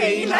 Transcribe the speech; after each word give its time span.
cafeína. 0.00 0.36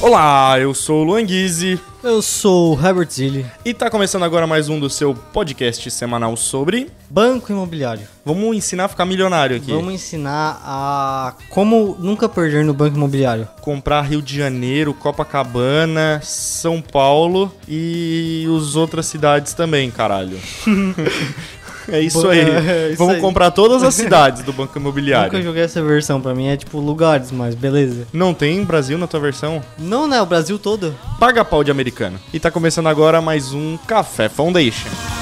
Olá, 0.00 0.58
eu 0.58 0.72
sou 0.72 1.02
o 1.02 1.04
Luan 1.04 1.24
Guizzi 1.24 1.78
Eu 2.08 2.22
sou 2.22 2.74
o 2.74 2.86
Herbert 2.86 3.10
Zilli, 3.10 3.44
e 3.62 3.74
tá 3.74 3.90
começando 3.90 4.22
agora 4.22 4.46
mais 4.46 4.70
um 4.70 4.80
do 4.80 4.88
seu 4.88 5.12
podcast 5.12 5.90
semanal 5.90 6.34
sobre. 6.38 6.90
Banco 7.10 7.52
Imobiliário. 7.52 8.08
Vamos 8.24 8.56
ensinar 8.56 8.86
a 8.86 8.88
ficar 8.88 9.04
milionário 9.04 9.58
aqui. 9.58 9.70
Vamos 9.70 9.92
ensinar 9.92 10.58
a 10.64 11.34
como 11.50 11.98
nunca 11.98 12.26
perder 12.26 12.64
no 12.64 12.72
Banco 12.72 12.96
Imobiliário. 12.96 13.46
Comprar 13.60 14.00
Rio 14.00 14.22
de 14.22 14.34
Janeiro, 14.34 14.94
Copacabana, 14.94 16.18
São 16.24 16.80
Paulo 16.80 17.54
e 17.68 18.46
os 18.48 18.74
outras 18.74 19.04
cidades 19.04 19.52
também, 19.52 19.90
caralho. 19.90 20.38
é 21.90 22.00
isso 22.00 22.28
aí. 22.28 22.40
é 22.68 22.88
isso 22.90 22.98
Vamos 22.98 23.14
aí. 23.16 23.20
comprar 23.20 23.50
todas 23.50 23.82
as 23.82 23.94
cidades 23.94 24.42
do 24.42 24.52
Banco 24.52 24.68
Nunca 24.68 24.78
Imobiliário. 24.78 25.42
joguei 25.42 25.62
essa 25.62 25.82
versão, 25.82 26.20
pra 26.20 26.34
mim 26.34 26.48
é 26.48 26.56
tipo 26.56 26.78
lugares, 26.78 27.30
mas 27.32 27.54
beleza. 27.54 28.06
Não 28.12 28.32
tem 28.34 28.64
Brasil 28.64 28.98
na 28.98 29.06
tua 29.06 29.20
versão? 29.20 29.62
Não, 29.78 30.06
né? 30.06 30.20
O 30.20 30.26
Brasil 30.26 30.58
todo. 30.58 30.94
Paga 31.18 31.44
pau 31.44 31.64
de 31.64 31.70
americano. 31.70 32.18
E 32.32 32.38
tá 32.38 32.50
começando 32.50 32.86
agora 32.86 33.20
mais 33.20 33.52
um 33.52 33.76
Café 33.86 34.28
Foundation. 34.28 35.17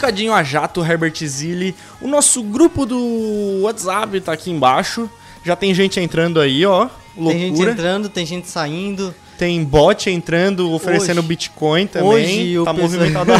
Recadinho 0.00 0.32
a 0.32 0.42
jato, 0.42 0.82
Herbert 0.82 1.14
Zilli. 1.26 1.76
O 2.00 2.08
nosso 2.08 2.42
grupo 2.42 2.86
do 2.86 3.60
WhatsApp 3.60 4.18
tá 4.22 4.32
aqui 4.32 4.50
embaixo. 4.50 5.10
Já 5.44 5.54
tem 5.54 5.74
gente 5.74 6.00
entrando 6.00 6.40
aí, 6.40 6.64
ó. 6.64 6.88
Loucura. 7.14 7.38
Tem 7.38 7.38
gente 7.54 7.68
entrando, 7.68 8.08
tem 8.08 8.24
gente 8.24 8.48
saindo. 8.48 9.14
Tem 9.40 9.64
bot 9.64 10.10
entrando, 10.10 10.70
oferecendo 10.70 11.20
Hoje- 11.20 11.28
Bitcoin 11.28 11.86
também. 11.86 12.08
hoje 12.10 12.58
o 12.58 12.64
tá 12.66 12.74
pessoal- 12.74 12.90
movimentado. 12.90 13.32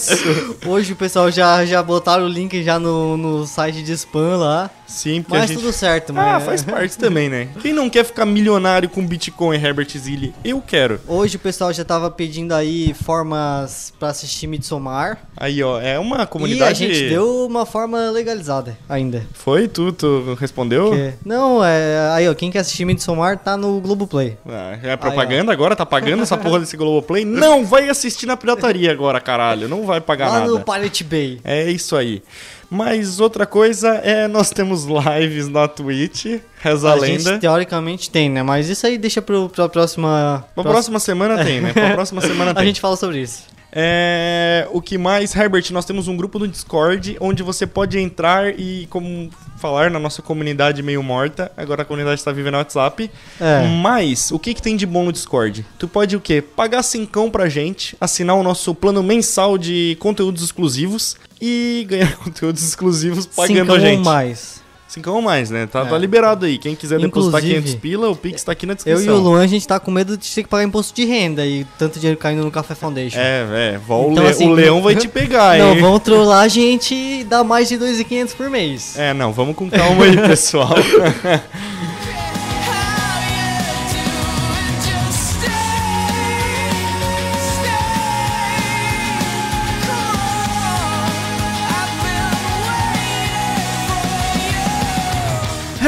Hoje 0.66 0.92
o 0.94 0.96
pessoal 0.96 1.30
já, 1.30 1.62
já 1.66 1.82
botaram 1.82 2.24
o 2.24 2.28
link 2.28 2.62
já 2.62 2.78
no, 2.78 3.18
no 3.18 3.46
site 3.46 3.82
de 3.82 3.92
spam 3.92 4.38
lá. 4.38 4.70
Sim, 4.86 5.22
porque 5.22 5.38
Mas 5.38 5.48
gente... 5.50 5.60
tudo 5.60 5.72
certo, 5.72 6.10
Ah, 6.10 6.14
mas. 6.34 6.44
faz 6.44 6.62
parte 6.64 6.96
também, 6.98 7.28
né? 7.28 7.48
Quem 7.60 7.72
não 7.72 7.88
quer 7.90 8.04
ficar 8.04 8.24
milionário 8.26 8.88
com 8.88 9.06
Bitcoin, 9.06 9.56
Herbert 9.56 9.88
Zilli? 9.96 10.34
Eu 10.44 10.60
quero. 10.60 11.00
Hoje 11.08 11.36
o 11.36 11.38
pessoal 11.38 11.72
já 11.72 11.82
tava 11.84 12.10
pedindo 12.10 12.52
aí 12.52 12.94
formas 12.94 13.92
pra 13.98 14.08
assistir 14.08 14.46
Midsommar. 14.46 15.18
Aí, 15.36 15.62
ó, 15.62 15.80
é 15.80 15.98
uma 15.98 16.18
E 16.18 16.20
a 16.22 16.26
comunidade... 16.26 16.78
gente 16.86 17.08
deu 17.08 17.46
uma 17.46 17.64
forma 17.64 18.10
legalizada 18.10 18.76
ainda. 18.88 19.26
Foi? 19.32 19.66
Tu, 19.66 19.92
tu 19.92 20.36
respondeu? 20.38 20.90
Que- 20.92 21.12
Não, 21.24 21.64
é. 21.64 22.10
Aí, 22.12 22.28
ó, 22.28 22.34
quem 22.34 22.50
quer 22.50 22.58
assistir 22.60 22.84
Midsommar 22.84 23.38
tá 23.38 23.56
no 23.56 23.80
Globoplay. 23.80 24.36
Ah, 24.46 24.78
é 24.82 24.96
propaganda 24.96 25.41
agora? 25.50 25.74
Tá 25.74 25.84
pagando 25.86 26.22
essa 26.22 26.36
porra 26.36 26.60
desse 26.60 26.76
Globoplay? 26.76 27.24
Não, 27.26 27.64
vai 27.64 27.88
assistir 27.88 28.26
na 28.26 28.36
pirataria 28.36 28.92
agora, 28.92 29.20
caralho. 29.20 29.68
Não 29.68 29.84
vai 29.84 30.00
pagar 30.00 30.28
Lá 30.28 30.40
nada. 30.40 30.50
no 30.52 30.60
Pirate 30.60 31.02
Bay. 31.02 31.40
É 31.42 31.70
isso 31.70 31.96
aí. 31.96 32.22
Mas 32.70 33.20
outra 33.20 33.44
coisa 33.44 33.96
é, 33.96 34.26
nós 34.28 34.50
temos 34.50 34.84
lives 34.86 35.46
na 35.48 35.68
Twitch, 35.68 36.40
reza 36.58 36.88
a, 36.88 36.92
A 36.92 36.94
lenda. 36.94 37.30
gente 37.32 37.40
teoricamente 37.40 38.08
tem, 38.10 38.30
né? 38.30 38.42
Mas 38.42 38.68
isso 38.70 38.86
aí 38.86 38.96
deixa 38.96 39.20
pro, 39.20 39.48
pra 39.50 39.68
próxima. 39.68 40.44
Pra 40.54 40.62
próxima 40.64 40.98
semana 40.98 41.44
tem, 41.44 41.60
né? 41.60 41.72
Pra 41.72 41.90
próxima 41.94 42.20
semana 42.22 42.52
A 42.52 42.54
tem. 42.54 42.66
gente 42.66 42.80
fala 42.80 42.96
sobre 42.96 43.18
isso. 43.20 43.42
É, 43.74 44.68
o 44.70 44.82
que 44.82 44.98
mais, 44.98 45.34
Herbert? 45.34 45.64
Nós 45.72 45.86
temos 45.86 46.06
um 46.06 46.16
grupo 46.16 46.38
no 46.38 46.46
Discord 46.46 47.16
onde 47.20 47.42
você 47.42 47.66
pode 47.66 47.98
entrar 47.98 48.58
e 48.58 48.86
como 48.90 49.30
falar 49.56 49.90
na 49.90 49.98
nossa 49.98 50.20
comunidade 50.20 50.82
meio 50.82 51.02
morta. 51.02 51.50
Agora 51.56 51.82
a 51.82 51.84
comunidade 51.84 52.20
está 52.20 52.30
vivendo 52.32 52.52
no 52.52 52.58
WhatsApp. 52.58 53.10
É. 53.40 53.66
Mas 53.80 54.30
o 54.30 54.38
que, 54.38 54.52
que 54.52 54.60
tem 54.60 54.76
de 54.76 54.84
bom 54.84 55.04
no 55.04 55.12
Discord? 55.12 55.64
Tu 55.78 55.88
pode 55.88 56.16
o 56.16 56.20
quê? 56.20 56.42
Pagar 56.42 56.82
cincão 56.82 57.30
pra 57.30 57.48
gente, 57.48 57.96
assinar 58.00 58.36
o 58.36 58.42
nosso 58.42 58.74
plano 58.74 59.02
mensal 59.02 59.56
de 59.56 59.96
conteúdos 59.98 60.42
exclusivos 60.42 61.16
e 61.40 61.86
ganhar 61.88 62.14
conteúdos 62.22 62.62
exclusivos 62.62 63.24
pagando 63.26 63.60
Cinco 63.60 63.72
a 63.72 63.78
gente. 63.78 63.98
ou 63.98 64.04
mais. 64.04 64.61
Cincão 64.92 65.14
ou 65.14 65.22
mais, 65.22 65.50
né? 65.50 65.66
Tá, 65.66 65.80
É. 65.80 65.84
tá 65.86 65.96
liberado 65.98 66.44
aí. 66.46 66.58
Quem 66.58 66.74
quiser 66.74 66.98
depositar 67.00 67.40
Inclusive, 67.40 67.62
500 67.62 67.80
pila, 67.80 68.10
o 68.10 68.16
Pix 68.16 68.44
tá 68.44 68.52
aqui 68.52 68.66
na 68.66 68.72
Eu 68.72 68.76
descrição. 68.76 69.04
e 69.04 69.08
o 69.08 69.20
Luan, 69.20 69.42
a 69.42 69.46
gente 69.46 69.66
tá 69.66 69.80
com 69.80 69.90
medo 69.90 70.16
de 70.16 70.28
ter 70.30 70.42
que 70.42 70.48
pagar 70.48 70.64
imposto 70.64 70.94
de 70.94 71.04
renda 71.04 71.46
e 71.46 71.64
tanto 71.78 71.98
dinheiro 71.98 72.18
caindo 72.20 72.42
no 72.44 72.50
Café 72.50 72.74
Foundation. 72.74 73.18
É, 73.18 73.46
é. 73.74 73.80
Então, 73.82 74.12
le- 74.24 74.28
assim, 74.28 74.48
o 74.48 74.52
leão 74.52 74.82
vai 74.82 74.94
te 74.94 75.08
pegar, 75.08 75.58
Não, 75.58 75.74
hein? 75.74 75.80
vão 75.80 75.98
trollar 75.98 76.44
a 76.44 76.48
gente 76.48 76.94
e 76.94 77.24
dar 77.24 77.42
mais 77.42 77.68
de 77.68 77.76
2.500 77.78 78.34
por 78.34 78.50
mês. 78.50 78.98
É, 78.98 79.14
não, 79.14 79.32
vamos 79.32 79.56
com 79.56 79.70
calma 79.70 80.04
aí, 80.04 80.16
pessoal. 80.28 80.74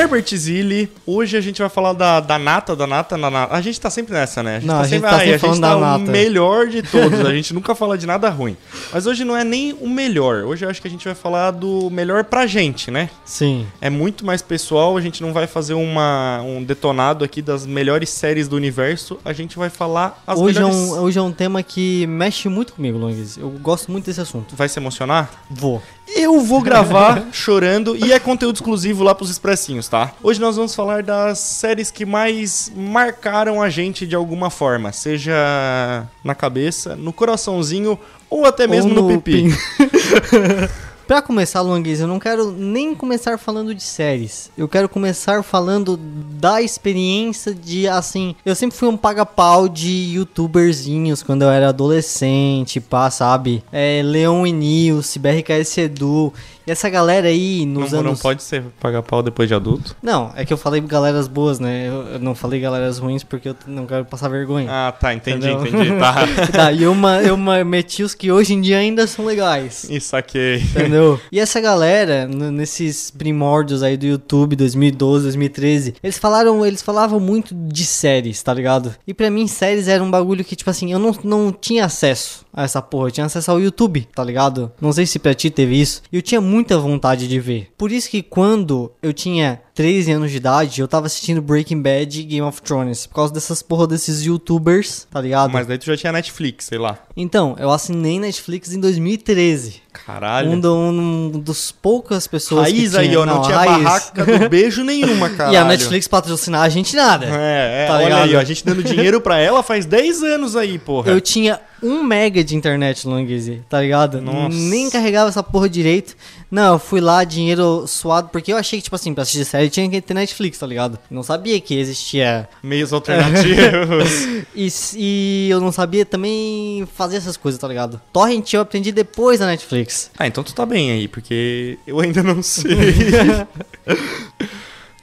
Herbert 0.04 0.36
Zilli, 0.36 0.92
hoje 1.06 1.34
a 1.34 1.40
gente 1.40 1.62
vai 1.62 1.70
falar 1.70 1.94
da, 1.94 2.20
da 2.20 2.38
nata, 2.38 2.76
da 2.76 2.86
nata, 2.86 3.16
da 3.16 3.30
nata. 3.30 3.54
A 3.54 3.60
gente 3.62 3.80
tá 3.80 3.88
sempre 3.88 4.12
nessa, 4.12 4.42
né? 4.42 4.56
A 4.56 4.60
gente 4.60 4.66
Não, 4.68 4.74
tá 4.74 4.80
a 4.80 4.82
gente 4.84 4.90
sempre, 4.90 5.08
tá 5.08 5.16
ai, 5.16 5.20
sempre 5.20 5.34
a 5.34 5.38
gente 5.38 5.40
falando 5.40 5.60
tá 5.62 5.68
da 5.70 5.76
o 5.76 5.80
nata. 5.98 6.12
melhor 6.12 6.66
de 6.66 6.82
todos. 6.92 7.20
A 7.20 7.32
gente 7.32 7.54
nunca 7.54 7.74
fala 7.74 7.96
de 7.96 8.06
nada 8.06 8.28
ruim. 8.28 8.54
Mas 8.92 9.06
hoje 9.06 9.24
não 9.24 9.34
é 9.34 9.42
nem 9.42 9.72
o 9.80 9.88
melhor. 9.88 10.44
Hoje 10.44 10.66
eu 10.66 10.68
acho 10.68 10.82
que 10.82 10.86
a 10.86 10.90
gente 10.90 11.06
vai 11.06 11.14
falar 11.14 11.52
do 11.52 11.88
melhor 11.88 12.22
pra 12.24 12.46
gente, 12.46 12.90
né? 12.90 13.08
Sim. 13.24 13.66
É 13.80 13.88
muito 13.88 14.26
mais 14.26 14.42
pessoal, 14.42 14.94
a 14.94 15.00
gente 15.00 15.22
não 15.22 15.32
vai 15.32 15.46
fazer 15.46 15.72
uma, 15.72 16.42
um 16.42 16.62
detonado 16.62 17.24
aqui 17.24 17.40
das 17.40 17.64
melhores 17.64 18.10
séries 18.10 18.46
do 18.46 18.56
universo, 18.56 19.18
a 19.24 19.32
gente 19.32 19.56
vai 19.56 19.70
falar 19.70 20.22
as 20.26 20.38
Hoje 20.38 20.58
é, 20.58 20.60
melhores... 20.60 20.76
um, 20.90 21.00
hoje 21.00 21.18
é 21.18 21.22
um 21.22 21.32
tema 21.32 21.62
que 21.62 22.06
mexe 22.08 22.46
muito 22.50 22.74
comigo, 22.74 22.98
Longues. 22.98 23.38
Eu 23.38 23.48
gosto 23.48 23.90
muito 23.90 24.04
desse 24.04 24.20
assunto. 24.20 24.54
Vai 24.54 24.68
se 24.68 24.78
emocionar? 24.78 25.30
Vou. 25.48 25.82
Eu 26.08 26.40
vou 26.40 26.60
gravar 26.60 27.28
chorando 27.32 27.96
e 27.96 28.12
é 28.12 28.18
conteúdo 28.18 28.56
exclusivo 28.56 29.02
lá 29.02 29.14
pros 29.14 29.30
expressinhos, 29.30 29.88
tá? 29.88 30.12
Hoje 30.22 30.40
nós 30.40 30.56
vamos 30.56 30.74
falar 30.74 31.02
das 31.02 31.38
séries 31.38 31.90
que 31.90 32.04
mais 32.04 32.70
marcaram 32.74 33.62
a 33.62 33.70
gente 33.70 34.06
de 34.06 34.14
alguma 34.14 34.50
forma, 34.50 34.92
seja 34.92 36.06
na 36.22 36.34
cabeça, 36.34 36.94
no 36.94 37.12
coraçãozinho 37.12 37.98
ou 38.28 38.44
até 38.44 38.66
mesmo 38.66 38.94
Ou 38.96 39.02
no, 39.02 39.20
pipi. 39.20 39.48
Pra 41.06 41.20
começar, 41.20 41.60
Longues, 41.60 42.00
eu 42.00 42.06
não 42.08 42.18
quero 42.18 42.50
nem 42.50 42.94
começar 42.94 43.36
falando 43.38 43.74
de 43.74 43.82
séries. 43.82 44.50
Eu 44.56 44.66
quero 44.66 44.88
começar 44.88 45.42
falando 45.42 45.98
da 45.98 46.62
experiência 46.62 47.54
de, 47.54 47.86
assim... 47.86 48.34
Eu 48.44 48.54
sempre 48.54 48.74
fui 48.76 48.88
um 48.88 48.96
paga-pau 48.96 49.68
de 49.68 50.14
youtuberzinhos 50.14 51.22
quando 51.22 51.42
eu 51.42 51.50
era 51.50 51.68
adolescente, 51.68 52.80
pá, 52.80 53.10
sabe? 53.10 53.62
É, 53.70 54.00
Leon 54.02 54.46
e 54.46 54.52
Nilce, 54.52 55.18
BRKS 55.18 55.78
Edu... 55.78 56.32
E 56.66 56.70
essa 56.70 56.88
galera 56.88 57.28
aí 57.28 57.66
nos 57.66 57.92
Não, 57.92 57.98
anos... 58.00 58.12
não 58.12 58.16
pode 58.16 58.42
ser 58.42 58.62
pagar 58.80 59.02
pau 59.02 59.22
depois 59.22 59.46
de 59.46 59.54
adulto. 59.54 59.94
Não, 60.02 60.32
é 60.34 60.46
que 60.46 60.52
eu 60.54 60.56
falei 60.56 60.80
galeras 60.80 61.28
boas, 61.28 61.60
né? 61.60 61.86
Eu, 61.86 62.14
eu 62.14 62.18
não 62.18 62.34
falei 62.34 62.58
galeras 62.58 62.96
ruins 62.98 63.22
porque 63.22 63.50
eu 63.50 63.56
não 63.66 63.84
quero 63.84 64.06
passar 64.06 64.30
vergonha. 64.30 64.66
Ah, 64.70 64.90
tá, 64.90 65.12
entendi, 65.12 65.46
Entendeu? 65.50 65.80
entendi. 65.82 65.98
Tá. 66.00 66.72
Eu, 66.72 66.94
ma- 66.94 67.20
eu 67.20 67.36
ma- 67.36 67.62
meti 67.64 68.02
os 68.02 68.14
que 68.14 68.32
hoje 68.32 68.54
em 68.54 68.62
dia 68.62 68.78
ainda 68.78 69.06
são 69.06 69.26
legais. 69.26 69.84
E 69.90 70.00
saquei. 70.00 70.56
Entendeu? 70.56 70.93
E 71.30 71.40
essa 71.40 71.60
galera, 71.60 72.26
nesses 72.26 73.10
primórdios 73.10 73.82
aí 73.82 73.96
do 73.96 74.06
YouTube, 74.06 74.56
2012, 74.56 75.24
2013, 75.24 75.94
eles 76.02 76.18
falaram, 76.18 76.64
eles 76.64 76.82
falavam 76.82 77.18
muito 77.20 77.54
de 77.54 77.84
séries, 77.84 78.42
tá 78.42 78.52
ligado? 78.52 78.94
E 79.06 79.14
pra 79.14 79.30
mim, 79.30 79.46
séries 79.46 79.88
era 79.88 80.02
um 80.02 80.10
bagulho 80.10 80.44
que, 80.44 80.56
tipo 80.56 80.70
assim, 80.70 80.92
eu 80.92 80.98
não, 80.98 81.14
não 81.24 81.52
tinha 81.52 81.84
acesso 81.84 82.44
a 82.52 82.62
essa 82.62 82.80
porra, 82.80 83.08
eu 83.08 83.12
tinha 83.12 83.26
acesso 83.26 83.50
ao 83.50 83.60
YouTube, 83.60 84.06
tá 84.14 84.22
ligado? 84.22 84.70
Não 84.80 84.92
sei 84.92 85.06
se 85.06 85.18
pra 85.18 85.34
ti 85.34 85.50
teve 85.50 85.80
isso. 85.80 86.02
E 86.12 86.16
eu 86.16 86.22
tinha 86.22 86.40
muita 86.40 86.78
vontade 86.78 87.26
de 87.26 87.40
ver. 87.40 87.70
Por 87.76 87.90
isso 87.90 88.08
que 88.08 88.22
quando 88.22 88.92
eu 89.02 89.12
tinha 89.12 89.60
13 89.74 90.12
anos 90.12 90.30
de 90.30 90.36
idade, 90.36 90.80
eu 90.80 90.86
tava 90.86 91.06
assistindo 91.06 91.42
Breaking 91.42 91.82
Bad 91.82 92.20
e 92.20 92.22
Game 92.22 92.46
of 92.46 92.62
Thrones. 92.62 93.06
Por 93.06 93.16
causa 93.16 93.34
dessas 93.34 93.60
porra 93.60 93.88
desses 93.88 94.22
youtubers, 94.22 95.06
tá 95.10 95.20
ligado? 95.20 95.52
Mas 95.52 95.66
daí 95.66 95.78
tu 95.78 95.86
já 95.86 95.96
tinha 95.96 96.12
Netflix, 96.12 96.66
sei 96.66 96.78
lá. 96.78 96.98
Então, 97.16 97.56
eu 97.58 97.70
assinei 97.70 98.20
Netflix 98.20 98.72
em 98.72 98.80
2013. 98.80 99.82
Caralho. 99.92 100.50
Um, 100.50 100.60
um 100.90 101.30
dos 101.30 101.72
poucas 101.72 102.26
pessoas 102.26 102.62
Raiz 102.70 102.92
que 102.92 102.98
aí, 102.98 103.16
ó. 103.16 103.24
Não, 103.26 103.42
tinha 103.42 103.56
raiz. 103.56 103.82
barraca 103.82 104.24
do 104.24 104.48
beijo 104.50 104.82
nenhuma, 104.84 105.30
cara. 105.30 105.52
E 105.52 105.56
a 105.56 105.64
Netflix 105.64 106.06
patrocinar 106.08 106.62
a 106.62 106.68
gente 106.68 106.94
nada. 106.96 107.26
É, 107.26 107.84
é 107.84 107.86
Tá 107.86 107.94
olha 107.94 108.04
ligado? 108.04 108.22
aí, 108.24 108.36
ó. 108.36 108.40
A 108.40 108.44
gente 108.44 108.64
dando 108.64 108.82
dinheiro 108.82 109.20
pra 109.20 109.38
ela 109.38 109.62
faz 109.62 109.86
10 109.86 110.22
anos 110.22 110.56
aí, 110.56 110.78
porra. 110.78 111.10
Eu 111.10 111.20
tinha 111.20 111.60
1 111.84 112.02
mega 112.02 112.42
de 112.42 112.56
internet, 112.56 113.06
Longuese, 113.06 113.62
tá 113.68 113.80
ligado? 113.80 114.20
Nossa. 114.20 114.56
Nem 114.56 114.88
carregava 114.88 115.28
essa 115.28 115.42
porra 115.42 115.68
direito. 115.68 116.16
Não, 116.50 116.74
eu 116.74 116.78
fui 116.78 117.00
lá, 117.00 117.24
dinheiro 117.24 117.84
suado, 117.86 118.28
porque 118.30 118.52
eu 118.52 118.56
achei 118.56 118.78
que, 118.78 118.84
tipo 118.84 118.96
assim, 118.96 119.12
pra 119.12 119.22
assistir 119.22 119.44
série 119.44 119.68
tinha 119.68 119.88
que 119.90 120.00
ter 120.00 120.14
Netflix, 120.14 120.58
tá 120.58 120.66
ligado? 120.66 120.98
Não 121.10 121.22
sabia 121.22 121.60
que 121.60 121.74
existia. 121.74 122.48
Meios 122.62 122.92
alternativos. 122.92 124.44
E, 124.54 124.68
e 124.96 125.48
eu 125.50 125.60
não 125.60 125.72
sabia 125.72 126.04
também 126.04 126.86
fazer 126.94 127.16
essas 127.16 127.36
coisas, 127.36 127.60
tá 127.60 127.66
ligado? 127.66 128.00
Torrent 128.12 128.52
eu 128.52 128.60
aprendi 128.60 128.92
depois 128.92 129.40
da 129.40 129.46
Netflix. 129.46 130.12
ah, 130.16 130.28
então 130.28 130.44
tu 130.44 130.54
tá 130.54 130.64
bem 130.64 130.92
aí, 130.92 131.08
porque 131.08 131.76
eu 131.84 131.98
ainda 131.98 132.22
não 132.22 132.40
sei. 132.40 132.72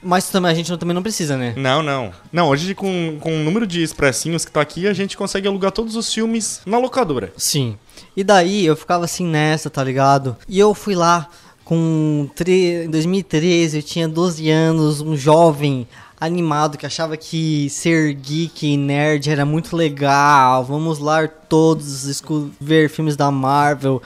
Mas 0.02 0.28
também 0.28 0.50
a 0.50 0.54
gente 0.54 0.70
não- 0.70 0.78
também 0.78 0.94
não 0.94 1.02
precisa, 1.02 1.36
né? 1.36 1.54
não, 1.56 1.82
não. 1.82 2.12
Não, 2.32 2.48
hoje 2.48 2.74
com, 2.74 3.18
com 3.20 3.34
o 3.40 3.44
número 3.44 3.66
de 3.66 3.82
expressinhos 3.82 4.44
que 4.44 4.50
tá 4.50 4.60
aqui, 4.60 4.86
a 4.88 4.92
gente 4.92 5.16
consegue 5.16 5.46
alugar 5.46 5.70
todos 5.72 5.94
os 5.96 6.12
filmes 6.12 6.60
na 6.66 6.78
locadora. 6.78 7.32
Sim. 7.36 7.76
E 8.16 8.24
daí 8.24 8.66
eu 8.66 8.74
ficava 8.76 9.04
assim 9.04 9.26
nessa, 9.26 9.70
tá 9.70 9.82
ligado? 9.82 10.36
E 10.48 10.58
eu 10.58 10.74
fui 10.74 10.94
lá 10.94 11.28
com 11.64 12.28
tre... 12.34 12.84
em 12.84 12.90
2013, 12.90 13.76
eu 13.78 13.82
tinha 13.82 14.08
12 14.08 14.50
anos, 14.50 15.00
um 15.00 15.16
jovem 15.16 15.86
animado 16.20 16.76
que 16.78 16.86
achava 16.86 17.16
que 17.16 17.68
ser 17.70 18.12
geek 18.14 18.66
e 18.74 18.76
nerd 18.76 19.28
era 19.30 19.44
muito 19.44 19.76
legal. 19.76 20.64
Vamos 20.64 20.98
lá 20.98 21.26
todos 21.26 22.22
ver 22.60 22.88
filmes 22.90 23.16
da 23.16 23.30
Marvel 23.30 24.00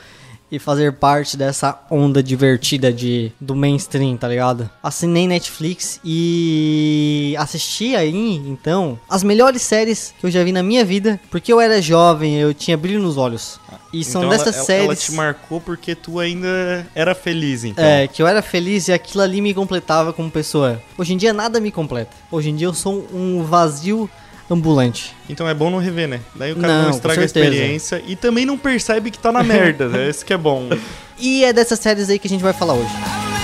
e 0.50 0.58
fazer 0.58 0.92
parte 0.92 1.36
dessa 1.36 1.78
onda 1.90 2.22
divertida 2.22 2.92
de 2.92 3.32
do 3.40 3.54
mainstream, 3.54 4.16
tá 4.16 4.28
ligado? 4.28 4.70
Assinei 4.82 5.26
Netflix 5.26 6.00
e 6.04 7.34
assisti 7.38 7.96
aí, 7.96 8.36
então, 8.36 8.98
as 9.08 9.22
melhores 9.22 9.62
séries 9.62 10.14
que 10.18 10.26
eu 10.26 10.30
já 10.30 10.42
vi 10.44 10.52
na 10.52 10.62
minha 10.62 10.84
vida, 10.84 11.20
porque 11.30 11.52
eu 11.52 11.60
era 11.60 11.80
jovem, 11.82 12.38
eu 12.38 12.54
tinha 12.54 12.76
brilho 12.76 13.00
nos 13.00 13.16
olhos. 13.16 13.58
E 13.92 14.04
são 14.04 14.22
Então 14.24 14.30
dessas 14.30 14.56
ela, 14.56 14.64
séries 14.64 14.84
Ela 14.84 14.96
te 14.96 15.12
marcou 15.12 15.60
porque 15.60 15.94
tu 15.94 16.18
ainda 16.18 16.86
era 16.94 17.14
feliz, 17.14 17.64
então. 17.64 17.84
é, 17.84 18.06
que 18.06 18.22
eu 18.22 18.26
era 18.26 18.42
feliz 18.42 18.88
e 18.88 18.92
aquilo 18.92 19.22
ali 19.22 19.40
me 19.40 19.54
completava 19.54 20.12
como 20.12 20.30
pessoa. 20.30 20.80
Hoje 20.98 21.14
em 21.14 21.16
dia 21.16 21.32
nada 21.32 21.60
me 21.60 21.70
completa. 21.70 22.10
Hoje 22.30 22.50
em 22.50 22.56
dia 22.56 22.66
eu 22.66 22.74
sou 22.74 23.06
um 23.12 23.42
vazio 23.44 24.08
ambulante. 24.50 25.14
Então 25.28 25.48
é 25.48 25.54
bom 25.54 25.70
não 25.70 25.78
rever, 25.78 26.08
né? 26.08 26.20
Daí 26.34 26.52
o 26.52 26.56
cara 26.56 26.68
Não, 26.68 26.82
não, 26.84 26.90
estraga 26.90 27.20
a 27.20 27.24
experiência 27.24 28.02
e 28.06 28.16
também 28.16 28.46
não 28.46 28.56
percebe 28.56 29.10
que 29.10 29.18
tá 29.18 29.32
na 29.32 29.42
merda, 29.42 29.88
né? 29.88 30.08
Esse 30.08 30.24
que 30.24 30.32
é 30.32 30.38
bom. 30.38 30.68
E 31.18 31.46
é 31.46 31.50
dessas 31.50 31.78
séries 31.78 32.10
aí 32.10 32.18
que 32.18 32.26
a 32.26 32.30
gente 32.30 32.42
vai 32.42 32.52
falar 32.52 32.74
hoje. 32.74 33.35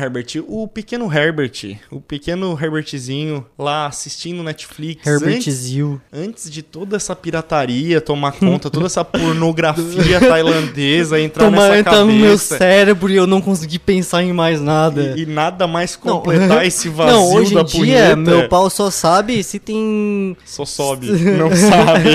Herbert, 0.00 0.42
o 0.48 0.66
pequeno 0.66 1.12
Herbert, 1.12 1.76
o 1.90 2.00
pequeno 2.00 2.58
Herbertzinho 2.60 3.44
lá 3.58 3.86
assistindo 3.86 4.42
Netflix 4.42 5.06
Herbert 5.06 5.36
antes, 5.36 5.72
antes 6.12 6.50
de 6.50 6.62
toda 6.62 6.96
essa 6.96 7.14
pirataria 7.14 8.00
tomar 8.00 8.32
conta, 8.32 8.70
toda 8.70 8.86
essa 8.86 9.04
pornografia 9.04 10.20
tailandesa 10.20 11.20
entrar 11.20 11.44
Toma, 11.44 11.68
nessa 11.68 11.78
entra 11.78 12.00
no 12.04 12.12
meu 12.12 12.24
cabeça 12.26 12.58
cérebro 12.58 13.10
e 13.12 13.16
eu 13.16 13.26
não 13.26 13.40
consegui 13.40 13.78
pensar 13.78 14.22
em 14.22 14.32
mais 14.32 14.60
nada. 14.60 15.14
e, 15.16 15.22
e 15.22 15.26
nada 15.26 15.66
mais 15.66 15.98
Não. 16.02 16.16
completar 16.18 16.64
esse 16.66 16.88
vazio 16.88 17.14
Não, 17.16 17.32
hoje 17.34 17.54
da 17.54 17.60
em 17.62 17.64
dia, 17.64 18.16
meu 18.16 18.48
pau 18.48 18.70
só 18.70 18.90
sabe 18.90 19.42
se 19.42 19.58
tem. 19.58 20.36
só 20.44 20.64
sobe, 20.64 21.06
não 21.36 21.54
sabe. 21.54 22.10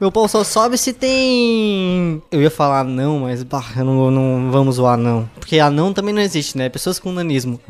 Meu 0.00 0.10
pau 0.12 0.28
só 0.28 0.44
sobe 0.44 0.76
se 0.76 0.92
tem. 0.92 2.22
Eu 2.30 2.42
ia 2.42 2.50
falar 2.50 2.84
não, 2.84 3.20
mas 3.20 3.42
bah, 3.42 3.64
eu 3.76 3.84
não, 3.84 4.10
não 4.10 4.50
vamos 4.50 4.76
zoar 4.76 4.96
não. 4.96 5.28
Porque 5.38 5.58
anão 5.58 5.92
também 5.92 6.14
não 6.14 6.20
existe, 6.22 6.56
né? 6.56 6.68
Pessoas 6.68 6.97
com 6.98 7.12
nanismo. 7.12 7.60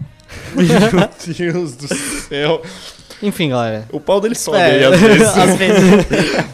meu 0.55 1.35
Deus 1.53 1.77
do 1.77 1.89
céu. 1.95 2.63
Enfim, 3.23 3.49
galera. 3.51 3.87
O 3.91 3.99
pau 4.01 4.21
dele 4.21 4.35
sobe 4.35 4.59
É, 4.59 4.65
aí 4.65 4.85
às 4.85 5.01
vezes. 5.01 5.29
às 5.37 5.57
vezes. 5.57 5.85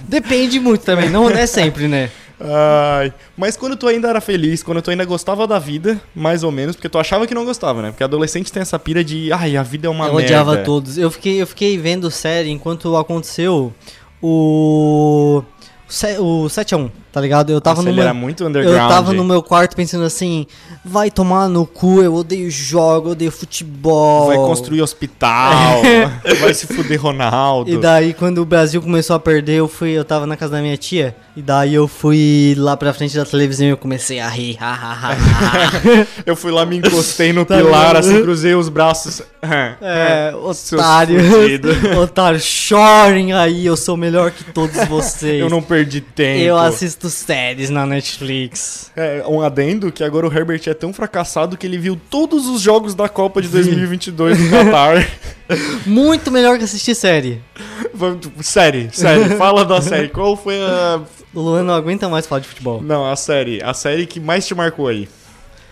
Depende 0.08 0.58
muito 0.60 0.82
também, 0.82 1.10
não 1.10 1.28
é 1.28 1.46
sempre, 1.46 1.88
né? 1.88 2.10
Ai, 2.40 3.12
mas 3.36 3.56
quando 3.56 3.76
tu 3.76 3.86
ainda 3.86 4.08
era 4.08 4.20
feliz, 4.20 4.62
quando 4.62 4.82
tu 4.82 4.90
ainda 4.90 5.04
gostava 5.04 5.46
da 5.46 5.58
vida, 5.58 6.00
mais 6.14 6.42
ou 6.42 6.50
menos, 6.50 6.74
porque 6.74 6.88
tu 6.88 6.98
achava 6.98 7.26
que 7.26 7.34
não 7.34 7.44
gostava, 7.44 7.80
né? 7.80 7.90
Porque 7.90 8.02
adolescente 8.02 8.52
tem 8.52 8.60
essa 8.60 8.78
pira 8.78 9.04
de, 9.04 9.32
ai, 9.32 9.56
a 9.56 9.62
vida 9.62 9.86
é 9.86 9.90
uma 9.90 10.06
eu 10.06 10.14
merda. 10.14 10.26
odiava 10.26 10.56
todos. 10.58 10.98
Eu 10.98 11.10
fiquei, 11.10 11.40
eu 11.40 11.46
fiquei 11.46 11.78
vendo 11.78 12.10
série 12.10 12.50
enquanto 12.50 12.96
aconteceu 12.96 13.72
o. 14.22 15.42
O 16.18 16.46
7x1, 16.48 16.90
tá 17.14 17.20
ligado? 17.20 17.50
Eu 17.52 17.60
tava 17.60 17.76
Nossa, 17.76 17.88
ele 17.90 17.96
numa. 17.96 18.02
era 18.10 18.12
muito 18.12 18.44
underground. 18.44 18.76
Eu 18.82 18.88
tava 18.88 19.12
no 19.12 19.22
meu 19.24 19.40
quarto 19.40 19.76
pensando 19.76 20.02
assim, 20.02 20.46
vai 20.84 21.12
tomar 21.12 21.48
no 21.48 21.64
cu, 21.64 22.02
eu 22.02 22.12
odeio 22.12 22.50
jogo, 22.50 23.08
eu 23.08 23.12
odeio 23.12 23.30
futebol. 23.30 24.26
Vai 24.26 24.36
construir 24.36 24.82
hospital, 24.82 25.80
vai 26.40 26.52
se 26.52 26.66
fuder 26.66 27.00
Ronaldo. 27.00 27.70
E 27.70 27.76
daí 27.78 28.12
quando 28.12 28.38
o 28.38 28.44
Brasil 28.44 28.82
começou 28.82 29.14
a 29.14 29.20
perder, 29.20 29.60
eu 29.60 29.68
fui, 29.68 29.90
eu 29.90 30.04
tava 30.04 30.26
na 30.26 30.36
casa 30.36 30.54
da 30.56 30.60
minha 30.60 30.76
tia, 30.76 31.14
e 31.36 31.40
daí 31.42 31.72
eu 31.72 31.86
fui 31.86 32.56
lá 32.58 32.76
pra 32.76 32.92
frente 32.92 33.16
da 33.16 33.24
televisão 33.24 33.64
e 33.66 33.70
eu 33.70 33.76
comecei 33.76 34.18
a 34.18 34.28
rir. 34.28 34.56
ha, 34.60 34.72
ha, 34.72 34.92
ha, 34.92 35.12
ha. 35.12 36.06
Eu 36.26 36.34
fui 36.34 36.50
lá, 36.50 36.64
me 36.66 36.78
encostei 36.78 37.32
no 37.32 37.44
Tá 37.46 37.56
pilar, 37.58 37.88
ligado? 37.88 37.96
assim, 37.98 38.22
cruzei 38.22 38.54
os 38.54 38.68
braços. 38.68 39.22
É, 39.80 40.32
Seus 40.54 40.72
otário. 40.72 41.18
otário, 42.00 42.40
chorem 42.40 43.32
aí, 43.32 43.66
eu 43.66 43.76
sou 43.76 43.96
melhor 43.96 44.30
que 44.30 44.44
todos 44.52 44.76
vocês. 44.88 45.40
Eu 45.40 45.50
não 45.50 45.60
perdi 45.62 46.00
tempo. 46.00 46.40
Eu 46.40 46.56
assisto 46.58 47.03
séries 47.12 47.70
na 47.70 47.84
Netflix. 47.84 48.90
É, 48.96 49.22
um 49.26 49.40
adendo 49.42 49.92
que 49.92 50.02
agora 50.02 50.26
o 50.26 50.32
Herbert 50.32 50.62
é 50.66 50.74
tão 50.74 50.92
fracassado 50.92 51.56
que 51.56 51.66
ele 51.66 51.78
viu 51.78 52.00
todos 52.10 52.46
os 52.46 52.60
jogos 52.60 52.94
da 52.94 53.08
Copa 53.08 53.42
de 53.42 53.48
2022 53.48 54.38
no 54.38 54.50
Qatar. 54.50 55.06
Muito 55.84 56.30
melhor 56.30 56.56
que 56.58 56.64
assistir 56.64 56.94
série. 56.94 57.40
Série, 58.40 58.88
série, 58.92 59.36
fala 59.36 59.64
da 59.64 59.80
série. 59.80 60.08
Qual 60.08 60.36
foi 60.36 60.60
a. 60.60 61.00
O 61.32 61.40
Luan 61.40 61.64
não 61.64 61.74
aguenta 61.74 62.08
mais 62.08 62.26
falar 62.26 62.40
de 62.40 62.48
futebol. 62.48 62.80
Não, 62.80 63.10
a 63.10 63.16
série. 63.16 63.62
A 63.62 63.74
série 63.74 64.06
que 64.06 64.20
mais 64.20 64.46
te 64.46 64.54
marcou 64.54 64.86
aí. 64.86 65.08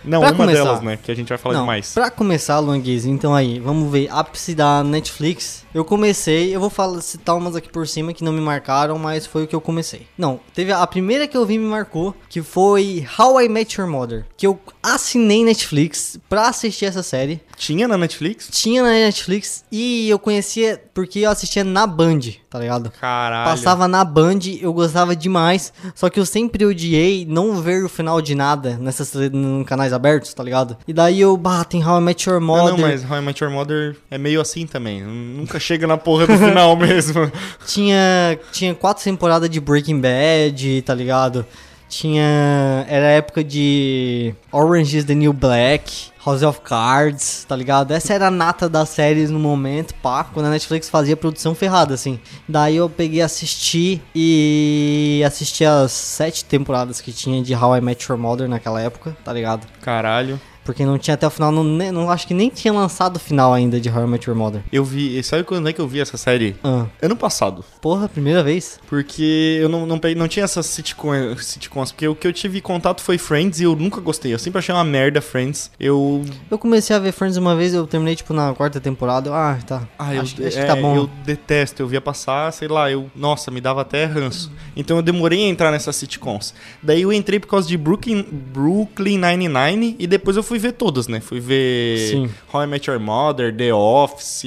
Não, 0.03 0.19
Pra 0.19 0.29
uma 0.31 0.35
começar. 0.37 0.63
delas, 0.63 0.81
né? 0.81 0.99
Que 1.01 1.11
a 1.11 1.15
gente 1.15 1.29
vai 1.29 1.37
falar 1.37 1.55
Não, 1.55 1.61
demais. 1.61 1.93
pra 1.93 2.09
começar, 2.11 2.59
Longuise, 2.59 3.09
então 3.09 3.33
aí, 3.33 3.59
vamos 3.59 3.91
ver, 3.91 4.09
ápice 4.11 4.53
da 4.53 4.83
Netflix. 4.83 5.63
Eu 5.73 5.83
comecei, 5.85 6.55
eu 6.55 6.59
vou 6.59 6.69
falar, 6.69 7.01
citar 7.01 7.35
umas 7.35 7.55
aqui 7.55 7.69
por 7.69 7.87
cima 7.87 8.13
que 8.13 8.23
não 8.23 8.31
me 8.31 8.41
marcaram, 8.41 8.97
mas 8.99 9.25
foi 9.25 9.43
o 9.43 9.47
que 9.47 9.55
eu 9.55 9.61
comecei. 9.61 10.05
Não, 10.17 10.39
teve 10.53 10.71
a, 10.71 10.81
a 10.81 10.87
primeira 10.87 11.27
que 11.27 11.35
eu 11.37 11.45
vi 11.45 11.57
me 11.57 11.65
marcou, 11.65 12.15
que 12.29 12.41
foi 12.41 13.07
How 13.17 13.41
I 13.41 13.49
Met 13.49 13.79
Your 13.79 13.89
Mother, 13.89 14.25
que 14.37 14.45
eu 14.45 14.59
assinei 14.83 15.43
Netflix 15.45 16.19
pra 16.29 16.49
assistir 16.49 16.85
essa 16.85 17.01
série. 17.01 17.39
Tinha 17.55 17.87
na 17.87 17.97
Netflix? 17.97 18.49
Tinha 18.51 18.83
na 18.83 18.89
Netflix 18.89 19.63
e 19.71 20.09
eu 20.09 20.19
conhecia 20.19 20.81
porque 20.93 21.19
eu 21.19 21.29
assistia 21.31 21.63
na 21.63 21.87
Band, 21.87 22.19
tá 22.49 22.59
ligado? 22.59 22.91
Caralho. 22.99 23.49
Passava 23.49 23.87
na 23.87 24.03
Band, 24.03 24.39
eu 24.59 24.73
gostava 24.73 25.15
demais, 25.15 25.71
só 25.95 26.09
que 26.09 26.19
eu 26.19 26.25
sempre 26.25 26.65
odiei 26.65 27.25
não 27.25 27.61
ver 27.61 27.85
o 27.85 27.89
final 27.89 28.21
de 28.21 28.35
nada 28.35 28.77
nessas 28.77 29.11
canais 29.65 29.93
abertos, 29.93 30.33
tá 30.33 30.43
ligado? 30.43 30.75
E 30.87 30.91
daí 30.91 31.21
eu, 31.21 31.37
bah, 31.37 31.63
tem 31.63 31.83
How 31.83 31.99
I 31.99 32.01
Met 32.01 32.29
Your 32.29 32.41
Não, 32.41 32.47
Mother. 32.47 32.71
não, 32.73 32.79
mas 32.79 33.09
How 33.09 33.17
I 33.17 33.21
Met 33.21 33.41
Your 33.43 33.53
Mother 33.53 33.95
é 34.11 34.17
meio 34.17 34.41
assim 34.41 34.67
também. 34.67 35.01
Nunca 35.01 35.59
chega 35.59 35.87
na 35.87 35.97
porra 35.97 36.27
do 36.27 36.37
final 36.37 36.75
mesmo. 36.77 37.31
Tinha, 37.65 38.37
tinha 38.51 38.75
quatro 38.75 39.03
temporadas 39.03 39.49
de 39.49 39.59
Breaking 39.61 40.01
Bad, 40.01 40.81
tá 40.81 40.93
ligado? 40.93 41.45
Tinha. 41.93 42.85
Era 42.87 43.05
a 43.05 43.11
época 43.11 43.43
de 43.43 44.33
Orange 44.51 44.97
is 44.97 45.05
the 45.05 45.13
New 45.13 45.31
Black, 45.31 46.11
House 46.25 46.41
of 46.41 46.61
Cards, 46.61 47.45
tá 47.47 47.55
ligado? 47.55 47.91
Essa 47.91 48.13
era 48.13 48.27
a 48.27 48.31
nata 48.31 48.67
das 48.67 48.89
séries 48.89 49.29
no 49.29 49.37
momento, 49.37 49.93
pá, 49.95 50.23
quando 50.23 50.47
a 50.47 50.49
Netflix 50.49 50.89
fazia 50.89 51.15
produção 51.15 51.53
ferrada, 51.53 51.93
assim. 51.93 52.19
Daí 52.49 52.77
eu 52.77 52.89
peguei 52.89 53.21
assisti 53.21 54.01
e 54.15 55.21
assisti 55.25 55.63
as 55.63 55.91
sete 55.91 56.43
temporadas 56.45 56.99
que 56.99 57.11
tinha 57.11 57.43
de 57.43 57.53
How 57.53 57.77
I 57.77 57.81
Met 57.81 58.09
Your 58.09 58.19
Mother 58.19 58.49
naquela 58.49 58.81
época, 58.81 59.15
tá 59.23 59.31
ligado? 59.31 59.67
Caralho. 59.79 60.39
Porque 60.63 60.85
não 60.85 60.97
tinha 60.97 61.13
até 61.15 61.27
o 61.27 61.29
final, 61.29 61.51
não, 61.51 61.63
não 61.63 62.09
acho 62.09 62.25
que 62.27 62.33
nem 62.33 62.49
tinha 62.49 62.73
lançado 62.73 63.17
o 63.17 63.19
final 63.19 63.53
ainda 63.53 63.79
de 63.81 63.89
How 63.89 64.03
I 64.03 64.07
Met 64.07 64.29
Your 64.29 64.37
Mother. 64.37 64.61
Eu 64.71 64.83
vi. 64.85 65.21
Sabe 65.23 65.43
quando 65.43 65.67
é 65.67 65.73
que 65.73 65.81
eu 65.81 65.87
vi 65.87 65.99
essa 65.99 66.15
série? 66.17 66.55
Ah, 66.63 66.85
Ano 67.01 67.15
passado. 67.15 67.63
porra, 67.81 68.07
primeira 68.07 68.41
vez? 68.43 68.79
Porque 68.87 69.59
eu 69.61 69.67
não, 69.67 69.85
não, 69.85 69.99
peguei- 69.99 70.15
não 70.15 70.27
tinha 70.27 70.45
essas 70.45 70.65
sitcom, 70.65 71.11
sitcoms. 71.37 71.91
Porque 71.91 72.07
o 72.07 72.15
que 72.15 72.25
eu 72.27 72.31
tive 72.33 72.61
contato 72.61 73.01
foi 73.01 73.17
Friends 73.17 73.59
e 73.59 73.63
eu 73.63 73.75
nunca 73.75 73.99
gostei. 73.99 74.33
Eu 74.33 74.39
sempre 74.39 74.59
achei 74.59 74.73
uma 74.73 74.83
merda 74.83 75.21
Friends. 75.21 75.69
Eu. 75.79 76.23
Eu 76.49 76.57
comecei 76.57 76.95
a 76.95 76.99
ver 76.99 77.11
Friends 77.11 77.37
uma 77.37 77.55
vez, 77.55 77.73
eu 77.73 77.85
terminei 77.85 78.15
tipo 78.15 78.33
na 78.33 78.53
quarta 78.53 78.79
temporada. 78.79 79.29
eu, 79.29 79.33
Ah, 79.33 79.57
tá. 79.67 79.87
Ah, 79.99 80.15
eu, 80.15 80.21
acho, 80.21 80.35
acho 80.45 80.57
é, 80.57 80.61
que 80.61 80.67
tá 80.67 80.75
bom. 80.75 80.95
eu 80.95 81.09
detesto. 81.25 81.81
Eu 81.81 81.87
via 81.87 81.99
passar, 82.01 82.51
sei 82.53 82.67
lá, 82.67 82.89
eu. 82.89 83.11
Nossa, 83.15 83.51
me 83.51 83.59
dava 83.59 83.81
até 83.81 84.05
ranço. 84.05 84.51
Então 84.75 84.97
eu 84.97 85.03
demorei 85.03 85.43
a 85.45 85.47
entrar 85.49 85.71
nessas 85.71 85.95
sitcoms. 85.95 86.53
Daí 86.81 87.01
eu 87.01 87.11
entrei 87.11 87.39
por 87.39 87.47
causa 87.47 87.67
de 87.67 87.77
Brooklyn, 87.77 88.23
Brooklyn 88.53 89.17
Nine-Nine 89.17 89.95
e 89.99 90.07
depois 90.07 90.37
eu 90.37 90.43
fui 90.43 90.52
ver 90.59 90.73
todas, 90.73 91.07
né? 91.07 91.19
Fui 91.19 91.39
ver 91.39 92.09
Sim. 92.09 92.29
How 92.53 92.63
I 92.63 92.67
Met 92.67 92.89
Your 92.89 92.99
Mother, 92.99 93.55
The 93.55 93.73
Office. 93.73 94.43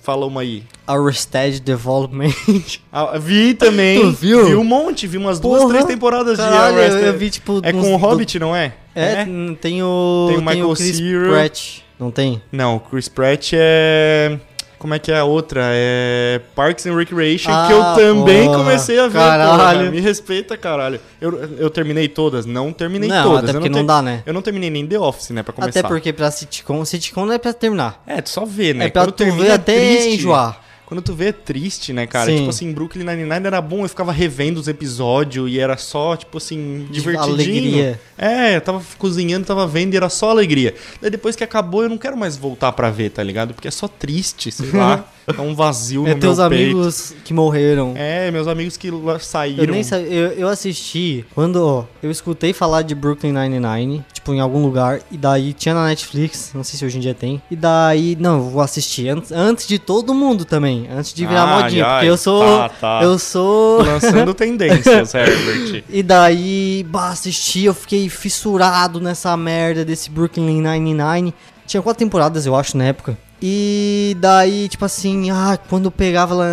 Fala 0.00 0.26
uma 0.26 0.40
aí. 0.42 0.62
Arrested 0.86 1.60
Development. 1.60 2.32
Ah, 2.92 3.18
vi 3.18 3.54
também. 3.54 4.00
Tu 4.00 4.10
viu? 4.12 4.46
Vi 4.46 4.54
um 4.54 4.62
monte, 4.64 5.06
vi 5.06 5.16
umas 5.18 5.40
duas, 5.40 5.60
Porra, 5.62 5.72
três 5.74 5.84
temporadas 5.86 6.36
caralho, 6.36 6.74
de 6.74 6.80
Arrested. 6.80 7.02
eu- 7.02 7.12
eu 7.12 7.18
vi, 7.18 7.30
tipo, 7.30 7.60
É 7.62 7.72
com 7.72 7.78
o 7.80 7.82
do- 7.82 7.96
Hobbit, 7.96 8.38
não 8.38 8.54
é? 8.54 8.72
É, 8.94 9.24
n- 9.24 9.56
tem 9.56 9.82
o. 9.82 10.26
Tem 10.28 10.38
o 10.38 10.40
Michael 10.40 10.74
Chris 10.74 10.96
Cera. 10.96 11.28
Pratt. 11.28 11.78
Não 11.98 12.10
tem? 12.10 12.40
Não, 12.52 12.76
o 12.76 12.80
Chris 12.80 13.08
Pratt 13.08 13.50
é. 13.54 14.38
Como 14.84 14.92
é 14.92 14.98
que 14.98 15.10
é 15.10 15.18
a 15.18 15.24
outra? 15.24 15.62
É 15.72 16.42
Parks 16.54 16.84
and 16.84 16.94
Recreation, 16.94 17.50
Ah, 17.50 17.64
que 17.66 17.72
eu 17.72 17.82
também 17.94 18.44
porra. 18.44 18.58
comecei 18.58 19.00
a 19.00 19.08
ver. 19.08 19.14
Caralho. 19.18 19.78
porra. 19.78 19.90
Me 19.90 19.98
respeita, 19.98 20.58
caralho. 20.58 21.00
Eu, 21.18 21.32
eu 21.56 21.70
terminei 21.70 22.06
todas? 22.06 22.44
Não 22.44 22.70
terminei 22.70 23.08
não, 23.08 23.22
todas. 23.22 23.44
até 23.44 23.52
eu 23.52 23.54
porque 23.62 23.70
não, 23.70 23.78
ter- 23.78 23.86
dá, 23.86 24.02
né? 24.02 24.22
Eu 24.26 24.34
não 24.34 24.42
terminei 24.42 24.68
nem 24.68 24.86
The 24.86 24.98
Office, 24.98 25.30
né, 25.30 25.42
pra 25.42 25.54
começar. 25.54 25.80
Até 25.80 25.88
porque 25.88 26.12
pra 26.12 26.30
sitcom, 26.30 26.84
sitcom 26.84 27.24
não 27.24 27.32
é 27.32 27.38
pra 27.38 27.54
terminar. 27.54 28.02
É, 28.06 28.20
tu 28.20 28.28
só 28.28 28.44
vê, 28.44 28.74
né? 28.74 28.84
é 28.84 28.90
pra 28.90 29.04
Quando 29.04 29.12
tu 29.12 29.24
ver 29.24 29.46
é 29.46 29.52
até 29.52 29.74
triste. 29.74 30.08
enjoar. 30.16 30.60
Quando 30.86 31.00
tu 31.00 31.14
vê 31.14 31.28
é 31.28 31.32
triste, 31.32 31.92
né, 31.92 32.06
cara? 32.06 32.30
Sim. 32.30 32.38
Tipo 32.38 32.50
assim, 32.50 32.72
Brooklyn 32.72 33.04
Nine-Nine 33.04 33.46
era 33.46 33.60
bom, 33.60 33.84
eu 33.84 33.88
ficava 33.88 34.12
revendo 34.12 34.60
os 34.60 34.68
episódios 34.68 35.50
e 35.50 35.58
era 35.58 35.76
só, 35.76 36.14
tipo 36.16 36.36
assim, 36.36 36.86
divertidinho. 36.90 37.32
alegria. 37.32 38.00
É, 38.18 38.56
eu 38.56 38.60
tava 38.60 38.82
cozinhando, 38.98 39.46
tava 39.46 39.66
vendo 39.66 39.94
e 39.94 39.96
era 39.96 40.08
só 40.08 40.30
alegria. 40.30 40.74
Daí 41.00 41.10
depois 41.10 41.34
que 41.34 41.42
acabou, 41.44 41.82
eu 41.82 41.88
não 41.88 41.96
quero 41.98 42.16
mais 42.16 42.36
voltar 42.36 42.72
pra 42.72 42.90
ver, 42.90 43.10
tá 43.10 43.22
ligado? 43.22 43.54
Porque 43.54 43.68
é 43.68 43.70
só 43.70 43.88
triste, 43.88 44.52
sei 44.52 44.70
lá. 44.72 45.04
É 45.26 45.40
um 45.40 45.54
vazio 45.54 46.06
É 46.06 46.14
no 46.14 46.20
teus 46.20 46.38
meu 46.38 46.48
peito. 46.48 46.72
amigos 46.76 47.14
que 47.24 47.32
morreram. 47.32 47.94
É, 47.96 48.30
meus 48.30 48.46
amigos 48.46 48.76
que 48.76 48.90
saíram. 49.20 49.64
Eu 49.64 49.70
nem 49.70 49.82
sabia, 49.82 50.06
eu, 50.08 50.32
eu 50.32 50.48
assisti 50.48 51.24
quando 51.34 51.56
ó, 51.56 51.84
eu 52.02 52.10
escutei 52.10 52.52
falar 52.52 52.82
de 52.82 52.94
Brooklyn 52.94 53.32
Nine-Nine, 53.32 54.04
tipo, 54.12 54.32
em 54.34 54.40
algum 54.40 54.62
lugar, 54.62 55.00
e 55.10 55.16
daí 55.16 55.52
tinha 55.52 55.74
na 55.74 55.86
Netflix, 55.86 56.52
não 56.54 56.64
sei 56.64 56.78
se 56.78 56.84
hoje 56.84 56.98
em 56.98 57.00
dia 57.00 57.14
tem, 57.14 57.40
e 57.50 57.56
daí, 57.56 58.16
não, 58.20 58.36
eu 58.36 58.50
vou 58.50 58.62
assistir 58.62 59.08
antes, 59.08 59.32
antes 59.32 59.66
de 59.66 59.78
todo 59.78 60.14
mundo 60.14 60.44
também, 60.44 60.88
antes 60.90 61.12
de 61.12 61.26
virar 61.26 61.44
Ai, 61.44 61.62
modinha, 61.62 61.86
ai, 61.86 61.94
porque 61.94 62.10
eu 62.10 62.16
sou, 62.16 62.44
tá, 62.44 62.68
tá. 62.68 63.00
eu 63.02 63.18
sou... 63.18 63.82
Lançando 63.94 64.34
tendências, 64.34 65.14
Herbert. 65.14 65.84
E 65.88 66.02
daí, 66.02 66.84
bah, 66.88 67.10
assisti, 67.10 67.64
eu 67.64 67.74
fiquei 67.74 68.08
fissurado 68.08 69.00
nessa 69.00 69.36
merda 69.36 69.84
desse 69.84 70.10
Brooklyn 70.10 70.60
Nine-Nine. 70.60 71.32
Tinha 71.66 71.82
quatro 71.82 71.98
temporadas, 72.04 72.44
eu 72.46 72.54
acho, 72.54 72.76
na 72.76 72.84
época. 72.84 73.16
E 73.46 74.16
daí, 74.20 74.70
tipo 74.70 74.86
assim, 74.86 75.30
ah, 75.30 75.58
quando 75.68 75.84
eu 75.84 75.90
pegava 75.90 76.32
lá, 76.32 76.46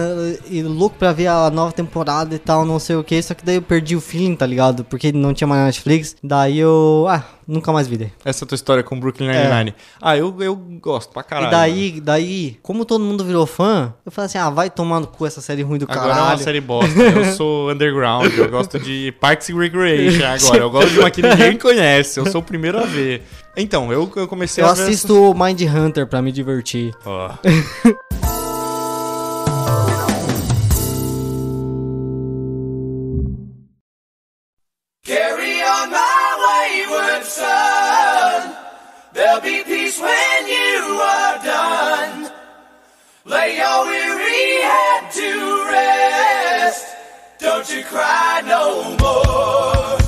louco 0.66 0.98
pra 1.00 1.14
ver 1.14 1.28
a 1.28 1.50
nova 1.50 1.72
temporada 1.72 2.36
e 2.36 2.38
tal, 2.38 2.66
não 2.66 2.80
sei 2.80 2.98
o 2.98 3.04
que, 3.04 3.22
só 3.24 3.34
que 3.34 3.46
daí 3.46 3.56
eu 3.56 3.62
perdi 3.62 3.96
o 3.96 4.02
feeling, 4.02 4.36
tá 4.36 4.46
ligado? 4.46 4.84
Porque 4.84 5.10
não 5.14 5.34
tinha 5.34 5.48
mais 5.48 5.64
Netflix. 5.64 6.18
Daí 6.22 6.60
eu, 6.60 7.06
ah, 7.08 7.24
nunca 7.52 7.72
mais 7.72 7.88
vi. 7.88 7.98
daí. 7.98 8.12
Essa 8.26 8.44
é 8.44 8.46
a 8.46 8.48
tua 8.48 8.56
história 8.56 8.84
com 8.84 9.00
Brooklyn 9.00 9.28
Nine-Nine. 9.28 9.76
Ah, 10.02 10.16
eu, 10.18 10.36
eu 10.42 10.56
gosto 10.56 11.12
pra 11.12 11.24
caralho. 11.24 11.48
É. 11.48 11.50
e 11.50 11.52
daí, 11.52 12.02
daí, 12.02 12.60
como 12.62 12.86
todo 12.86 13.04
mundo 13.04 13.24
virou 13.24 13.46
fã, 13.46 13.94
eu 14.06 14.12
falei 14.12 14.26
assim, 14.28 14.38
ah, 14.38 14.50
vai 14.50 14.70
tomar 14.70 15.00
no 15.00 15.08
cu 15.08 15.26
essa 15.26 15.42
série 15.42 15.62
ruim 15.62 15.78
do 15.80 15.86
Agora 15.90 16.00
caralho. 16.00 16.20
é 16.20 16.36
uma 16.36 16.38
série 16.38 16.62
bosta. 16.62 17.00
Eu 17.00 17.26
sou 17.34 17.70
underground, 17.72 18.32
eu 18.38 18.50
gosto 18.50 18.80
de 18.80 19.14
Parks 19.20 19.50
and 19.50 19.58
Recreation 19.58 20.26
agora. 20.26 20.58
Eu 20.64 20.70
gosto 20.70 20.90
de 20.92 21.00
uma 21.00 21.12
que 21.12 21.22
ninguém 21.22 21.58
conhece. 21.58 22.20
Eu 22.20 22.26
sou 22.28 22.42
o 22.42 22.44
primeiro 22.44 22.80
a 22.80 22.84
ver. 22.86 23.24
Então, 23.58 23.92
eu, 23.92 24.10
eu 24.16 24.28
comecei 24.28 24.64
Eu 24.64 24.68
a 24.70 24.74
ver. 24.74 24.84
assisto 24.84 25.34
Mind 25.36 25.62
Hunter 25.64 26.08
pra 26.08 26.22
me 26.22 26.32
divertir. 26.32 26.94
essa- 27.06 27.40
Be 39.44 39.64
peace 39.64 40.00
when 40.00 40.48
you 40.48 41.00
are 41.02 41.44
done. 41.44 42.32
Lay 43.26 43.58
your 43.58 43.86
weary 43.86 44.62
head 44.62 45.12
to 45.12 45.66
rest. 45.72 46.96
Don't 47.40 47.76
you 47.76 47.84
cry 47.84 48.44
no 48.46 48.96
more. 48.98 50.01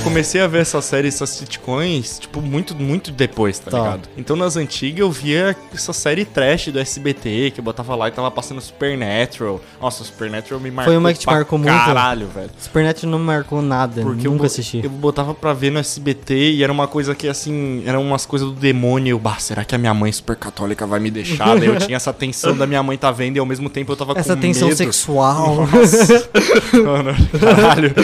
Eu 0.00 0.04
comecei 0.04 0.40
a 0.40 0.46
ver 0.46 0.62
essa 0.62 0.80
série, 0.80 1.08
essas 1.08 1.28
sitcoms, 1.28 2.18
tipo, 2.20 2.40
muito, 2.40 2.74
muito 2.74 3.12
depois, 3.12 3.58
tá, 3.58 3.70
Tá. 3.70 3.78
ligado? 3.78 4.08
Então, 4.16 4.34
nas 4.34 4.56
antigas, 4.56 4.98
eu 5.00 5.10
via 5.10 5.54
essa 5.74 5.92
série 5.92 6.24
trash 6.24 6.68
do 6.68 6.78
SBT, 6.80 7.50
que 7.54 7.60
eu 7.60 7.64
botava 7.64 7.94
lá 7.94 8.08
e 8.08 8.10
tava 8.10 8.30
passando 8.30 8.62
Supernatural. 8.62 9.60
Nossa, 9.80 10.02
Supernatural 10.02 10.58
me 10.58 10.70
marcou 10.70 10.96
uma 10.96 11.12
que 11.12 11.18
te 11.18 11.26
marcou 11.26 11.58
muito? 11.58 11.70
Caralho, 11.70 12.26
velho. 12.28 12.50
Supernatural 12.58 13.10
não 13.10 13.18
me 13.18 13.26
marcou 13.26 13.60
nada, 13.60 14.00
Porque 14.00 14.26
eu, 14.26 14.30
nunca 14.32 14.44
bo- 14.44 14.46
assisti. 14.46 14.80
eu 14.82 14.88
botava 14.88 15.34
pra 15.34 15.52
ver 15.52 15.70
no 15.70 15.78
SBT 15.78 16.52
e 16.52 16.64
era 16.64 16.72
uma 16.72 16.88
coisa 16.88 17.14
que, 17.14 17.28
assim, 17.28 17.82
eram 17.84 18.00
umas 18.02 18.24
coisas 18.24 18.48
do 18.48 18.54
demônio. 18.54 19.12
Eu, 19.12 19.18
bah, 19.18 19.38
será 19.38 19.64
que 19.66 19.74
a 19.74 19.78
minha 19.78 19.92
mãe 19.92 20.10
super 20.10 20.34
católica 20.34 20.86
vai 20.86 20.98
me 20.98 21.10
deixar? 21.10 21.58
Daí 21.58 21.66
eu 21.68 21.76
tinha 21.78 21.96
essa 21.96 22.12
tensão 22.12 22.56
da 22.56 22.66
minha 22.66 22.82
mãe 22.82 22.96
tá 22.96 23.10
vendo 23.10 23.36
e 23.36 23.38
ao 23.38 23.44
mesmo 23.46 23.68
tempo 23.68 23.92
eu 23.92 23.96
tava 23.96 24.18
Essa 24.18 24.34
com 24.34 24.40
tensão 24.40 24.68
medo. 24.68 24.78
sexual. 24.78 25.56
Mano, 26.72 27.14
caralho. 27.38 27.94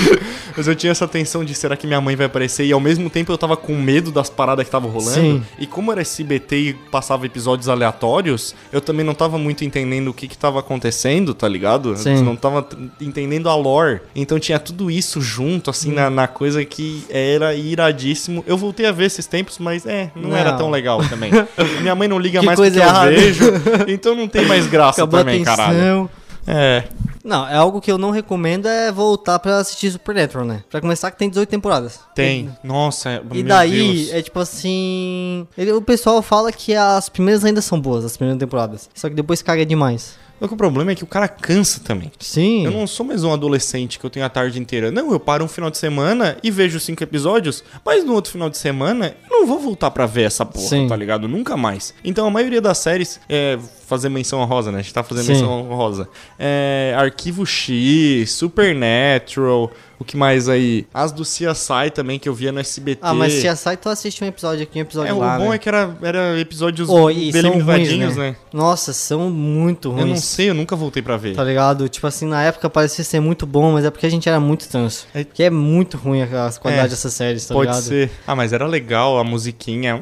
Mas 0.55 0.67
eu 0.69 0.75
tinha 0.75 0.91
essa 0.91 1.09
tensão 1.09 1.43
de 1.45 1.55
será 1.55 1.75
que 1.77 1.86
minha 1.87 2.01
mãe 2.01 2.15
vai 2.17 2.27
aparecer? 2.27 2.65
E 2.67 2.73
ao 2.73 2.81
mesmo 2.81 3.09
tempo 3.09 3.33
eu 3.33 3.39
tava 3.39 3.57
com 3.57 3.75
medo 3.75 4.11
das 4.11 4.29
paradas 4.29 4.65
que 4.65 4.69
estavam 4.69 4.91
rolando. 4.91 5.15
Sim. 5.15 5.43
E 5.59 5.67
como 5.67 5.91
era 5.93 6.01
SBT 6.01 6.57
e 6.57 6.75
passava 6.75 7.25
episódios 7.27 7.69
aleatórios, 7.69 8.55
eu 8.73 8.81
também 8.81 9.05
não 9.05 9.15
tava 9.15 9.39
muito 9.39 9.65
entendendo 9.65 10.09
o 10.09 10.15
que 10.15 10.29
que 10.29 10.37
tava 10.37 10.61
acontecendo, 10.61 11.33
tá 11.33 11.49
ligado? 11.49 11.91
Eu 11.91 11.97
Sim. 11.97 12.23
não 12.23 12.37
tava 12.37 12.67
entendendo 13.01 13.49
a 13.49 13.55
lore. 13.55 14.01
Então 14.15 14.39
tinha 14.39 14.59
tudo 14.59 14.91
isso 14.91 15.21
junto, 15.21 15.71
assim, 15.71 15.93
na, 15.93 16.11
na 16.11 16.27
coisa 16.29 16.65
que 16.65 17.05
era 17.09 17.55
iradíssimo. 17.55 18.45
Eu 18.47 18.57
voltei 18.57 18.87
a 18.87 18.93
ver 18.93 19.05
esses 19.07 19.27
tempos, 19.27 19.59
mas 19.59 19.87
é, 19.87 20.11
não, 20.15 20.31
Não. 20.31 20.37
era 20.37 20.53
tão 20.55 20.71
legal 20.71 21.01
também. 21.09 21.31
minha 21.81 21.95
mãe 21.95 22.09
não 22.09 22.19
liga 22.19 22.41
Que 22.41 22.47
mais 22.47 22.59
porque 22.59 22.79
errada. 22.79 23.13
eu 23.13 23.19
vejo, 23.21 23.45
então 23.89 24.15
não 24.15 24.29
tem 24.29 24.45
mais 24.47 24.67
graça 24.67 25.03
Acabou 25.03 25.21
também, 25.21 25.43
caralho. 25.45 26.11
É. 26.47 26.85
Não, 27.27 27.47
é 27.49 27.55
algo 27.57 27.81
que 27.81 27.91
eu 27.91 27.99
não 27.99 28.11
recomendo 28.11 28.67
é 28.69 28.91
voltar 28.93 29.39
pra 29.39 29.59
assistir 29.59 29.91
Supernatural, 29.91 30.47
né? 30.47 30.63
Pra 30.71 30.81
começar 30.81 31.11
que 31.11 31.19
tem 31.19 31.29
18 31.29 31.49
temporadas. 31.49 32.01
Tem. 32.15 32.51
Nossa, 32.63 33.11
é- 33.11 33.23
E 33.33 33.43
daí, 33.43 33.97
Deus. 34.07 34.13
é 34.13 34.23
tipo 34.23 34.39
assim. 34.41 35.47
ele- 35.59 35.73
o 35.73 35.83
pessoal 35.83 36.23
fala 36.23 36.53
que 36.53 36.75
as 36.75 37.09
primeiras 37.09 37.45
ainda 37.45 37.61
são 37.61 37.81
boas, 37.81 38.05
as 38.05 38.17
primeiras 38.17 38.39
temporadas. 38.39 38.89
Só 38.95 39.09
que 39.09 39.15
depois 39.15 39.43
caga 39.43 39.67
demais. 39.67 40.15
Só 40.39 40.47
que 40.47 40.53
o 40.53 40.57
problema 40.57 40.93
é 40.93 40.95
que 40.95 41.03
o 41.03 41.07
cara 41.07 41.27
cansa 41.29 41.81
também. 41.83 42.13
Sim. 42.21 42.67
Eu 42.67 42.71
não 42.71 42.87
sou 42.87 43.07
mais 43.07 43.25
um 43.25 43.33
adolescente 43.33 43.99
que 43.99 44.05
eu 44.05 44.11
tenho 44.11 44.27
a 44.27 44.29
tarde 44.29 44.61
inteira. 44.61 44.91
Não, 44.91 45.11
eu 45.11 45.19
paro 45.19 45.43
um 45.43 45.49
final 45.49 45.71
de 45.71 45.79
semana 45.79 46.37
e 46.43 46.51
vejo 46.51 46.79
cinco 46.79 47.03
episódios, 47.03 47.65
mas 47.83 48.05
no 48.05 48.13
outro 48.13 48.31
final 48.33 48.51
de 48.51 48.59
semana 48.59 49.17
não 49.41 49.47
vou 49.47 49.59
voltar 49.59 49.91
pra 49.91 50.07
ver 50.07 50.23
essa 50.23 50.45
porra, 50.45 50.67
Sim. 50.69 50.87
tá 50.89 50.97
ligado? 50.97 51.27
Nunca 51.29 51.57
mais. 51.57 51.95
Então 52.05 52.27
a 52.27 52.31
maioria 52.31 52.61
das 52.61 52.79
séries, 52.79 53.21
é, 53.29 53.59
fazer 53.87 54.09
menção 54.09 54.41
honrosa, 54.41 54.71
né? 54.73 54.79
A 54.79 54.83
gente 54.83 54.93
tá 54.95 55.03
fazendo 55.03 55.25
Sim. 55.27 55.33
menção 55.35 55.51
honrosa. 55.71 56.09
É, 56.39 56.95
Arquivo 56.99 57.45
X, 57.47 58.31
Supernatural, 58.33 59.71
o 59.99 60.05
que 60.05 60.17
mais 60.17 60.49
aí? 60.49 60.87
As 60.93 61.11
do 61.13 61.23
CSI 61.23 61.91
também, 61.95 62.19
que 62.19 62.29
eu 62.29 62.35
via 62.35 62.53
no 62.53 62.61
SBT. 62.61 63.01
Ah, 63.03 63.15
mas 63.15 63.33
sai, 63.59 63.77
tu 63.77 63.89
assiste 63.89 64.23
um 64.23 64.27
episódio 64.27 64.63
aqui, 64.63 64.79
um 64.79 64.83
episódio 64.83 65.11
É, 65.11 65.15
o 65.15 65.19
lá. 65.19 65.39
bom 65.39 65.49
né? 65.51 65.57
é 65.57 65.59
que 65.59 65.69
era, 65.69 65.97
era 66.03 66.39
episódios 66.39 66.89
Oh, 66.89 67.07
delimitadinhos, 67.09 68.17
né? 68.17 68.31
né? 68.31 68.37
Nossa, 68.53 68.93
são 68.93 69.31
muito 69.31 69.89
ruins. 69.91 70.01
Eu 70.03 70.07
não 70.09 70.17
sei, 70.17 70.51
eu 70.51 70.55
nunca 70.55 70.77
voltei 70.77 71.03
pra 71.03 71.17
ver. 71.17 71.35
Tá 71.35 71.43
ligado? 71.45 71.89
Tipo 71.89 72.07
assim, 72.07 72.27
na 72.27 72.43
época 72.43 72.69
parecia 72.69 73.05
ser 73.05 73.21
muito 73.21 73.47
bom, 73.47 73.73
mas 73.73 73.85
é 73.85 73.91
porque 73.91 74.05
a 74.07 74.11
gente 74.11 74.29
era 74.29 74.39
muito 74.41 74.69
tenso. 74.69 75.07
É- 75.15 75.25
Que 75.25 75.45
é 75.45 75.51
muito 75.51 75.97
ruim 75.97 76.23
a 76.23 76.27
qualidade 76.61 76.87
É, 76.87 76.91
dessas 76.91 77.13
séries, 77.15 77.47
tá 77.47 77.55
Pode 77.55 77.69
ligado? 77.71 77.83
ser. 77.83 78.11
Ah, 78.27 78.35
mas 78.35 78.53
era 78.53 78.67
legal 78.67 79.19
a 79.19 79.25
musiquinha. 79.27 80.01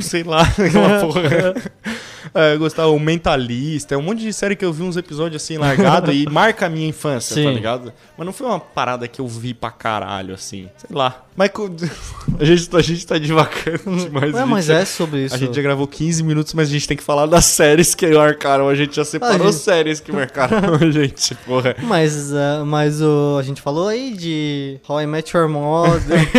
Sei 0.00 0.22
lá, 0.22 0.42
aquela 0.58 1.00
porra. 1.00 1.54
É, 2.34 2.54
eu 2.54 2.58
gostava, 2.60 2.88
o 2.88 2.98
Mentalista, 2.98 3.94
é 3.94 3.98
um 3.98 4.02
monte 4.02 4.20
de 4.22 4.32
série 4.32 4.56
que 4.56 4.64
eu 4.64 4.72
vi 4.72 4.82
uns 4.82 4.96
episódios 4.96 5.42
assim 5.42 5.58
largado 5.58 6.10
e 6.12 6.24
marca 6.30 6.64
a 6.66 6.68
minha 6.68 6.88
infância, 6.88 7.36
tá 7.36 7.42
Sim. 7.42 7.52
ligado? 7.54 7.92
Mas 8.16 8.24
não 8.24 8.32
foi 8.32 8.46
uma 8.46 8.58
parada 8.60 9.06
que 9.06 9.20
eu 9.20 9.26
vi 9.28 9.52
pra 9.52 9.70
caralho, 9.70 10.32
assim. 10.34 10.68
Sei 10.78 10.96
lá. 10.96 11.24
Mas 11.36 11.50
a 12.38 12.44
gente, 12.44 12.68
tá- 12.70 12.78
a 12.78 12.82
gente 12.82 13.06
tá 13.06 13.18
devagando 13.18 13.96
demais. 14.04 14.32
Ué, 14.34 14.44
mas 14.44 14.70
é 14.70 14.84
sobre 14.84 15.24
isso. 15.24 15.34
A 15.34 15.38
gente 15.38 15.54
já 15.56 15.60
gravou 15.62 15.86
15 15.86 16.22
minutos, 16.22 16.54
mas 16.54 16.68
a 16.68 16.72
gente 16.72 16.86
tem 16.88 16.96
que 16.96 17.02
falar 17.02 17.26
das 17.26 17.44
séries 17.46 17.94
que 17.94 18.06
marcaram. 18.06 18.68
A 18.68 18.74
gente 18.74 18.94
já 18.96 19.04
separou 19.04 19.50
gente- 19.50 19.60
séries 19.62 20.00
que 20.00 20.12
marcaram 20.12 20.74
a 20.74 20.90
gente, 20.90 21.34
porra. 21.46 21.74
Mas, 21.82 22.32
ah, 22.34 22.62
mas 22.64 23.02
o, 23.02 23.36
a 23.38 23.42
gente 23.42 23.60
falou 23.60 23.88
aí 23.88 24.14
de 24.14 24.78
How 24.88 25.00
I 25.02 25.06
Met 25.06 25.36
Your 25.36 25.48
Mother, 25.48 26.30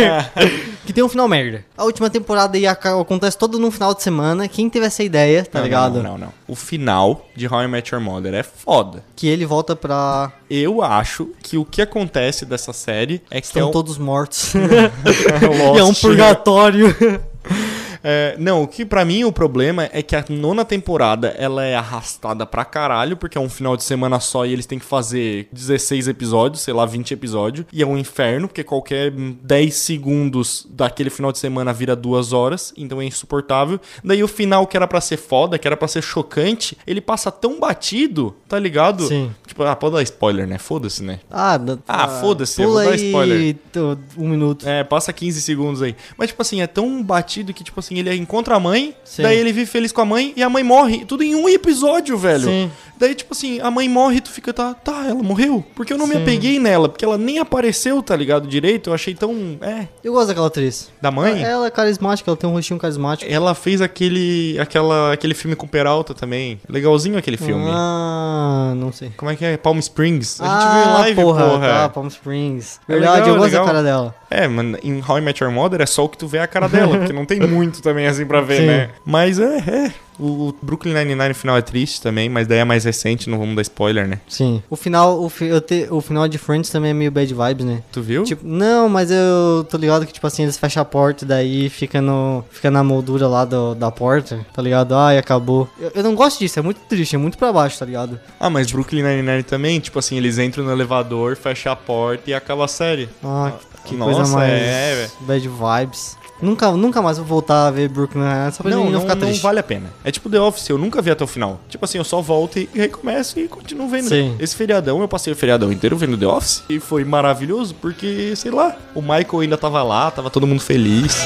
que 0.86 0.92
tem 0.92 1.04
um 1.04 1.08
final 1.08 1.28
merda. 1.28 1.64
A 1.76 1.84
última 1.84 2.08
temporada 2.08 2.56
aí 2.56 2.66
aca- 2.66 2.96
acontece 3.24 3.38
todo 3.38 3.58
num 3.58 3.70
final 3.70 3.94
de 3.94 4.02
semana. 4.02 4.46
Quem 4.48 4.68
teve 4.68 4.86
essa 4.86 5.02
ideia, 5.02 5.44
tá 5.44 5.58
Não, 5.58 5.64
ligado? 5.64 6.02
Não, 6.02 6.12
não, 6.12 6.18
não. 6.18 6.32
O 6.46 6.54
final 6.54 7.26
de 7.34 7.46
How 7.46 7.62
I 7.62 7.68
Met 7.68 7.94
Your 7.94 8.02
Mother 8.02 8.34
é 8.34 8.42
foda. 8.42 9.04
Que 9.16 9.26
ele 9.26 9.46
volta 9.46 9.74
pra. 9.74 10.32
Eu 10.48 10.82
acho 10.82 11.30
que 11.42 11.56
o 11.56 11.64
que 11.64 11.80
acontece 11.80 12.44
dessa 12.44 12.72
série 12.72 13.22
é 13.30 13.40
que 13.40 13.46
é 13.46 13.48
Estão 13.48 13.68
um, 13.68 13.72
todos 13.72 13.98
mortos. 13.98 14.52
E 15.74 15.78
é 15.78 15.84
um 15.84 15.94
purgatório. 15.94 16.94
É, 18.04 18.36
não, 18.38 18.62
o 18.62 18.68
que 18.68 18.84
pra 18.84 19.04
mim 19.04 19.24
o 19.24 19.32
problema 19.32 19.88
é 19.92 20.02
que 20.02 20.14
a 20.14 20.22
nona 20.28 20.64
temporada 20.64 21.28
ela 21.38 21.64
é 21.64 21.74
arrastada 21.74 22.44
pra 22.44 22.64
caralho, 22.64 23.16
porque 23.16 23.38
é 23.38 23.40
um 23.40 23.48
final 23.48 23.76
de 23.76 23.82
semana 23.82 24.20
só 24.20 24.44
e 24.44 24.52
eles 24.52 24.66
têm 24.66 24.78
que 24.78 24.84
fazer 24.84 25.48
16 25.50 26.06
episódios, 26.06 26.60
sei 26.62 26.74
lá, 26.74 26.84
20 26.84 27.12
episódios. 27.14 27.66
E 27.72 27.82
é 27.82 27.86
um 27.86 27.96
inferno, 27.96 28.46
porque 28.46 28.62
qualquer 28.62 29.10
10 29.10 29.74
segundos 29.74 30.66
daquele 30.70 31.08
final 31.08 31.32
de 31.32 31.38
semana 31.38 31.72
vira 31.72 31.96
duas 31.96 32.32
horas, 32.32 32.74
então 32.76 33.00
é 33.00 33.04
insuportável. 33.06 33.80
Daí 34.04 34.22
o 34.22 34.28
final, 34.28 34.66
que 34.66 34.76
era 34.76 34.86
pra 34.86 35.00
ser 35.00 35.16
foda, 35.16 35.58
que 35.58 35.66
era 35.66 35.76
pra 35.76 35.88
ser 35.88 36.02
chocante, 36.02 36.76
ele 36.86 37.00
passa 37.00 37.30
tão 37.32 37.58
batido, 37.58 38.34
tá 38.46 38.58
ligado? 38.58 39.06
Sim. 39.08 39.30
Tipo, 39.46 39.62
ah, 39.62 39.74
pode 39.74 39.94
dar 39.94 40.02
spoiler, 40.02 40.46
né? 40.46 40.58
Foda-se, 40.58 41.02
né? 41.02 41.20
Ah, 41.30 41.56
da- 41.56 41.78
Ah, 41.88 42.08
foda-se, 42.20 42.60
eu 42.60 42.68
vou 42.68 42.82
dar 42.84 42.90
aí 42.90 43.06
spoiler. 43.06 43.56
tô- 43.72 43.96
um 44.18 44.28
minuto. 44.28 44.68
É, 44.68 44.84
passa 44.84 45.12
15 45.12 45.40
segundos 45.40 45.80
aí. 45.80 45.96
Mas, 46.18 46.28
tipo 46.28 46.42
assim, 46.42 46.60
é 46.60 46.66
tão 46.66 47.02
batido 47.02 47.54
que, 47.54 47.64
tipo 47.64 47.80
assim, 47.80 47.93
ele 47.98 48.14
encontra 48.16 48.56
a 48.56 48.60
mãe, 48.60 48.94
Sim. 49.04 49.22
daí 49.22 49.38
ele 49.38 49.52
vive 49.52 49.70
feliz 49.70 49.92
com 49.92 50.00
a 50.00 50.04
mãe 50.04 50.32
e 50.36 50.42
a 50.42 50.48
mãe 50.48 50.62
morre. 50.62 51.04
Tudo 51.04 51.22
em 51.22 51.34
um 51.34 51.48
episódio, 51.48 52.16
velho. 52.16 52.44
Sim. 52.44 52.70
Daí, 52.96 53.14
tipo 53.14 53.34
assim, 53.34 53.60
a 53.60 53.70
mãe 53.70 53.88
morre 53.88 54.18
e 54.18 54.20
tu 54.20 54.30
fica, 54.30 54.52
tá, 54.52 54.72
tá, 54.72 55.06
ela 55.06 55.22
morreu. 55.22 55.64
Porque 55.74 55.92
eu 55.92 55.98
não 55.98 56.06
me 56.06 56.14
Sim. 56.14 56.22
apeguei 56.22 56.58
nela, 56.60 56.88
porque 56.88 57.04
ela 57.04 57.18
nem 57.18 57.38
apareceu, 57.38 58.00
tá 58.02 58.14
ligado? 58.14 58.46
Direito. 58.46 58.90
Eu 58.90 58.94
achei 58.94 59.14
tão. 59.14 59.58
É. 59.60 59.88
Eu 60.02 60.12
gosto 60.12 60.28
daquela 60.28 60.46
atriz. 60.46 60.90
Da 61.02 61.10
mãe? 61.10 61.42
Ela 61.42 61.66
é 61.66 61.70
carismática, 61.70 62.30
ela 62.30 62.36
tem 62.36 62.48
um 62.48 62.52
rostinho 62.52 62.78
carismático. 62.78 63.30
Ela 63.30 63.54
fez 63.54 63.80
aquele. 63.80 64.56
aquela 64.60 65.12
aquele 65.12 65.34
filme 65.34 65.56
com 65.56 65.66
Peralta 65.66 66.14
também. 66.14 66.60
Legalzinho 66.68 67.18
aquele 67.18 67.36
filme. 67.36 67.64
Ah, 67.68 68.72
não 68.76 68.92
sei. 68.92 69.10
Como 69.16 69.30
é 69.30 69.36
que 69.36 69.44
é? 69.44 69.56
Palm 69.56 69.78
Springs. 69.78 70.40
A 70.40 70.44
gente 70.44 70.54
ah, 70.54 70.72
viu 70.72 70.90
em 70.90 70.94
live, 70.94 71.22
porra. 71.22 71.48
porra. 71.48 71.68
Tá, 71.68 71.88
Palm 71.88 72.06
Springs. 72.06 72.80
É 72.88 72.92
Verdade, 72.92 73.20
legal, 73.20 73.28
eu 73.28 73.34
gosto 73.36 73.50
legal. 73.50 73.64
da 73.66 73.72
cara 73.72 73.82
dela. 73.82 74.14
É, 74.30 74.48
mano, 74.48 74.78
em 74.82 75.02
How 75.06 75.18
I 75.18 75.20
Met 75.20 75.42
Your 75.42 75.52
Mother 75.52 75.80
é 75.80 75.86
só 75.86 76.04
o 76.04 76.08
que 76.08 76.18
tu 76.18 76.26
vê 76.26 76.38
a 76.38 76.46
cara 76.46 76.68
dela, 76.68 76.98
porque 76.98 77.12
não 77.12 77.24
tem 77.24 77.40
muito 77.46 77.80
também 77.84 78.06
assim 78.06 78.26
pra 78.26 78.40
ver, 78.40 78.56
Sim. 78.60 78.66
né? 78.66 78.90
Mas 79.04 79.38
é, 79.38 79.58
é. 79.58 79.92
O 80.16 80.54
Brooklyn 80.62 80.94
Nine-Nine 80.94 81.34
final 81.34 81.56
é 81.56 81.60
triste 81.60 82.00
também, 82.00 82.28
mas 82.28 82.46
daí 82.46 82.58
é 82.58 82.64
mais 82.64 82.84
recente, 82.84 83.28
não 83.28 83.36
vamos 83.36 83.56
dar 83.56 83.62
spoiler, 83.62 84.06
né? 84.06 84.20
Sim. 84.28 84.62
O 84.70 84.76
final, 84.76 85.20
o, 85.20 85.28
fi- 85.28 85.46
eu 85.46 85.60
te- 85.60 85.88
o 85.90 86.00
final 86.00 86.28
de 86.28 86.38
Friends 86.38 86.70
também 86.70 86.92
é 86.92 86.94
meio 86.94 87.10
bad 87.10 87.34
vibes, 87.34 87.66
né? 87.66 87.82
Tu 87.90 88.00
viu? 88.00 88.22
Tipo, 88.22 88.46
não, 88.46 88.88
mas 88.88 89.10
eu 89.10 89.66
tô 89.68 89.76
ligado 89.76 90.06
que, 90.06 90.12
tipo 90.12 90.24
assim, 90.24 90.44
eles 90.44 90.56
fecham 90.56 90.80
a 90.80 90.84
porta 90.84 91.24
e 91.24 91.26
daí 91.28 91.68
fica, 91.68 92.00
no, 92.00 92.44
fica 92.48 92.70
na 92.70 92.84
moldura 92.84 93.26
lá 93.26 93.44
do- 93.44 93.74
da 93.74 93.90
porta, 93.90 94.46
tá 94.54 94.62
ligado? 94.62 94.94
Ai, 94.94 95.18
acabou. 95.18 95.68
Eu, 95.80 95.90
eu 95.96 96.02
não 96.04 96.14
gosto 96.14 96.38
disso, 96.38 96.60
é 96.60 96.62
muito 96.62 96.78
triste, 96.88 97.16
é 97.16 97.18
muito 97.18 97.36
pra 97.36 97.52
baixo, 97.52 97.76
tá 97.76 97.84
ligado? 97.84 98.20
Ah, 98.38 98.48
mas 98.48 98.70
Brooklyn 98.70 99.02
Nine-Nine 99.02 99.42
também, 99.42 99.80
tipo 99.80 99.98
assim, 99.98 100.16
eles 100.16 100.38
entram 100.38 100.62
no 100.64 100.70
elevador, 100.70 101.34
fecham 101.34 101.72
a 101.72 101.76
porta 101.76 102.30
e 102.30 102.34
acaba 102.34 102.66
a 102.66 102.68
série. 102.68 103.08
Ah, 103.24 103.50
que 103.84 103.96
Nossa, 103.96 104.14
coisa 104.14 104.32
mais 104.36 104.52
é, 104.52 104.94
velho. 104.94 105.10
bad 105.22 105.48
vibes. 105.48 106.16
Nunca, 106.42 106.72
nunca 106.72 107.00
mais 107.00 107.16
vou 107.16 107.26
voltar 107.26 107.68
a 107.68 107.70
ver 107.70 107.88
Brooklyn 107.88 108.20
Nine-Nine 108.22 108.52
só 108.52 108.62
pra 108.62 108.70
Não, 108.70 108.84
não, 108.84 108.90
não, 108.92 109.00
ficar 109.02 109.14
não 109.14 109.26
triste. 109.26 109.40
vale 109.42 109.60
a 109.60 109.62
pena. 109.62 109.86
É 110.04 110.10
tipo 110.10 110.28
The 110.28 110.40
Office, 110.40 110.68
eu 110.68 110.76
nunca 110.76 111.00
vi 111.00 111.10
até 111.10 111.22
o 111.24 111.26
final. 111.26 111.60
Tipo 111.68 111.84
assim, 111.84 111.98
eu 111.98 112.04
só 112.04 112.20
volto 112.20 112.58
e 112.58 112.68
recomeço 112.74 113.38
e 113.38 113.48
continuo 113.48 113.88
vendo. 113.88 114.08
Sim. 114.08 114.34
Esse 114.38 114.54
feriadão, 114.54 115.00
eu 115.00 115.08
passei 115.08 115.32
o 115.32 115.36
feriadão 115.36 115.72
inteiro 115.72 115.96
vendo 115.96 116.18
The 116.18 116.26
Office 116.26 116.62
e 116.68 116.78
foi 116.80 117.04
maravilhoso 117.04 117.74
porque, 117.80 118.34
sei 118.36 118.50
lá, 118.50 118.76
o 118.94 119.00
Michael 119.00 119.40
ainda 119.42 119.56
tava 119.56 119.82
lá, 119.82 120.10
tava 120.10 120.28
todo 120.28 120.46
mundo 120.46 120.60
feliz. 120.60 121.24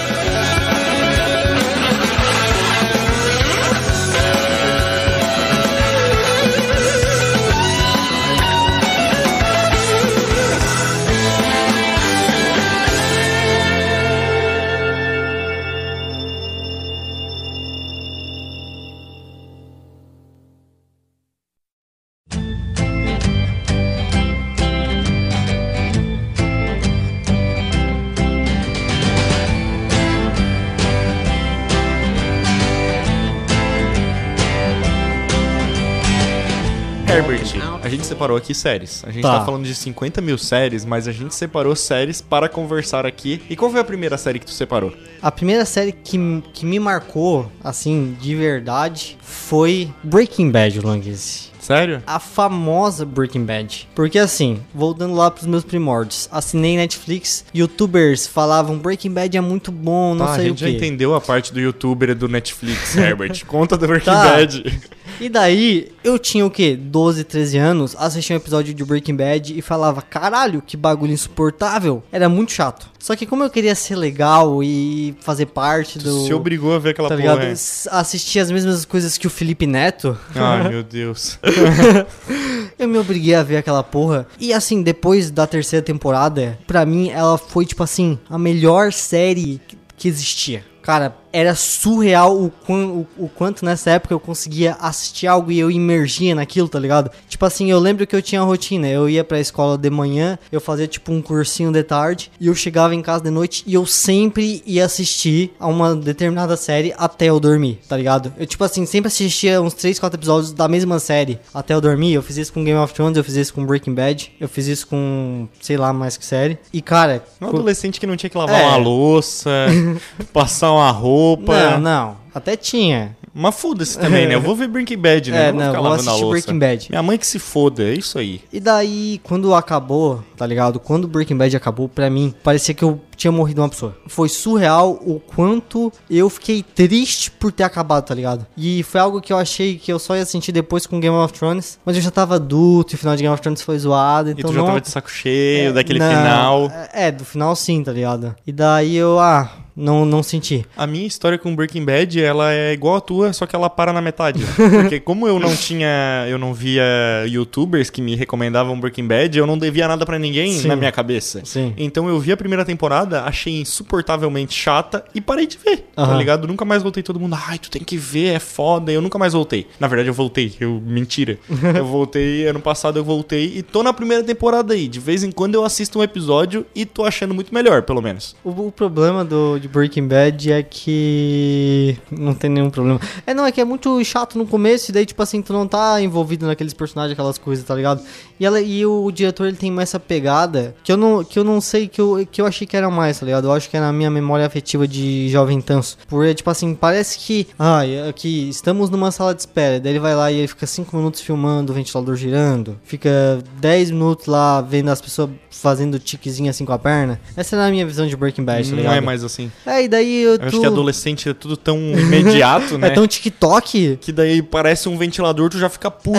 Separou 38.19 38.37
aqui 38.37 38.53
séries. 38.53 39.05
A 39.07 39.13
gente 39.13 39.23
tá. 39.23 39.39
Tá. 39.39 39.45
falando 39.45 39.65
de 39.65 39.75
50 39.75 40.21
mil 40.21 40.37
séries, 40.37 40.85
mas 40.85 41.07
a 41.07 41.13
gente 41.13 41.35
separou 41.35 41.77
séries 41.77 42.21
para 42.21 42.49
conversar 42.49 43.07
aqui. 43.07 43.41
E 43.49 43.55
qual 43.55 43.71
foi 43.71 43.81
a 43.81 43.85
primeira 43.85 44.19
série 44.19 44.41
que 44.41 44.47
tu 44.47 44.51
separou? 44.53 44.93
A 45.23 45.31
primeira 45.31 45.65
série 45.65 45.93
que, 45.93 46.19
que 46.53 46.67
me 46.67 46.81
marcou, 46.81 47.51
assim, 47.63 48.17
de 48.21 48.35
verdade, 48.35 49.17
foi 49.23 49.89
Breaking 50.03 50.51
Bad, 50.51 50.81
Languese. 50.81 51.49
Sério? 51.61 52.03
A 52.07 52.19
famosa 52.19 53.05
Breaking 53.05 53.45
Bad. 53.45 53.89
Porque 53.95 54.19
assim, 54.19 54.61
voltando 54.75 55.15
lá 55.15 55.31
pros 55.31 55.47
meus 55.47 55.65
primórdios, 55.65 56.27
assinei 56.33 56.77
Netflix, 56.77 57.45
youtubers 57.55 58.27
falavam 58.27 58.79
Breaking 58.79 59.11
Bad 59.13 59.37
é 59.37 59.41
muito 59.41 59.71
bom, 59.71 60.15
não 60.15 60.25
Tá, 60.25 60.33
a 60.33 60.37
sei 60.37 60.45
o 60.47 60.49
gente 60.51 60.61
já 60.61 60.67
quê. 60.67 60.73
entendeu 60.77 61.15
a 61.15 61.21
parte 61.21 61.53
do 61.53 61.61
youtuber 61.61 62.11
e 62.11 62.15
do 62.15 62.27
Netflix, 62.27 62.97
Herbert. 62.97 63.45
Conta 63.47 63.77
do 63.77 63.87
Breaking 63.87 64.07
Tá. 64.07 64.25
Bad. 64.25 64.81
E 65.21 65.29
daí, 65.29 65.91
eu 66.05 66.19
tinha 66.19 66.47
o 66.47 66.51
quê? 66.51 66.77
12, 66.77 67.25
13 67.25 67.59
anos, 67.59 67.97
assisti 67.99 68.33
um 68.33 68.37
episódio 68.37 68.73
de 68.73 68.85
Breaking 68.85 69.17
Bad 69.17 69.59
e 69.59 69.61
falava, 69.61 70.01
caralho, 70.01 70.63
que 70.65 70.77
bagulho 70.77 71.13
insuportável. 71.13 72.03
Era 72.13 72.29
muito 72.29 72.53
chato. 72.53 72.89
Só 73.01 73.17
que 73.17 73.27
como 73.27 73.43
eu 73.43 73.51
queria 73.51 73.75
ser 73.75 73.97
legal 73.97 74.63
e 74.63 75.17
fazer 75.21 75.47
parte 75.47 75.99
do... 75.99 76.25
Se 76.27 76.33
obrigou 76.33 76.73
a 76.75 76.79
ver 76.79 76.91
aquela 76.91 77.09
Tá 77.09 77.17
porra. 77.17 77.35
ligado? 77.35 77.47
é. 77.47 77.53
Assistir 77.91 78.39
as 78.39 78.51
mesmas 78.51 78.85
coisas 78.85 79.19
que 79.19 79.27
o 79.27 79.31
Felipe 79.31 79.67
Neto. 79.67 80.17
Ai, 80.35 80.69
meu 80.71 80.83
Deus. 80.85 81.39
Eu 82.79 82.87
me 82.89 82.99
obriguei 82.99 83.35
a 83.35 83.43
ver 83.43 83.57
aquela 83.57 83.83
porra. 83.83 84.27
E 84.39 84.53
assim, 84.53 84.83
depois 84.83 85.31
da 85.31 85.47
terceira 85.47 85.85
temporada, 85.85 86.59
pra 86.67 86.87
mim 86.87 87.09
ela 87.11 87.37
foi, 87.37 87.67
tipo 87.67 87.83
assim, 87.83 88.19
a 88.31 88.39
melhor 88.39 88.93
série 88.93 89.61
que 89.97 90.07
existia. 90.07 90.65
Cara, 90.81 91.15
era 91.33 91.55
surreal 91.55 92.37
o, 92.41 92.51
quan- 92.51 92.87
o, 92.89 93.07
o 93.19 93.29
quanto 93.29 93.65
nessa 93.65 93.91
época 93.91 94.15
eu 94.15 94.21
conseguia 94.21 94.77
assistir 94.81 95.27
algo 95.27 95.51
e 95.53 95.59
eu 95.59 95.71
imergia 95.71 96.35
naquilo, 96.35 96.69
tá 96.69 96.79
ligado? 96.79 97.11
Tipo 97.29 97.45
assim, 97.45 97.71
eu 97.71 97.79
lembro 97.79 98.07
que 98.07 98.15
eu 98.17 98.23
tinha 98.23 98.43
rotina. 98.43 98.89
Eu 98.89 99.09
ia 99.09 99.23
pra 99.25 99.39
escola 99.41 99.77
de 99.77 99.91
manhã, 99.91 100.39
eu 100.51 100.61
fazia 100.61 100.87
tipo 100.87 101.13
um 101.13 101.21
cursinho 101.23 101.71
de 101.73 101.83
tarde, 101.83 102.31
e 102.41 102.47
eu 102.47 102.55
chegava 102.55 102.95
em 102.95 103.03
casa 103.03 103.23
de 103.25 103.31
noite 103.31 103.63
e 103.67 103.75
eu 103.75 103.85
sempre 103.87 104.63
ia 104.67 104.85
assistir 104.85 105.53
a 105.59 105.67
uma 105.67 105.95
determinada 105.95 106.57
série 106.57 106.95
até 106.97 107.27
eu 107.27 107.39
dormir, 107.41 107.79
tá 107.89 107.97
ligado? 107.97 108.33
Eu, 108.39 108.47
tipo 108.47 108.63
assim, 108.65 108.85
sempre 108.87 109.09
assistia 109.09 109.61
uns 109.61 109.75
3, 109.75 109.99
4 109.99 110.19
episódios 110.19 110.53
da 110.53 110.67
mesma 110.69 110.99
série 110.99 111.39
até 111.53 111.75
eu 111.75 111.81
dormir. 111.81 112.13
Eu 112.15 112.23
fiz 112.23 112.37
isso 112.37 112.53
com 112.53 112.65
Game 112.65 112.79
of 112.79 112.93
Thrones, 112.95 113.17
eu 113.17 113.25
fiz 113.25 113.35
isso 113.37 113.55
com 113.55 113.65
Breaking 113.67 113.95
Bad, 113.95 114.33
eu 114.41 114.49
fiz 114.49 114.67
isso 114.67 114.87
com 114.87 115.47
sei 115.61 115.77
lá 115.77 115.93
mais 115.93 116.17
que 116.17 116.25
série. 116.25 116.59
E 116.73 116.81
cara, 116.81 117.23
Um 117.41 117.49
adolescente 117.49 118.01
que 118.01 118.07
não 118.07 118.17
tinha 118.17 118.31
que 118.31 118.39
lavar 118.39 118.61
É. 118.61 118.67
uma 118.67 118.77
louça, 118.77 119.51
passar 120.33 120.73
uma 120.73 120.91
roupa. 120.91 121.18
Não, 121.39 121.81
não, 121.81 122.17
até 122.35 122.57
tinha. 122.57 123.17
Mas 123.41 123.55
foda-se 123.55 123.97
também, 123.97 124.27
né? 124.27 124.35
Eu 124.35 124.41
vou 124.41 124.57
ver 124.57 124.67
Breaking 124.67 124.99
Bad, 124.99 125.31
né? 125.31 125.47
É, 125.47 125.49
Eu 125.51 125.53
vou 125.53 125.61
não, 125.61 125.69
ficar 125.69 125.81
vou 125.81 125.93
a 125.93 125.95
assistir. 125.95 126.29
Breaking 126.29 126.59
Bad. 126.59 126.87
Minha 126.91 127.03
mãe 127.05 127.17
que 127.17 127.27
se 127.27 127.39
foda, 127.39 127.85
é 127.85 127.93
isso 127.93 128.19
aí. 128.19 128.41
E 128.53 128.59
daí, 128.59 129.21
quando 129.23 129.55
acabou, 129.55 130.25
tá 130.37 130.45
ligado? 130.45 130.81
Quando 130.81 131.07
Breaking 131.07 131.37
Bad 131.37 131.57
acabou, 131.57 131.89
pra 131.89 132.11
mim, 132.11 132.35
parecia 132.43 132.75
que 132.75 132.83
eu 132.83 133.01
tinha 133.17 133.31
morrido 133.31 133.61
uma 133.61 133.69
pessoa. 133.69 133.97
Foi 134.09 134.29
surreal 134.29 134.99
o 135.07 135.21
quanto 135.21 135.93
eu 136.11 136.29
fiquei 136.29 136.65
triste 136.65 137.31
por 137.31 137.53
ter 137.53 137.63
acabado, 137.63 138.07
tá 138.07 138.15
ligado? 138.15 138.45
E 138.57 138.83
foi 138.83 139.01
algo 139.01 139.21
que 139.21 139.33
eu 139.33 139.37
achei 139.37 139.77
que 139.79 139.93
eu 139.93 140.01
só 140.01 140.17
ia 140.17 140.25
sentir 140.25 140.51
depois 140.51 140.85
com 140.85 140.99
Game 140.99 141.17
of 141.17 141.33
Thrones, 141.33 141.79
mas 141.85 141.95
eu 141.95 142.03
já 142.03 142.11
tava 142.11 142.37
adulto 142.37 142.95
e 142.95 142.97
o 142.97 142.99
final 142.99 143.15
de 143.15 143.23
Game 143.23 143.33
of 143.33 143.41
Thrones 143.43 143.63
foi 143.63 143.79
zoado, 143.79 144.31
E 144.31 144.33
então 144.33 144.51
tu 144.51 144.55
já 144.55 144.61
não... 144.61 144.67
tava 144.67 144.81
de 144.81 144.89
saco 144.89 145.11
cheio 145.11 145.73
daquele 145.73 146.01
Não, 146.01 146.09
final. 146.09 146.73
É, 146.93 147.13
do 147.13 147.25
final 147.25 147.55
sim, 147.55 147.85
tá 147.85 147.93
ligado? 147.93 148.35
E 148.45 148.51
daí 148.51 148.97
eu, 148.97 149.19
ah, 149.19 149.49
não, 149.79 150.05
não 150.05 150.23
senti. 150.23 150.67
A 150.77 150.87
minha 150.87 151.07
história 151.07 151.39
com 151.39 151.55
Breaking 151.55 151.85
Bad, 151.85 152.21
ela 152.21 152.53
é 152.53 152.73
igual 152.73 152.97
a 152.97 153.01
tua, 153.01 153.33
só 153.33 153.47
que 153.47 153.55
ela 153.55 153.71
para 153.71 153.93
na 153.93 154.03
metade. 154.03 154.41
Porque 154.57 154.99
como 154.99 155.29
eu 155.29 155.39
não 155.39 155.55
tinha, 155.55 156.27
eu 156.29 156.37
não 156.37 156.53
via 156.53 156.83
youtubers 157.29 157.89
que 157.89 158.03
me 158.03 158.17
recomendavam 158.17 158.79
Breaking 158.79 159.07
Bad, 159.07 159.39
eu 159.39 159.47
não 159.47 159.57
devia 159.57 159.87
nada 159.87 160.05
pra 160.05 160.19
ninguém 160.19 160.53
Sim. 160.53 160.69
na 160.69 160.75
minha 160.75 160.91
cabeça. 160.91 161.43
Sim. 161.45 161.73
Então 161.77 162.09
eu 162.09 162.19
vi 162.19 162.33
a 162.33 162.37
primeira 162.37 162.65
temporada, 162.65 163.23
achei 163.23 163.61
insuportavelmente 163.61 164.53
chata 164.53 165.05
e 165.15 165.21
parei 165.21 165.47
de 165.47 165.57
ver, 165.57 165.89
tá 165.95 166.03
Aham. 166.03 166.19
ligado? 166.19 166.49
Nunca 166.49 166.65
mais 166.65 166.83
voltei 166.83 167.03
todo 167.03 167.21
mundo, 167.21 167.37
ai, 167.49 167.59
tu 167.59 167.71
tem 167.71 167.83
que 167.83 167.97
ver, 167.97 168.35
é 168.35 168.39
foda. 168.39 168.91
Eu 168.91 169.01
nunca 169.01 169.19
mais 169.19 169.33
voltei. 169.33 169.67
Na 169.79 169.87
verdade 169.87 170.09
eu 170.09 170.15
voltei, 170.15 170.55
eu 170.59 170.83
mentira. 170.85 171.39
eu 171.77 171.85
voltei 171.85 172.47
ano 172.47 172.61
passado 172.61 172.99
eu 172.99 173.05
voltei 173.05 173.53
e 173.57 173.63
tô 173.63 173.83
na 173.83 173.93
primeira 173.93 174.25
temporada 174.25 174.75
aí. 174.75 174.89
De 174.89 174.99
vez 174.99 175.23
em 175.23 175.31
quando 175.31 175.55
eu 175.55 175.65
assisto 175.65 175.99
um 176.01 176.03
episódio 176.03 176.67
e 176.75 176.85
tô 176.85 177.05
achando 177.05 177.33
muito 177.35 177.55
melhor, 177.55 177.83
pelo 177.83 178.03
menos. 178.03 178.35
O, 178.43 178.67
o 178.67 178.73
problema 178.73 179.25
do, 179.25 179.59
de 179.69 179.73
Breaking 179.73 180.09
Bad 180.09 180.53
é 180.53 180.63
que. 180.63 181.97
Não 182.11 182.35
tem 182.35 182.51
nenhum 182.51 182.71
problema. 182.71 183.01
É, 183.27 183.35
não, 183.35 183.45
é 183.45 183.53
que 183.53 183.61
é 183.61 183.65
muito 183.65 184.03
chato 184.05 184.39
no 184.39 184.47
começo, 184.47 184.91
e 184.91 184.95
daí, 184.95 185.05
tipo 185.07 185.23
assim, 185.23 185.43
tu 185.43 185.53
não 185.53 185.67
tá 185.67 186.01
envolvido 186.01 186.47
naqueles 186.47 186.73
personagens, 186.73 187.13
aquelas 187.13 187.39
coisas, 187.39 187.65
tá 187.65 187.75
ligado? 187.75 188.03
E, 188.41 188.47
ela, 188.47 188.61
e 188.61 188.85
o 188.87 189.11
diretor, 189.11 189.47
ele 189.47 189.57
tem 189.57 189.71
mais 189.71 189.89
essa 189.91 190.01
pegada 190.01 190.75
que 190.83 190.91
eu 190.93 190.97
não, 190.97 191.25
que 191.25 191.39
eu 191.39 191.45
não 191.45 191.61
sei, 191.61 191.89
que 191.89 192.01
eu, 192.01 192.27
que 192.31 192.41
eu 192.41 192.47
achei 192.47 192.67
que 192.67 192.77
era 192.77 192.91
mais, 192.91 193.19
tá 193.19 193.27
ligado? 193.27 193.47
Eu 193.47 193.53
acho 193.53 193.69
que 193.69 193.77
é 193.77 193.81
na 193.81 193.93
minha 193.93 194.11
memória 194.11 194.47
afetiva 194.47 194.87
de 194.87 195.29
Jovem 195.29 195.61
Tanso. 195.61 195.97
Porque, 196.09 196.35
tipo 196.35 196.51
assim, 196.51 196.75
parece 196.75 197.19
que. 197.19 197.47
Ah, 197.59 197.81
aqui, 198.09 198.49
estamos 198.49 198.91
numa 198.91 199.11
sala 199.11 199.35
de 199.35 199.41
espera. 199.41 199.81
Daí 199.81 199.93
ele 199.93 199.99
vai 200.01 200.15
lá 200.15 200.31
e 200.33 200.39
ele 200.39 200.49
fica 200.49 200.67
5 200.67 200.97
minutos 200.97 201.21
filmando 201.21 201.73
o 201.73 201.75
ventilador 201.75 202.17
girando. 202.17 202.79
Fica 202.85 203.43
10 203.61 203.91
minutos 203.91 204.27
lá 204.27 204.61
vendo 204.61 204.89
as 204.91 205.01
pessoas 205.01 205.31
fazendo 205.51 205.99
tiquezinho 205.99 206.49
assim 206.51 206.65
com 206.65 206.73
a 206.73 206.79
perna. 206.79 207.21
Essa 207.37 207.57
é 207.57 207.67
a 207.67 207.71
minha 207.71 207.85
visão 207.85 208.07
de 208.07 208.17
Breaking 208.17 208.45
Bad, 208.45 208.63
tá 208.65 208.71
Não 208.71 208.77
ligado? 208.79 208.97
é 208.97 209.01
mais 209.01 209.25
assim. 209.25 209.51
É, 209.67 209.83
e 209.83 209.89
daí 209.89 210.23
eu, 210.23 210.37
Eu 210.37 210.49
acho 210.49 210.61
que 210.61 210.67
adolescente 210.67 211.29
é 211.29 211.35
tudo 211.35 211.57
tão 211.57 211.77
imediato, 211.79 212.77
né? 212.79 212.89
É 212.89 212.91
tão 212.91 213.07
TikTok. 213.07 213.99
Que 214.01 214.13
daí 214.13 214.41
parece 214.43 214.89
um 214.89 214.97
ventilador, 214.97 215.51
tu 215.51 215.59
já 215.59 215.69
fica 215.69 215.91
puto. 215.91 216.19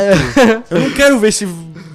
Eu 0.70 0.80
não 0.80 0.92
quero 0.92 1.18
ver 1.20 1.30
esse 1.30 1.48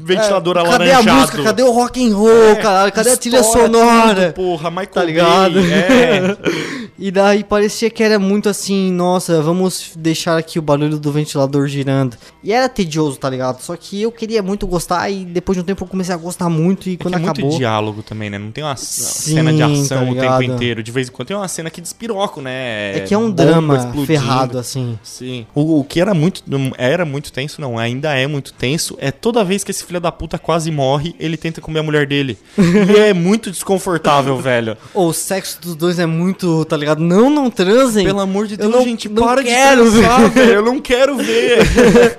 ventilador 0.03 0.57
É, 0.57 0.63
cadê 0.63 0.69
alaranjado. 0.93 1.11
a 1.11 1.15
música? 1.15 1.43
Cadê 1.45 1.63
o 1.63 1.71
rock 1.71 2.05
and 2.05 2.15
roll, 2.17 2.45
É, 2.51 2.55
caralho? 2.57 2.93
Cadê 2.93 3.11
a 3.11 3.17
trilha 3.17 3.43
sonora? 3.43 4.33
tudo, 4.33 4.35
porra, 4.35 4.71
Michael 4.71 4.89
Tá 4.93 5.05
ligado? 5.05 5.55
Bay, 5.55 5.73
é. 5.73 6.37
E 6.99 7.11
daí 7.11 7.43
parecia 7.43 7.91
que 7.91 8.03
era 8.03 8.19
muito 8.19 8.49
assim, 8.49 8.93
nossa, 8.93 9.43
vamos 9.43 9.93
deixar 9.97 10.39
aqui 10.39 10.59
o 10.59 10.63
barulho 10.63 10.99
do 10.99 11.11
ventilador 11.11 11.67
girando. 11.67 12.17
E 12.43 12.53
era 12.53 12.69
tedioso, 12.69 13.19
tá 13.19 13.29
ligado? 13.29 13.61
Só 13.61 13.77
que 13.77 14.03
eu 14.03 14.13
queria 14.13 14.43
muito 14.43 14.67
gostar 14.67 15.11
e 15.11 15.25
depois 15.25 15.57
de 15.57 15.63
um 15.63 15.65
tempo 15.65 15.85
eu 15.85 15.89
comecei 15.89 16.15
a 16.15 16.19
gostar 16.19 16.49
muito 16.49 16.89
e 16.89 16.95
É 16.95 16.97
que 16.97 17.03
quando 17.03 17.15
é 17.15 17.19
muito 17.19 17.41
acabou... 17.41 17.59
diálogo 17.59 18.03
também, 18.03 18.31
né? 18.31 18.39
Não 18.39 18.53
tem 18.53 18.63
uma 18.63 18.77
Sim, 18.77 19.35
cena 19.35 19.53
de 19.53 19.59
tá 19.59 19.67
ação 19.67 20.11
o 20.11 20.15
tempo 20.15 20.43
inteiro. 20.43 20.83
De 20.83 20.93
vez 20.93 21.09
em 21.09 21.13
quando 21.13 21.29
tem 21.29 21.37
uma 21.37 21.49
cena 21.49 21.69
que 21.69 21.81
despiroco, 21.81 22.41
né? 22.41 22.99
É 22.99 23.01
que 23.01 23.13
é 23.13 23.19
um 23.19 23.31
drama 23.31 23.77
explodindo. 23.77 24.07
ferrado, 24.07 24.59
assim. 24.59 24.99
Sim. 25.03 25.47
O, 25.55 25.81
o 25.81 25.85
que 25.85 26.01
era 26.01 26.15
muito. 26.15 26.43
Era 26.79 27.05
muito 27.05 27.33
tenso, 27.33 27.61
não. 27.61 27.79
Ainda 27.79 28.15
é 28.15 28.27
muito 28.27 28.53
tenso. 28.53 28.97
É 29.01 29.11
toda 29.11 29.43
vez 29.45 29.65
que 29.65 29.71
esse 29.71 29.85
filho 29.85 30.01
da 30.01 30.13
puta 30.13 30.39
quase 30.39 30.71
morre, 30.71 31.15
ele 31.19 31.37
tenta 31.37 31.61
comer 31.61 31.81
a 31.81 31.83
mulher 31.83 32.07
dele. 32.07 32.39
e 32.59 32.99
é 32.99 33.13
muito 33.13 33.51
desconfortável, 33.51 34.37
velho. 34.39 34.77
Ou 34.93 35.09
o 35.09 35.13
sexo 35.13 35.61
dos 35.61 35.75
dois 35.75 35.99
é 35.99 36.07
muito, 36.07 36.65
tá 36.67 36.77
ligado? 36.77 36.84
Não, 36.99 37.31
não 37.31 37.51
transem. 37.51 38.05
Pelo 38.07 38.21
amor 38.21 38.47
de 38.47 38.55
Eu 38.55 38.59
Deus, 38.59 38.73
não- 38.73 38.83
gente, 38.83 39.09
não 39.09 39.23
para 39.25 39.43
quero 39.43 39.85
de 39.85 39.91
transar, 40.01 40.31
velho. 40.31 40.53
Eu 40.55 40.63
não 40.65 40.81
quero 40.81 41.17
ver. 41.17 42.19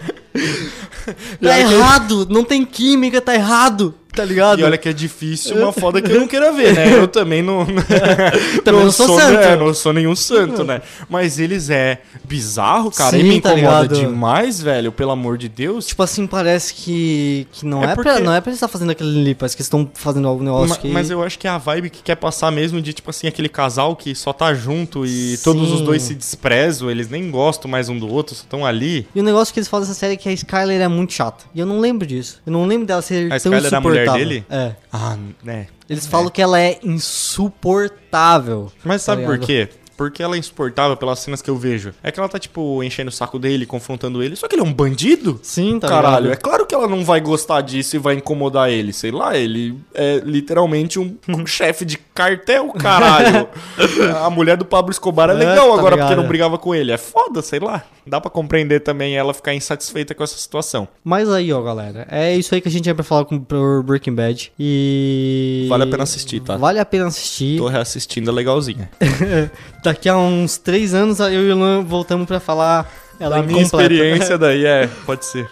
Tá 1.41 1.59
errado, 1.59 2.27
não 2.29 2.43
tem 2.43 2.65
química, 2.65 3.21
tá 3.21 3.35
errado, 3.35 3.93
tá 4.15 4.23
ligado? 4.25 4.59
E 4.59 4.63
olha 4.63 4.77
que 4.77 4.89
é 4.89 4.93
difícil, 4.93 5.55
uma 5.57 5.71
foda 5.73 6.01
que 6.01 6.11
eu 6.11 6.19
não 6.19 6.27
queira 6.27 6.51
ver, 6.51 6.73
né? 6.73 6.93
Eu 6.97 7.07
também 7.07 7.41
não. 7.41 7.65
Também 8.63 8.81
não 8.85 8.91
sou 8.91 9.19
santo. 9.19 9.33
né? 9.33 9.55
Não 9.55 9.73
sou 9.73 9.93
nenhum 9.93 10.15
santo, 10.15 10.63
né? 10.63 10.81
Mas 11.09 11.39
eles 11.39 11.69
é 11.69 12.01
bizarro, 12.23 12.91
cara. 12.91 13.17
e 13.17 13.21
Sim, 13.21 13.27
me 13.27 13.41
tá 13.41 13.53
incomoda 13.53 13.81
ligado? 13.83 13.99
demais, 13.99 14.61
velho, 14.61 14.91
pelo 14.91 15.11
amor 15.11 15.37
de 15.37 15.47
Deus. 15.49 15.85
Tipo 15.87 16.03
assim, 16.03 16.25
parece 16.27 16.73
que, 16.73 17.47
que 17.51 17.65
não, 17.65 17.83
É 17.83 17.91
é 17.91 17.95
porque- 17.95 18.09
pra, 18.09 18.19
não 18.19 18.33
é 18.33 18.41
pra 18.41 18.49
eles 18.49 18.57
estar 18.57 18.67
fazendo 18.67 18.91
aquele 18.91 19.19
ali, 19.19 19.35
parece 19.35 19.55
que 19.55 19.61
eles 19.61 19.67
estão 19.67 19.89
fazendo 19.93 20.27
algum 20.27 20.43
negócio 20.43 20.69
Ma- 20.69 20.75
que... 20.77 20.87
Mas 20.87 21.09
eu 21.09 21.23
acho 21.23 21.37
que 21.37 21.47
é 21.47 21.49
a 21.49 21.57
vibe 21.57 21.89
que 21.89 22.01
quer 22.03 22.15
passar 22.15 22.51
mesmo 22.51 22.81
de, 22.81 22.93
tipo 22.93 23.09
assim, 23.09 23.27
aquele 23.27 23.49
casal 23.49 23.95
que 23.95 24.13
só 24.15 24.31
tá 24.33 24.53
junto 24.53 25.05
e 25.05 25.37
todos 25.43 25.71
os 25.71 25.79
Sim. 25.79 25.85
dois 25.85 26.01
se 26.01 26.13
desprezam, 26.15 26.89
eles 26.89 27.09
nem 27.09 27.29
gostam 27.29 27.69
mais 27.69 27.89
um 27.89 27.97
do 27.97 28.07
outro, 28.11 28.35
só 28.35 28.43
estão 28.43 28.65
ali. 28.65 29.07
E 29.15 29.19
o 29.19 29.23
negócio 29.23 29.53
que 29.53 29.59
eles 29.59 29.67
falam 29.67 29.85
dessa 29.85 29.97
série 29.97 30.13
é 30.13 30.17
que 30.17 30.29
a 30.29 30.33
Skyler 30.33 30.81
é 30.81 30.87
muito 30.87 31.13
chata. 31.13 31.43
E 31.53 31.59
eu 31.59 31.65
não 31.65 31.79
lembro 31.79 32.05
disso. 32.07 32.41
Eu 32.45 32.51
não 32.53 32.65
lembro 32.65 32.85
dela 32.85 33.01
ser 33.01 33.31
A 33.31 33.39
tão 33.39 33.53
Skyler 33.53 33.73
é 33.73 33.75
a 33.75 33.81
mulher 34.11 34.25
dele? 34.25 34.45
É. 34.49 34.71
Ah, 34.91 35.17
né. 35.43 35.67
Eles 35.89 36.05
falam 36.07 36.29
que 36.29 36.41
ela 36.41 36.59
é 36.59 36.79
insuportável. 36.83 38.71
Mas 38.83 39.01
sabe 39.01 39.21
Tá 39.21 39.27
por 39.27 39.33
ligado? 39.33 39.47
quê? 39.47 39.69
Porque 39.97 40.21
ela 40.21 40.35
é 40.35 40.39
insuportável 40.39 40.97
pelas 40.97 41.19
cenas 41.19 41.41
que 41.41 41.49
eu 41.49 41.55
vejo. 41.55 41.93
É 42.03 42.11
que 42.11 42.19
ela 42.19 42.27
tá, 42.27 42.37
tipo, 42.37 42.83
enchendo 42.83 43.07
o 43.07 43.13
saco 43.13 43.39
dele, 43.39 43.65
confrontando 43.65 44.21
ele. 44.21 44.35
Só 44.35 44.45
que 44.45 44.53
ele 44.55 44.61
é 44.61 44.65
um 44.65 44.73
bandido. 44.73 45.39
Sim, 45.41 45.79
tá 45.79 45.87
Caralho, 45.87 46.17
é 46.25 46.29
ligado? 46.31 46.41
claro 46.41 46.65
que 46.65 46.75
ela 46.75 46.85
não 46.85 47.05
vai 47.05 47.21
gostar 47.21 47.61
disso 47.61 47.95
e 47.95 47.99
vai 47.99 48.15
incomodar 48.15 48.69
ele. 48.69 48.91
Sei 48.91 49.09
lá, 49.09 49.37
ele 49.37 49.79
é 49.93 50.17
literalmente 50.25 50.99
um 50.99 51.15
chefe 51.47 51.85
de 51.85 51.97
cartel, 51.97 52.73
caralho. 52.73 53.47
a 54.21 54.29
mulher 54.29 54.57
do 54.57 54.65
Pablo 54.65 54.91
Escobar 54.91 55.29
é 55.29 55.33
É, 55.33 55.35
legal 55.37 55.69
tá 55.69 55.77
agora 55.77 55.95
porque 55.95 56.03
ligado? 56.09 56.17
não 56.17 56.27
brigava 56.27 56.57
com 56.57 56.75
ele. 56.75 56.91
É 56.91 56.97
foda, 56.97 57.41
sei 57.41 57.59
lá. 57.61 57.81
Dá 58.07 58.21
pra 58.21 58.29
compreender 58.29 58.81
também 58.81 59.15
ela 59.15 59.33
ficar 59.33 59.53
insatisfeita 59.53 60.13
com 60.13 60.23
essa 60.23 60.37
situação. 60.37 60.87
Mas 61.03 61.29
aí, 61.29 61.51
ó, 61.51 61.61
galera. 61.61 62.07
É 62.09 62.35
isso 62.35 62.53
aí 62.53 62.61
que 62.61 62.67
a 62.67 62.71
gente 62.71 62.83
tinha 62.83 62.95
pra 62.95 63.03
falar 63.03 63.25
com 63.25 63.39
por 63.39 63.83
Breaking 63.83 64.13
Bad. 64.13 64.51
E... 64.59 65.65
Vale 65.69 65.83
a 65.83 65.87
pena 65.87 66.03
assistir, 66.03 66.39
tá? 66.39 66.57
Vale 66.57 66.79
a 66.79 66.85
pena 66.85 67.07
assistir. 67.07 67.57
Tô 67.57 67.67
reassistindo, 67.67 68.29
é 68.29 68.33
legalzinha. 68.33 68.89
Daqui 69.83 70.07
a 70.07 70.17
uns 70.17 70.57
três 70.57 70.93
anos, 70.93 71.19
eu 71.19 71.47
e 71.47 71.51
o 71.51 71.55
Luan 71.55 71.83
voltamos 71.83 72.27
pra 72.27 72.39
falar 72.39 72.91
ela 73.19 73.37
Da 73.37 73.43
minha 73.43 73.61
incompleta. 73.61 73.93
experiência 73.93 74.37
daí, 74.39 74.65
é, 74.65 74.87
pode 75.05 75.25
ser. 75.25 75.49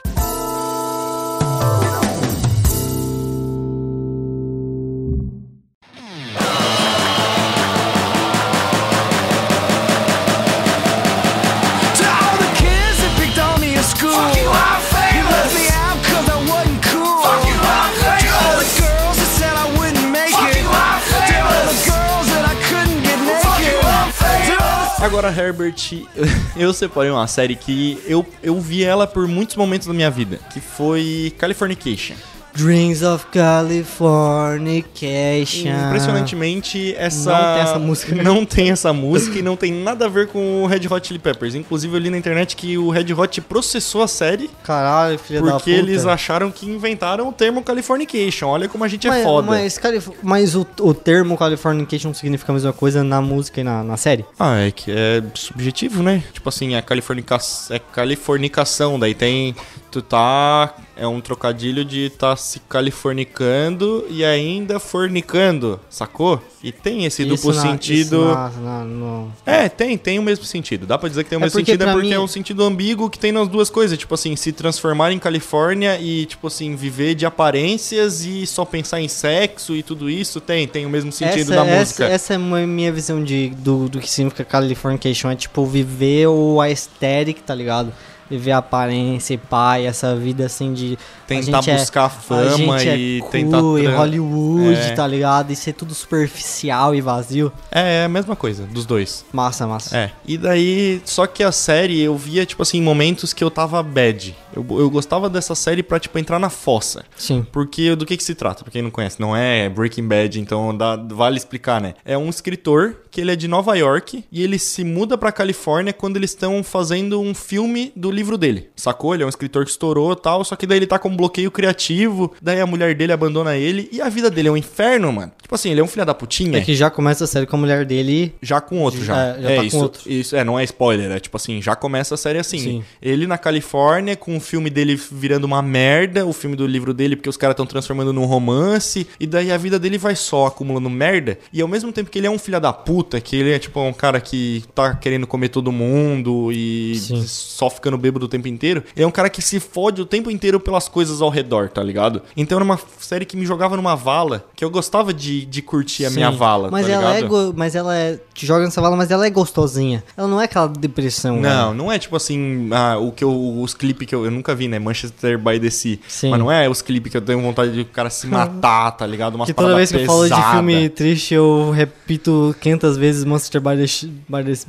Agora, 25.04 25.28
Herbert, 25.28 25.76
eu 26.56 26.74
separei 26.74 27.12
uma 27.12 27.28
série 27.28 27.58
que 27.58 28.02
eu, 28.08 28.26
eu 28.42 28.58
vi 28.62 28.86
ela 28.86 29.06
por 29.06 29.28
muitos 29.28 29.58
momentos 29.58 29.86
da 29.86 29.94
minha 29.94 30.10
vida, 30.10 30.40
que 30.50 30.62
foi 30.62 31.36
Californication. 31.38 32.16
Dreams 32.56 33.02
of 33.02 33.26
Californication. 33.28 35.88
Impressionantemente, 35.88 36.94
essa... 36.96 37.32
Não 37.32 37.54
tem 37.54 37.62
essa 37.62 37.80
música. 37.80 38.16
Não 38.24 38.46
tem 38.46 38.72
essa 38.72 38.94
música 38.94 39.40
e 39.40 39.42
não 39.42 39.56
tem 39.56 39.74
nada 39.74 40.06
a 40.06 40.10
ver 40.10 40.28
com 40.28 40.64
o 40.64 40.68
Red 40.68 40.88
Hot 40.90 41.08
Chili 41.08 41.20
Peppers. 41.20 41.56
Inclusive, 41.56 41.96
eu 41.96 42.00
li 42.00 42.10
na 42.10 42.18
internet 42.18 42.56
que 42.56 42.78
o 42.78 42.90
Red 42.90 43.14
Hot 43.14 43.42
processou 43.42 44.04
a 44.04 44.08
série 44.08 44.50
Caralho, 44.64 45.18
filha 45.18 45.42
da 45.42 45.46
puta. 45.46 45.58
porque 45.58 45.72
eles 45.72 46.06
acharam 46.06 46.52
que 46.52 46.66
inventaram 46.66 47.28
o 47.28 47.34
termo 47.34 47.64
Californication. 47.64 48.48
Olha 48.48 48.70
como 48.70 48.84
a 48.84 48.88
gente 48.88 49.08
é 49.08 49.24
foda. 49.24 49.48
Mas, 49.48 49.80
mas 50.22 50.56
o, 50.56 50.66
o 50.82 50.94
termo 50.94 51.38
Californication 51.38 52.14
significa 52.14 52.52
a 52.52 52.56
mesma 52.56 52.74
coisa 52.74 53.04
na 53.04 53.22
música 53.22 53.62
e 53.62 53.64
na, 53.64 53.84
na 53.84 53.98
série? 53.98 54.26
Ah, 54.40 54.58
é 54.58 54.72
que 54.72 54.92
é 54.92 55.24
subjetivo, 55.34 56.04
né? 56.04 56.24
Tipo 56.32 56.50
assim, 56.50 56.76
é, 56.76 56.82
californica... 56.82 57.38
é 57.70 57.80
californicação, 57.80 59.00
daí 59.00 59.14
tem. 59.14 59.56
Tu 59.92 60.02
tá. 60.02 60.74
É 60.96 61.08
um 61.08 61.20
trocadilho 61.20 61.84
de 61.84 62.12
tá 62.12 62.36
se 62.36 62.60
californicando 62.70 64.06
e 64.10 64.24
ainda 64.24 64.80
fornicando, 64.80 65.80
sacou? 65.90 66.42
E 66.64 66.72
tem 66.72 67.06
esse 67.06 67.26
duplo 67.26 67.52
Isso 67.52 67.54
na- 67.66 67.72
sentido. 67.72 68.26
na- 68.26 68.50
na- 68.50 68.84
no- 68.86 69.34
É, 69.46 69.68
tem, 69.68 69.98
tem 69.98 70.20
o 70.20 70.24
mesmo 70.24 70.46
sentido. 70.46 70.86
Dá 70.86 70.98
pra 70.98 71.10
dizer 71.10 71.24
que 71.24 71.30
tem 71.30 71.38
o 71.38 71.42
É 71.42 71.46
mesmo 71.46 71.60
porque 71.60 71.72
sentido, 71.72 71.90
é 71.90 71.92
porque 71.94 72.08
mim- 72.08 72.14
é 72.14 72.20
um 72.20 72.28
sentido 72.28 72.64
ambíguo 72.64 73.10
que 73.10 73.18
tem 73.20 73.32
nas 73.32 73.48
duas 73.48 73.70
coisas. 73.70 73.98
Tipo 73.98 74.14
assim, 74.14 74.36
se 74.36 74.52
transformar 74.52 75.12
em 75.12 75.20
Califórnia 75.20 76.00
e, 76.00 76.26
tipo 76.26 76.48
assim, 76.48 76.76
viver 76.76 77.16
de 77.16 77.26
aparências 77.26 78.24
e 78.24 78.46
só 78.46 78.64
pensar 78.64 79.02
em 79.02 79.08
sexo 79.08 79.76
e 79.76 79.84
tudo 79.84 80.10
isso, 80.10 80.40
tem, 80.40 80.68
tem 80.68 80.86
o 80.86 80.90
mesmo 80.90 81.12
sentido 81.12 81.52
essa, 81.54 81.56
da 81.56 81.66
essa- 81.66 81.80
música. 81.80 82.06
Essa 82.06 82.34
é 82.34 82.36
a 82.36 82.40
minha 82.40 82.92
visão 82.92 83.24
de, 83.24 83.50
do, 83.50 83.90
do 83.90 84.00
que 84.00 84.10
significa 84.10 84.46
Californication. 84.46 85.32
É 85.32 85.36
tipo 85.36 85.66
viver 85.66 86.28
o 86.28 86.62
aesthetic, 86.62 87.42
tá 87.42 87.56
ligado? 87.56 87.92
Viver 88.30 88.52
a 88.52 88.58
aparência 88.58 89.34
e 89.34 89.38
pai, 89.38 89.86
essa 89.86 90.16
vida 90.16 90.46
assim 90.46 90.74
de. 90.74 90.98
Tentar 91.28 91.62
gente 91.62 91.80
buscar 91.80 92.06
é, 92.08 92.10
fama 92.10 92.84
e 92.84 93.20
é 93.20 93.30
tentar 93.32 93.60
cool, 93.60 93.80
e 93.80 93.84
tran- 93.84 93.98
Hollywood, 93.98 94.76
É. 94.78 94.92
tá 94.94 95.08
ligado? 95.08 95.52
E 95.52 95.56
ser 95.56 95.74
tudo 95.74 95.94
superficial 95.94 96.94
e 96.94 97.02
vazio. 97.02 97.52
É, 97.72 98.02
é 98.02 98.06
a 98.06 98.10
mesma 98.10 98.36
coisa, 98.36 98.64
dos 98.66 98.86
dois. 98.86 99.26
Massa, 99.32 99.66
massa. 99.66 99.98
É. 99.98 100.12
E 100.28 100.38
daí, 100.38 101.02
só 101.06 101.26
que 101.26 101.44
a 101.44 101.52
série 101.52 102.00
eu 102.02 102.16
via, 102.18 102.46
tipo 102.46 102.62
assim, 102.62 102.82
momentos 102.82 103.34
que 103.34 103.44
eu 103.44 103.50
tava 103.52 103.82
bad. 103.82 104.36
Eu, 104.56 104.66
eu 104.80 104.90
gostava 104.90 105.30
dessa 105.30 105.56
série 105.56 105.82
pra, 105.82 106.00
tipo, 106.00 106.18
entrar 106.20 106.38
na 106.40 106.50
fossa. 106.50 107.04
Sim. 107.16 107.46
Porque 107.52 107.96
do 107.96 108.06
que 108.06 108.16
que 108.18 108.24
se 108.24 108.36
trata? 108.36 108.64
Pra 108.64 108.72
quem 108.72 108.82
não 108.82 108.92
conhece, 108.92 109.20
não 109.20 109.36
é 109.36 109.68
Breaking 109.70 110.08
Bad, 110.08 110.40
então 110.40 110.76
dá- 110.76 110.96
vale 110.96 111.38
explicar, 111.38 111.82
né? 111.82 111.94
É 112.06 112.18
um 112.18 112.30
escritor 112.30 112.98
que 113.10 113.22
ele 113.22 113.32
é 113.32 113.36
de 113.36 113.48
Nova 113.48 113.76
York 113.78 114.24
e 114.32 114.44
ele 114.44 114.60
se 114.60 114.84
muda 114.84 115.18
pra 115.18 115.32
Califórnia 115.32 115.94
quando 115.94 116.18
eles 116.18 116.32
estão 116.32 116.64
fazendo 116.64 117.20
um 117.20 117.34
filme 117.34 117.92
do 117.96 118.12
livro 118.14 118.38
dele. 118.38 118.70
Sacou? 118.76 119.14
Ele 119.14 119.24
é 119.24 119.26
um 119.26 119.30
escritor 119.30 119.66
que 119.66 119.72
estourou 119.72 120.14
e 120.14 120.16
tal, 120.16 120.44
só 120.44 120.56
que 120.56 120.66
daí 120.66 120.78
ele 120.78 120.88
tá 120.88 120.98
com 120.98 121.10
um 121.10 121.18
bloqueio 121.18 121.52
criativo, 121.52 122.34
daí 122.42 122.60
a 122.60 122.66
mulher 122.66 122.96
dele 122.96 123.12
abandona 123.12 123.56
ele 123.58 123.90
e 123.92 124.02
a 124.02 124.10
vida 124.10 124.30
dele 124.30 124.48
é 124.48 124.52
um 124.52 124.58
inferno, 124.58 125.12
mano. 125.12 125.32
Tipo 125.42 125.56
assim, 125.56 125.72
ele 125.72 125.82
é 125.82 125.84
um 125.84 125.88
filho 125.88 126.06
da 126.06 126.14
putinha. 126.14 126.58
É 126.58 126.62
que 126.62 126.76
já 126.76 126.90
começa 126.90 127.24
a 127.24 127.28
série 127.28 127.46
com 127.46 127.56
a 127.56 127.60
mulher 127.60 127.86
dele. 127.86 128.34
Já 128.42 128.62
com 128.62 128.80
outro, 128.80 129.04
já. 129.04 129.18
É, 129.18 129.42
já 129.42 129.50
tá 129.50 129.56
com 129.56 129.64
isso, 129.64 129.78
outro. 129.78 130.12
Isso, 130.12 130.36
é, 130.36 130.44
não 130.44 130.60
é 130.60 130.64
spoiler, 130.64 131.12
é 131.12 131.20
tipo 131.20 131.36
assim, 131.38 131.62
já 131.62 131.76
começa 131.76 132.16
a 132.16 132.18
série 132.18 132.40
assim. 132.40 132.60
Sim. 132.60 132.84
Ele 133.02 133.28
na 133.28 133.38
Califórnia, 133.38 134.16
com 134.16 134.38
o 134.38 134.40
filme 134.40 134.70
dele 134.70 134.96
virando 134.96 135.46
uma 135.46 135.62
merda, 135.62 136.26
o 136.26 136.34
filme 136.34 136.56
do 136.56 136.66
livro 136.66 136.94
dele, 136.94 137.16
porque 137.16 137.30
os 137.30 137.38
caras 137.38 137.54
estão 137.54 137.66
transformando 137.66 138.14
num 138.14 138.26
romance, 138.26 139.08
e 139.20 139.28
daí 139.28 139.52
a 139.52 139.58
vida 139.58 139.80
dele 139.80 139.98
vai 139.98 140.16
só 140.16 140.48
acumulando 140.48 140.90
merda, 140.90 141.38
e 141.52 141.62
ao 141.62 141.68
mesmo 141.68 141.92
tempo 141.92 142.10
que 142.10 142.20
ele 142.20 142.28
é 142.28 142.32
um 142.32 142.40
filho 142.40 142.60
da 142.60 142.74
puta, 142.74 143.20
que 143.20 143.36
ele 143.36 143.52
é 143.52 143.60
tipo 143.60 143.80
um 143.82 143.94
cara 143.94 144.20
que 144.20 144.64
tá 144.74 144.96
querendo 144.96 145.26
comer 145.26 145.50
todo 145.50 145.72
mundo 145.72 146.52
e 146.52 146.96
Sim. 146.96 147.24
só 147.26 147.70
ficando 147.70 147.98
bêbado 148.04 148.26
o 148.26 148.30
tempo 148.30 148.48
inteiro, 148.50 148.84
ele 148.96 149.04
é 149.06 149.08
um 149.08 149.12
cara 149.12 149.30
que 149.30 149.42
se 149.42 149.60
fode 149.62 150.02
o 150.02 150.06
tempo 150.06 150.30
inteiro 150.30 150.60
pelas 150.60 150.90
coisas 150.90 151.22
ao 151.22 151.30
redor, 151.30 151.70
tá 151.70 151.82
ligado? 151.82 152.22
Então 152.36 152.58
era 152.58 152.66
uma 152.66 152.78
série 153.00 153.24
que 153.26 153.38
me 153.38 153.46
jogava 153.46 153.78
numa 153.78 153.96
vala, 153.96 154.46
que 154.56 154.64
eu 154.66 154.70
gostava 154.70 155.14
de, 155.14 155.46
de 155.46 155.62
curtir 155.62 156.06
a 156.06 156.10
minha 156.10 156.32
Sim. 156.32 156.38
vala, 156.38 156.70
Mas 156.70 156.86
tá 156.86 156.92
ela 156.92 157.16
ligado? 157.16 157.50
é. 157.50 157.54
Mas 157.56 157.76
ela 157.76 157.96
é. 157.96 158.20
Te 158.34 158.46
joga 158.46 158.66
nessa 158.66 158.82
vala, 158.82 158.96
mas 158.98 159.10
ela 159.12 159.26
é 159.26 159.30
gostosinha. 159.30 160.04
Ela 160.18 160.28
não 160.28 160.42
é 160.42 160.46
aquela 160.46 160.68
depressão. 160.68 161.40
né? 161.40 161.48
Não, 161.50 161.74
não 161.74 161.92
é 161.92 161.98
tipo 161.98 162.16
assim, 162.16 162.68
ah, 162.72 162.98
o 162.98 163.12
que 163.12 163.24
eu, 163.24 163.32
os 163.62 163.74
clipes 163.74 164.08
que 164.08 164.14
eu, 164.16 164.26
eu 164.26 164.32
nunca 164.32 164.54
vi, 164.54 164.68
né? 164.68 164.80
Manchester 164.80 165.38
by 165.38 165.60
the 165.60 165.70
Sea. 165.70 165.98
Sim. 166.08 166.32
Mas 166.32 166.40
não 166.40 166.52
é 166.52 166.68
os 166.68 166.82
clipes 166.82 167.12
que 167.12 167.18
eu 167.18 167.22
tenho 167.22 167.40
vontade 167.42 167.72
de 167.72 167.82
o 167.82 167.86
cara 167.86 168.10
se 168.10 168.26
matar, 168.28 168.92
tá 168.92 169.06
ligado? 169.08 169.36
Umas 169.36 169.48
Que 169.48 169.54
toda 169.54 169.76
vez 169.76 169.92
que 169.92 169.98
eu 169.98 170.06
falo 170.06 170.24
de 170.24 170.30
pesada. 170.30 170.52
filme 170.54 170.90
triste, 170.90 171.34
eu 171.34 171.72
repito 171.72 172.56
500 172.60 172.98
vezes 172.98 173.24
Monster 173.24 173.62
by 173.62 173.78
the, 173.78 173.86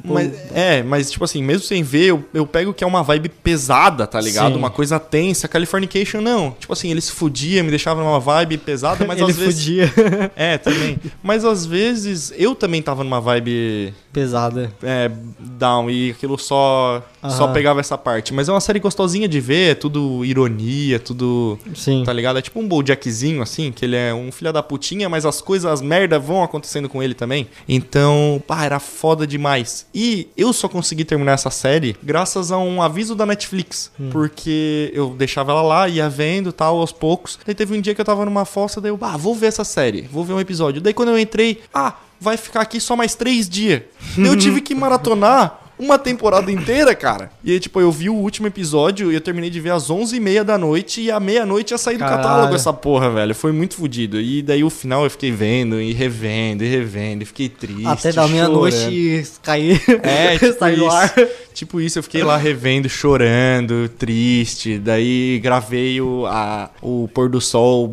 Pô, 0.07 0.15
Mas, 0.15 0.33
é, 0.55 0.83
mas 0.83 1.11
tipo 1.11 1.25
assim, 1.25 1.43
mesmo 1.43 1.63
sem 1.65 1.83
ver, 1.83 2.07
eu, 2.11 2.25
eu 2.35 2.47
pego 2.47 2.73
que 2.75 2.85
é 2.85 2.87
uma 2.87 3.03
vibe 3.03 3.24
pesada, 3.29 4.07
tá 4.07 4.21
ligado? 4.21 4.53
Sim. 4.53 4.59
Uma 4.59 4.71
coisa 4.71 4.99
tensa. 4.99 5.49
Californication, 5.49 6.21
não. 6.21 6.53
Tipo 6.59 6.73
assim, 6.73 6.91
ele 6.91 7.01
se 7.01 7.13
fudia, 7.13 7.63
me 7.63 7.71
deixava 7.71 8.03
numa 8.03 8.21
vibe 8.21 8.59
pesada, 8.59 9.05
mas 9.07 9.19
ele 9.21 9.31
às 9.31 9.37
vezes. 9.37 9.55
fudia. 9.61 9.93
É, 10.37 10.59
também. 10.59 10.99
Mas 11.23 11.45
às 11.45 11.65
vezes 11.67 12.33
eu 12.37 12.55
também 12.55 12.83
tava 12.83 13.05
numa 13.05 13.21
vibe 13.21 13.95
Pesada. 14.13 14.73
é, 14.83 15.11
down 15.39 15.91
e 15.91 16.11
aquilo 16.11 16.39
só 16.39 17.03
só 17.31 17.49
pegava 17.49 17.81
essa 17.81 17.97
parte. 17.97 18.33
Mas 18.35 18.49
é 18.49 18.53
uma 18.53 18.61
série 18.61 18.81
gostosinha 18.81 19.29
de 19.29 19.41
ver, 19.41 19.73
é 19.73 19.75
tudo 19.75 20.25
ironia, 20.25 20.99
tudo. 20.99 21.59
Sim. 21.75 22.03
Tá 22.05 22.13
ligado? 22.13 22.39
É 22.39 22.43
tipo 22.43 22.61
um 22.61 22.69
Bojackzinho, 22.69 23.43
assim, 23.43 23.73
que 23.73 23.85
ele 23.85 23.97
é 23.97 24.13
um 24.13 24.31
filho 24.31 24.53
da 24.53 24.63
putinha, 24.63 25.09
mas 25.09 25.25
as 25.25 25.41
coisas, 25.41 25.71
as 25.71 25.81
merda 25.81 26.19
vão 26.19 26.43
acontecendo 26.43 26.89
com 26.89 27.03
ele 27.03 27.15
também. 27.15 27.49
Então, 27.69 28.43
pá, 28.47 28.65
era 28.65 28.79
foda 28.79 29.27
demais. 29.27 29.87
E 29.95 30.29
eu 30.37 30.53
só 30.53 30.69
consegui 30.69 31.05
terminar 31.05 31.33
essa 31.33 31.51
série 31.51 31.97
graças 32.03 32.53
a 32.53 32.59
um 32.59 32.83
aviso 32.83 33.15
da 33.15 33.27
Netflix. 33.27 33.91
Porque 34.11 34.91
eu 34.95 35.11
deixava 35.11 35.53
ela 35.53 35.63
lá, 35.63 35.89
ia 35.89 36.09
vendo 36.09 36.53
tal, 36.53 36.79
aos 36.79 36.93
poucos. 36.93 37.39
Daí 37.45 37.55
teve 37.55 37.77
um 37.77 37.81
dia 37.81 37.95
que 37.95 38.01
eu 38.01 38.05
tava 38.05 38.25
numa 38.25 38.45
fossa, 38.45 38.81
daí 38.81 38.91
eu, 38.91 38.99
ah, 39.01 39.17
vou 39.17 39.35
ver 39.35 39.47
essa 39.47 39.65
série, 39.65 40.03
vou 40.03 40.25
ver 40.25 40.33
um 40.33 40.41
episódio. 40.41 40.81
Daí 40.81 40.93
quando 40.93 41.11
eu 41.11 41.19
entrei, 41.19 41.61
ah, 41.73 41.95
vai 42.21 42.37
ficar 42.37 42.63
aqui 42.63 42.81
só 42.81 42.97
mais 42.97 43.15
três 43.15 43.49
dias. 43.49 43.83
Eu 44.17 44.37
tive 44.37 44.61
que 44.61 44.75
maratonar 44.75 45.64
uma 45.79 45.99
temporada 45.99 46.51
inteira, 46.51 46.95
cara. 46.95 47.31
E 47.43 47.53
aí, 47.53 47.61
tipo, 47.61 47.81
eu 47.81 47.91
vi 47.91 48.09
o 48.09 48.15
último 48.15 48.47
episódio 48.47 49.11
e 49.11 49.15
eu 49.15 49.21
terminei 49.21 49.51
de 49.51 49.61
ver 49.61 49.71
às 49.71 49.91
11h30 49.91 50.43
da 50.45 50.57
noite 50.59 51.01
e 51.01 51.11
à 51.11 51.19
meia-noite 51.19 51.73
ia 51.73 51.79
sair 51.79 51.97
do 51.97 52.01
Caralho. 52.01 52.23
catálogo 52.23 52.55
essa 52.55 52.73
porra, 52.73 53.11
velho. 53.11 53.35
Foi 53.35 53.53
muito 53.53 53.75
fodido. 53.77 54.21
E 54.21 54.43
daí 54.43 54.63
o 54.65 54.71
final 54.71 55.05
eu 55.05 55.11
fiquei 55.11 55.31
vendo 55.33 55.81
e 55.81 55.93
revendo 55.93 56.65
e 56.65 56.69
revendo 56.69 57.23
e 57.23 57.27
fiquei 57.27 57.49
triste. 57.49 57.87
Até 57.87 58.13
da 58.13 58.27
meia-noite 58.29 59.25
cair. 59.43 59.83
É, 60.03 60.39
tipo 60.39 60.59
sair 60.59 60.77
do 60.77 60.87
isso. 60.87 60.95
ar. 60.97 61.15
Tipo 61.55 61.81
isso, 61.81 61.99
eu 61.99 62.03
fiquei 62.03 62.23
lá 62.25 62.37
revendo, 62.37 62.89
chorando, 62.89 63.89
triste. 63.89 64.79
Daí 64.79 65.39
gravei 65.43 66.01
o, 66.01 66.27
a- 66.27 66.71
o 66.83 67.09
pôr 67.15 67.29
do 67.29 67.41
sol 67.41 67.89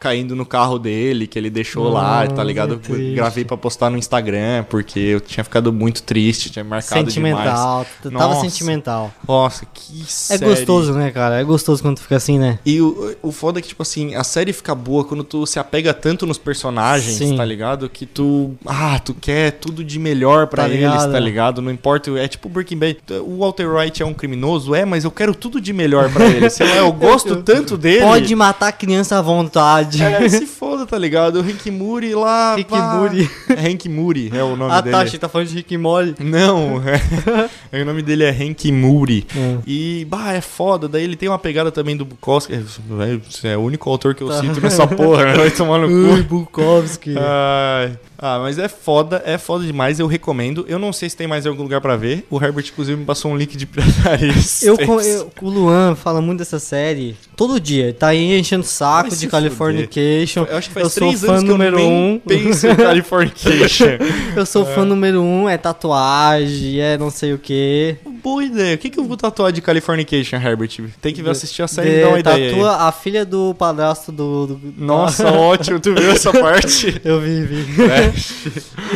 caindo 0.00 0.34
no 0.34 0.46
carro 0.46 0.78
dele, 0.78 1.26
que 1.26 1.38
ele 1.38 1.50
deixou 1.50 1.88
lá, 1.90 2.26
tá 2.26 2.42
ligado? 2.42 2.76
triste. 2.78 3.14
Gravei 3.14 3.44
pra 3.44 3.56
postar 3.56 3.90
no 3.90 3.98
Instagram, 3.98 4.64
porque 4.68 4.98
eu 4.98 5.20
tinha 5.20 5.44
ficado 5.44 5.72
muito 5.72 6.02
triste, 6.02 6.50
tinha 6.50 6.64
marcado 6.64 7.10
Sentimental. 7.30 7.86
demais. 8.02 8.18
Tava 8.22 8.34
Nossa. 8.34 8.40
sentimental. 8.50 9.12
Nossa, 9.26 9.66
que 9.72 10.00
É 10.02 10.04
série. 10.06 10.44
gostoso, 10.44 10.92
né, 10.94 11.10
cara? 11.10 11.40
É 11.40 11.44
gostoso 11.44 11.82
quando 11.82 11.98
fica 12.00 12.16
assim, 12.16 12.38
né? 12.38 12.58
E 12.64 12.80
o, 12.80 13.16
o 13.22 13.32
foda 13.32 13.58
é 13.58 13.62
que, 13.62 13.68
tipo 13.68 13.82
assim, 13.82 14.14
a 14.14 14.24
série 14.24 14.52
fica 14.52 14.74
boa 14.74 15.04
quando 15.04 15.24
tu 15.24 15.46
se 15.46 15.58
apega 15.58 15.92
tanto 15.94 16.26
nos 16.26 16.38
personagens, 16.38 17.16
Sim. 17.16 17.36
tá 17.36 17.44
ligado? 17.44 17.88
Que 17.88 18.06
tu. 18.06 18.54
Ah, 18.66 18.98
tu 18.98 19.14
quer 19.14 19.52
tudo 19.52 19.82
de 19.84 19.98
melhor 19.98 20.46
pra 20.46 20.62
Tá 20.64 20.68
eles, 20.68 20.80
ligado? 20.80 21.12
tá 21.12 21.18
ligado? 21.20 21.62
Não 21.62 21.70
importa. 21.70 22.10
É 22.18 22.26
tipo 22.28 22.48
Breaking 22.48 22.78
Bad. 22.78 22.98
O 23.24 23.38
Walter 23.38 23.68
White 23.68 24.02
é 24.02 24.06
um 24.06 24.14
criminoso, 24.14 24.74
é, 24.74 24.84
mas 24.84 25.04
eu 25.04 25.10
quero 25.10 25.34
tudo 25.34 25.60
de 25.60 25.72
melhor 25.72 26.10
pra 26.12 26.26
ele. 26.26 26.48
Sei 26.50 26.66
lá, 26.66 26.76
eu 26.76 26.92
gosto 26.92 27.36
tanto 27.42 27.76
dele. 27.76 28.02
Pode 28.02 28.34
matar 28.34 28.68
a 28.68 28.72
criança 28.72 29.18
à 29.18 29.22
vontade. 29.22 30.02
É, 30.02 30.28
se 30.28 30.46
foda, 30.46 30.86
tá 30.86 30.98
ligado? 30.98 31.36
O 31.36 31.40
Hank 31.40 31.70
Moody 31.70 32.14
lá. 32.14 32.54
Rick 32.56 32.70
pá. 32.70 32.94
Muri. 32.94 33.30
É 33.48 33.68
Hank 33.70 33.86
é 34.32 34.42
o 34.42 34.56
nome 34.56 34.72
Ah, 34.72 34.80
dele. 34.80 34.92
tá, 34.94 35.00
achei 35.02 35.12
que 35.12 35.18
tá 35.18 35.28
falando 35.28 35.48
de 35.48 35.54
Rick 35.56 35.76
Morty. 35.76 36.22
Não, 36.22 36.82
é, 36.86 37.00
o 37.72 37.84
nome 37.84 38.02
dele 38.02 38.24
é 38.24 38.30
Hank 38.30 38.70
Moody. 38.72 39.26
Hum. 39.36 39.58
E, 39.66 40.06
bah, 40.08 40.32
é 40.32 40.40
foda. 40.40 40.88
Daí 40.88 41.04
ele 41.04 41.16
tem 41.16 41.28
uma 41.28 41.38
pegada 41.38 41.70
também 41.70 41.96
do 41.96 42.04
Bukowski. 42.04 42.54
É, 42.54 43.48
é 43.52 43.56
o 43.56 43.60
único 43.60 43.88
autor 43.90 44.14
que 44.14 44.22
eu 44.22 44.28
Tá. 44.28 44.40
cito 44.40 44.60
nessa 44.60 44.86
porra, 44.88 45.24
né? 45.26 45.34
Vai 45.34 45.50
tomar 45.50 45.78
no 45.78 45.86
Ui, 45.88 46.22
cu. 46.22 46.28
Bukowski. 46.28 47.14
Ai. 47.18 47.96
Ah, 48.24 48.38
mas 48.40 48.56
é 48.56 48.68
foda, 48.68 49.20
é 49.26 49.36
foda 49.36 49.66
demais, 49.66 49.98
eu 49.98 50.06
recomendo. 50.06 50.64
Eu 50.68 50.78
não 50.78 50.92
sei 50.92 51.10
se 51.10 51.16
tem 51.16 51.26
mais 51.26 51.44
algum 51.44 51.64
lugar 51.64 51.80
pra 51.80 51.96
ver. 51.96 52.24
O 52.30 52.40
Herbert, 52.42 52.64
inclusive, 52.70 52.96
me 52.96 53.04
passou 53.04 53.32
um 53.32 53.36
link 53.36 53.56
de 53.56 53.66
pirataria. 53.66 54.32
Eu, 54.62 54.76
eu- 55.02 55.30
o 55.42 55.50
Luan 55.50 55.96
fala 55.96 56.20
muito 56.22 56.38
dessa 56.38 56.60
série 56.60 57.16
todo 57.36 57.58
dia. 57.58 57.92
Tá 57.92 58.08
aí 58.08 58.38
enchendo 58.38 58.64
saco 58.64 59.10
Vai 59.10 59.18
de 59.18 59.26
Californication. 59.26 60.46
Eu 60.48 60.56
acho 60.56 60.68
que 60.68 60.74
faz 60.74 60.84
eu 60.84 60.90
sou 60.90 61.02
três 61.08 61.20
fã 61.20 61.32
anos 61.32 61.42
que 61.42 61.48
eu 61.48 61.52
número 61.58 61.80
um. 61.80 62.20
penso 62.24 62.66
em 62.68 62.76
Californication. 62.76 63.86
Eu 64.36 64.46
sou 64.46 64.64
fã 64.64 64.84
número 64.84 65.20
um, 65.20 65.46
é 65.48 65.58
tatuagem, 65.58 66.80
é 66.80 66.96
não 66.96 67.10
sei 67.10 67.32
o 67.34 67.38
que. 67.38 67.96
Boa 68.22 68.42
ideia. 68.44 68.74
O 68.76 68.78
que, 68.78 68.88
que 68.88 68.98
eu 68.98 69.04
vou 69.04 69.16
tatuar 69.16 69.52
de 69.52 69.60
Californication, 69.60 70.36
Herbert? 70.36 70.70
Tem 71.00 71.12
que 71.12 71.22
ver 71.22 71.30
assistir 71.30 71.62
a 71.62 71.68
série 71.68 71.98
e 71.98 72.00
dar 72.02 72.08
uma 72.08 72.20
ideia 72.20 72.36
aí. 72.36 72.50
tatua 72.50 72.76
a 72.76 72.92
filha 72.92 73.24
do 73.26 73.52
padrasto 73.54 74.10
do. 74.12 74.46
do- 74.46 74.60
Nossa, 74.78 75.28
ótimo. 75.32 75.80
Tu 75.80 75.92
viu 75.94 76.10
essa 76.12 76.32
parte? 76.32 77.00
Eu 77.04 77.20
vi, 77.20 77.42
vi. 77.44 77.82
É. 77.82 78.11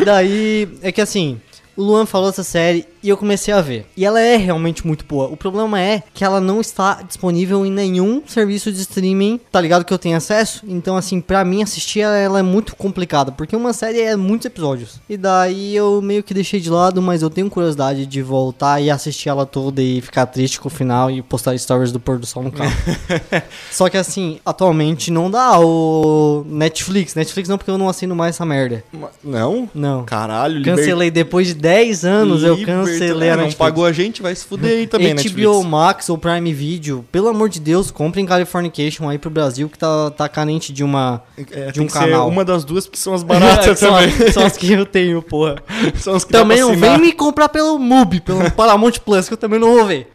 Daí, 0.05 0.67
é 0.81 0.91
que 0.91 1.01
assim, 1.01 1.41
o 1.77 1.83
Luan 1.83 2.05
falou 2.05 2.29
essa 2.29 2.43
série 2.43 2.85
e 3.03 3.09
eu 3.09 3.15
comecei 3.15 3.53
a 3.53 3.61
ver. 3.61 3.85
E 3.95 4.03
ela 4.03 4.19
é 4.19 4.35
realmente 4.35 4.85
muito 4.85 5.05
boa. 5.05 5.27
O 5.27 5.37
problema 5.37 5.79
é 5.79 6.03
que 6.13 6.25
ela 6.25 6.41
não 6.41 6.59
está 6.59 7.01
disponível 7.03 7.65
em 7.65 7.71
nenhum 7.71 8.21
serviço 8.25 8.71
de 8.71 8.81
streaming, 8.81 9.39
tá 9.51 9.61
ligado? 9.61 9.85
Que 9.85 9.93
eu 9.93 9.99
tenho 9.99 10.17
acesso. 10.17 10.65
Então, 10.67 10.97
assim, 10.97 11.21
pra 11.21 11.45
mim 11.45 11.61
assistir 11.61 12.01
ela, 12.01 12.17
ela 12.17 12.39
é 12.39 12.41
muito 12.43 12.75
complicada, 12.75 13.31
porque 13.31 13.55
uma 13.55 13.71
série 13.71 14.01
é 14.01 14.15
muitos 14.15 14.47
episódios. 14.47 14.99
E 15.07 15.15
daí 15.15 15.75
eu 15.75 16.01
meio 16.01 16.23
que 16.23 16.33
deixei 16.33 16.59
de 16.59 16.69
lado, 16.69 17.01
mas 17.01 17.21
eu 17.21 17.29
tenho 17.29 17.49
curiosidade 17.49 18.05
de 18.05 18.21
voltar 18.21 18.81
e 18.81 18.89
assistir 18.89 19.29
ela 19.29 19.45
toda 19.45 19.81
e 19.81 20.01
ficar 20.01 20.25
triste 20.25 20.59
com 20.59 20.67
o 20.67 20.71
final 20.71 21.11
e 21.11 21.21
postar 21.21 21.57
stories 21.57 21.91
do 21.91 21.99
pôr 21.99 22.17
do 22.17 22.25
sol 22.25 22.43
no 22.43 22.51
carro. 22.51 22.73
Só 23.71 23.87
que 23.87 23.97
assim, 23.97 24.39
atualmente 24.43 25.11
não 25.11 25.29
dá 25.29 25.59
o 25.59 26.43
Netflix. 26.47 27.13
Netflix 27.13 27.47
não, 27.47 27.57
porque 27.57 27.69
eu 27.69 27.77
não 27.77 27.87
assino 27.87 28.15
mais 28.15 28.35
essa 28.35 28.45
merda. 28.45 28.83
Não? 29.23 29.69
Não. 29.73 30.03
Caralho, 30.03 30.63
Cancelei 30.63 31.11
depois 31.11 31.47
de 31.47 31.53
10 31.67 32.05
anos, 32.05 32.43
eu 32.43 32.57
cancelei 32.63 33.27
É, 33.27 33.33
a 33.33 33.37
não 33.37 33.51
pagou 33.51 33.85
a 33.85 33.91
gente, 33.91 34.21
vai 34.21 34.33
se 34.33 34.45
fuder 34.45 34.71
aí 34.71 34.87
também, 34.87 35.09
HBO 35.09 35.15
Netflix. 35.15 35.65
Max 35.65 36.09
ou 36.09 36.17
Prime 36.17 36.53
Video, 36.53 37.03
pelo 37.11 37.27
amor 37.27 37.49
de 37.49 37.59
Deus, 37.59 37.91
comprem 37.91 38.25
Californication 38.25 39.09
aí 39.09 39.17
pro 39.17 39.29
Brasil 39.29 39.67
que 39.67 39.77
tá, 39.77 40.09
tá 40.11 40.29
carente 40.29 40.71
de 40.71 40.81
uma 40.81 41.21
É, 41.51 41.69
de 41.71 41.81
um 41.81 41.87
que 41.87 41.91
canal. 41.91 42.29
uma 42.29 42.45
das 42.45 42.63
duas, 42.63 42.85
porque 42.85 42.97
são 42.97 43.13
as 43.13 43.21
baratas 43.23 43.77
são, 43.79 43.91
também. 43.91 44.31
são 44.31 44.45
as 44.45 44.55
que 44.55 44.71
eu 44.71 44.85
tenho, 44.85 45.21
porra. 45.21 45.55
são 45.99 46.15
as 46.15 46.23
que 46.23 46.31
Também 46.31 46.61
não 46.61 46.73
vem 46.73 46.97
me 46.99 47.11
comprar 47.11 47.49
pelo 47.49 47.77
MUBI, 47.77 48.21
pelo 48.21 48.49
Paramount 48.55 48.93
Plus, 49.03 49.27
que 49.27 49.33
eu 49.33 49.37
também 49.37 49.59
não 49.59 49.73
vou 49.75 49.85
ver. 49.85 50.07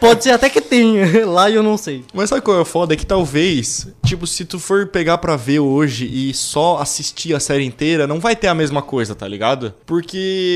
Pode 0.00 0.24
ser 0.24 0.30
até 0.30 0.48
que 0.50 0.60
tenha, 0.60 1.24
lá 1.24 1.48
eu 1.48 1.62
não 1.62 1.76
sei. 1.76 2.02
Mas 2.12 2.30
sabe 2.30 2.42
qual 2.42 2.56
é 2.58 2.60
o 2.60 2.64
foda? 2.64 2.94
É 2.94 2.96
que 2.96 3.06
talvez, 3.06 3.86
tipo, 4.04 4.26
se 4.26 4.44
tu 4.44 4.58
for 4.58 4.88
pegar 4.88 5.18
pra 5.18 5.36
ver 5.36 5.60
hoje 5.60 6.04
e 6.12 6.34
só 6.34 6.78
assistir 6.78 7.32
a 7.32 7.38
série 7.38 7.64
inteira, 7.64 8.06
não 8.08 8.18
vai 8.18 8.34
ter 8.34 8.48
a 8.48 8.54
mesma 8.54 8.82
coisa, 8.82 9.14
tá 9.14 9.28
ligado? 9.28 9.72
Porque 9.86 10.47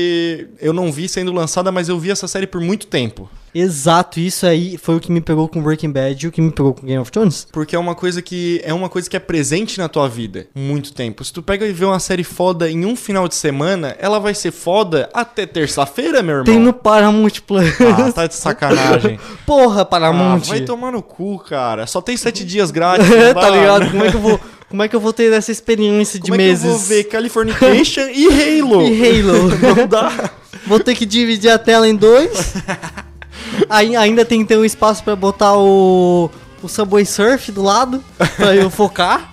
eu 0.61 0.73
não 0.73 0.91
vi 0.91 1.07
sendo 1.07 1.31
lançada, 1.31 1.71
mas 1.71 1.89
eu 1.89 1.99
vi 1.99 2.11
essa 2.11 2.27
série 2.27 2.47
por 2.47 2.61
muito 2.61 2.87
tempo. 2.87 3.29
Exato, 3.55 4.19
isso 4.19 4.47
aí 4.47 4.79
foi 4.79 4.95
o 4.95 4.99
que 4.99 5.11
me 5.11 5.21
pegou 5.21 5.47
com 5.47 5.61
Breaking 5.61 5.91
Bad 5.91 6.25
e 6.25 6.27
o 6.27 6.31
que 6.31 6.41
me 6.41 6.49
pegou 6.51 6.73
com 6.73 6.87
Game 6.87 6.99
of 6.99 7.11
Thrones. 7.11 7.47
Porque 7.51 7.75
é 7.75 7.79
uma 7.79 7.93
coisa 7.93 8.19
que 8.19 8.59
é 8.63 8.73
uma 8.73 8.89
coisa 8.89 9.07
que 9.07 9.15
é 9.15 9.19
presente 9.19 9.77
na 9.77 9.87
tua 9.87 10.09
vida 10.09 10.47
muito 10.55 10.91
tempo. 10.91 11.23
Se 11.23 11.31
tu 11.31 11.43
pega 11.43 11.63
e 11.67 11.71
vê 11.71 11.85
uma 11.85 11.99
série 11.99 12.23
foda 12.23 12.67
em 12.69 12.83
um 12.83 12.95
final 12.95 13.27
de 13.27 13.35
semana, 13.35 13.95
ela 13.99 14.19
vai 14.19 14.33
ser 14.33 14.49
foda 14.51 15.07
até 15.13 15.45
terça-feira, 15.45 16.23
meu 16.23 16.37
irmão. 16.37 16.45
Tem 16.45 16.57
no 16.59 16.73
Paramount 16.73 17.41
Plus. 17.45 17.69
Ah, 17.79 18.11
tá 18.11 18.25
de 18.25 18.33
sacanagem. 18.33 19.19
Porra, 19.45 19.81
Ah, 19.81 19.85
Paramount. 19.85 20.39
vai 20.47 20.61
tomar 20.61 20.91
no 20.91 21.03
cu, 21.03 21.37
cara. 21.37 21.85
Só 21.85 22.01
tem 22.01 22.17
sete 22.17 22.43
dias 22.43 22.71
grátis. 22.71 23.05
tá 23.39 23.49
ligado? 23.51 23.91
Como 23.91 24.03
é 24.03 24.09
que 24.09 24.17
eu 24.17 24.21
vou, 24.21 24.39
como 24.73 24.81
é 24.81 24.87
que 24.87 24.95
eu 24.95 24.99
vou 24.99 25.13
ter 25.13 25.31
essa 25.31 25.51
experiência 25.51 26.19
de 26.19 26.31
Como 26.31 26.41
é 26.41 26.45
meses? 26.45 26.65
eu 26.65 26.71
vou 26.71 26.79
ver 26.79 27.03
Californication 27.03 28.07
e 28.11 28.25
Halo? 28.59 28.81
E 28.89 29.19
Halo. 29.19 29.49
Não 29.77 29.87
dá. 29.87 30.31
Vou 30.65 30.79
ter 30.79 30.95
que 30.95 31.05
dividir 31.05 31.51
a 31.51 31.59
tela 31.59 31.87
em 31.87 31.95
dois. 31.95 32.55
Aí, 33.69 33.95
ainda 33.95 34.25
tem 34.25 34.41
que 34.41 34.47
ter 34.47 34.57
um 34.57 34.65
espaço 34.65 35.03
pra 35.03 35.15
botar 35.15 35.53
o, 35.55 36.27
o 36.63 36.67
Subway 36.67 37.05
Surf 37.05 37.51
do 37.51 37.61
lado, 37.61 38.03
pra 38.35 38.55
eu 38.55 38.67
focar. 38.71 39.31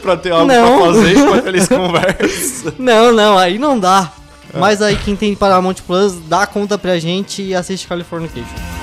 pra 0.00 0.16
ter 0.16 0.30
algo 0.30 0.46
Não. 0.46 0.78
pra 0.78 0.86
fazer 0.94 1.14
enquanto 1.14 1.46
eles 1.46 1.68
conversam. 1.68 2.72
Não, 2.78 3.12
não, 3.12 3.36
aí 3.36 3.58
não 3.58 3.78
dá. 3.78 4.10
É. 4.54 4.58
Mas 4.58 4.80
aí 4.80 4.96
quem 4.96 5.14
tem 5.14 5.34
Paramount 5.34 5.76
Plus, 5.86 6.14
dá 6.26 6.46
conta 6.46 6.78
pra 6.78 6.98
gente 6.98 7.42
e 7.42 7.54
assiste 7.54 7.86
Californication. 7.86 8.79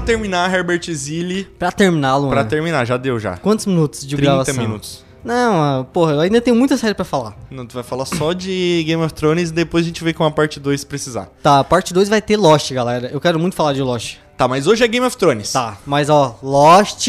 Pra 0.00 0.06
terminar, 0.06 0.50
Herbert 0.52 0.90
Zilli. 0.94 1.44
Pra 1.58 1.70
terminá-lo, 1.70 2.28
Pra 2.28 2.38
mano. 2.38 2.48
terminar, 2.48 2.86
já 2.86 2.96
deu 2.96 3.20
já. 3.20 3.36
Quantos 3.36 3.66
minutos 3.66 4.00
de 4.00 4.16
30 4.16 4.22
gravação? 4.32 4.54
minutos. 4.54 5.04
Não, 5.22 5.62
ah, 5.62 5.84
porra, 5.92 6.12
eu 6.12 6.20
ainda 6.20 6.40
tenho 6.40 6.56
muita 6.56 6.78
série 6.78 6.94
pra 6.94 7.04
falar. 7.04 7.36
Não, 7.50 7.66
tu 7.66 7.74
vai 7.74 7.82
falar 7.82 8.06
só 8.06 8.32
de 8.32 8.82
Game 8.86 9.02
of 9.02 9.12
Thrones 9.12 9.50
e 9.50 9.52
depois 9.52 9.84
a 9.84 9.88
gente 9.88 10.02
vê 10.02 10.14
com 10.14 10.24
a 10.24 10.30
parte 10.30 10.58
2 10.58 10.80
se 10.80 10.86
precisar. 10.86 11.28
Tá, 11.42 11.62
parte 11.62 11.92
2 11.92 12.08
vai 12.08 12.22
ter 12.22 12.38
Lost, 12.38 12.72
galera. 12.72 13.10
Eu 13.12 13.20
quero 13.20 13.38
muito 13.38 13.54
falar 13.54 13.74
de 13.74 13.82
Lost. 13.82 14.16
Tá, 14.38 14.48
mas 14.48 14.66
hoje 14.66 14.82
é 14.82 14.88
Game 14.88 15.04
of 15.06 15.14
Thrones. 15.18 15.52
Tá, 15.52 15.76
mas 15.84 16.08
ó, 16.08 16.38
Lost, 16.42 17.06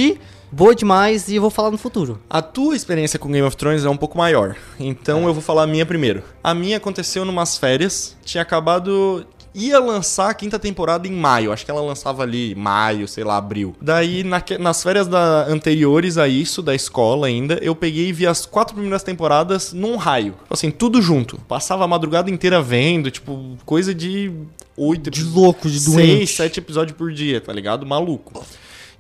boa 0.51 0.75
demais 0.75 1.29
e 1.29 1.35
eu 1.35 1.41
vou 1.41 1.49
falar 1.49 1.71
no 1.71 1.77
futuro. 1.77 2.19
A 2.29 2.41
tua 2.41 2.75
experiência 2.75 3.17
com 3.17 3.31
Game 3.31 3.47
of 3.47 3.55
Thrones 3.55 3.85
é 3.85 3.89
um 3.89 3.95
pouco 3.95 4.17
maior. 4.17 4.57
Então 4.77 5.25
eu 5.27 5.33
vou 5.33 5.41
falar 5.41 5.63
a 5.63 5.67
minha 5.67 5.85
primeiro. 5.85 6.21
A 6.43 6.53
minha 6.53 6.75
aconteceu 6.75 7.23
numas 7.23 7.57
férias. 7.57 8.17
Tinha 8.25 8.41
acabado. 8.41 9.25
Ia 9.53 9.79
lançar 9.79 10.29
a 10.29 10.33
quinta 10.33 10.57
temporada 10.57 11.07
em 11.07 11.11
maio. 11.11 11.51
Acho 11.51 11.65
que 11.65 11.71
ela 11.71 11.81
lançava 11.81 12.23
ali 12.23 12.55
maio, 12.55 13.07
sei 13.07 13.23
lá, 13.23 13.35
abril. 13.37 13.75
Daí, 13.81 14.23
naque- 14.23 14.57
nas 14.57 14.81
férias 14.81 15.07
da- 15.07 15.45
anteriores 15.47 16.17
a 16.17 16.27
isso, 16.27 16.61
da 16.61 16.73
escola 16.73 17.27
ainda, 17.27 17.55
eu 17.61 17.75
peguei 17.75 18.07
e 18.07 18.13
vi 18.13 18.25
as 18.25 18.45
quatro 18.45 18.73
primeiras 18.75 19.03
temporadas 19.03 19.73
num 19.73 19.97
raio. 19.97 20.35
Assim, 20.49 20.71
tudo 20.71 21.01
junto. 21.01 21.37
Passava 21.47 21.83
a 21.83 21.87
madrugada 21.87 22.29
inteira 22.31 22.61
vendo, 22.61 23.11
tipo, 23.11 23.57
coisa 23.65 23.93
de 23.93 24.31
oito 24.77 25.11
De 25.11 25.23
louco, 25.23 25.69
de 25.69 25.83
doente. 25.85 26.07
Seis, 26.17 26.31
sete 26.31 26.59
episódios 26.59 26.97
por 26.97 27.11
dia, 27.11 27.41
tá 27.41 27.51
ligado? 27.51 27.85
Maluco. 27.85 28.45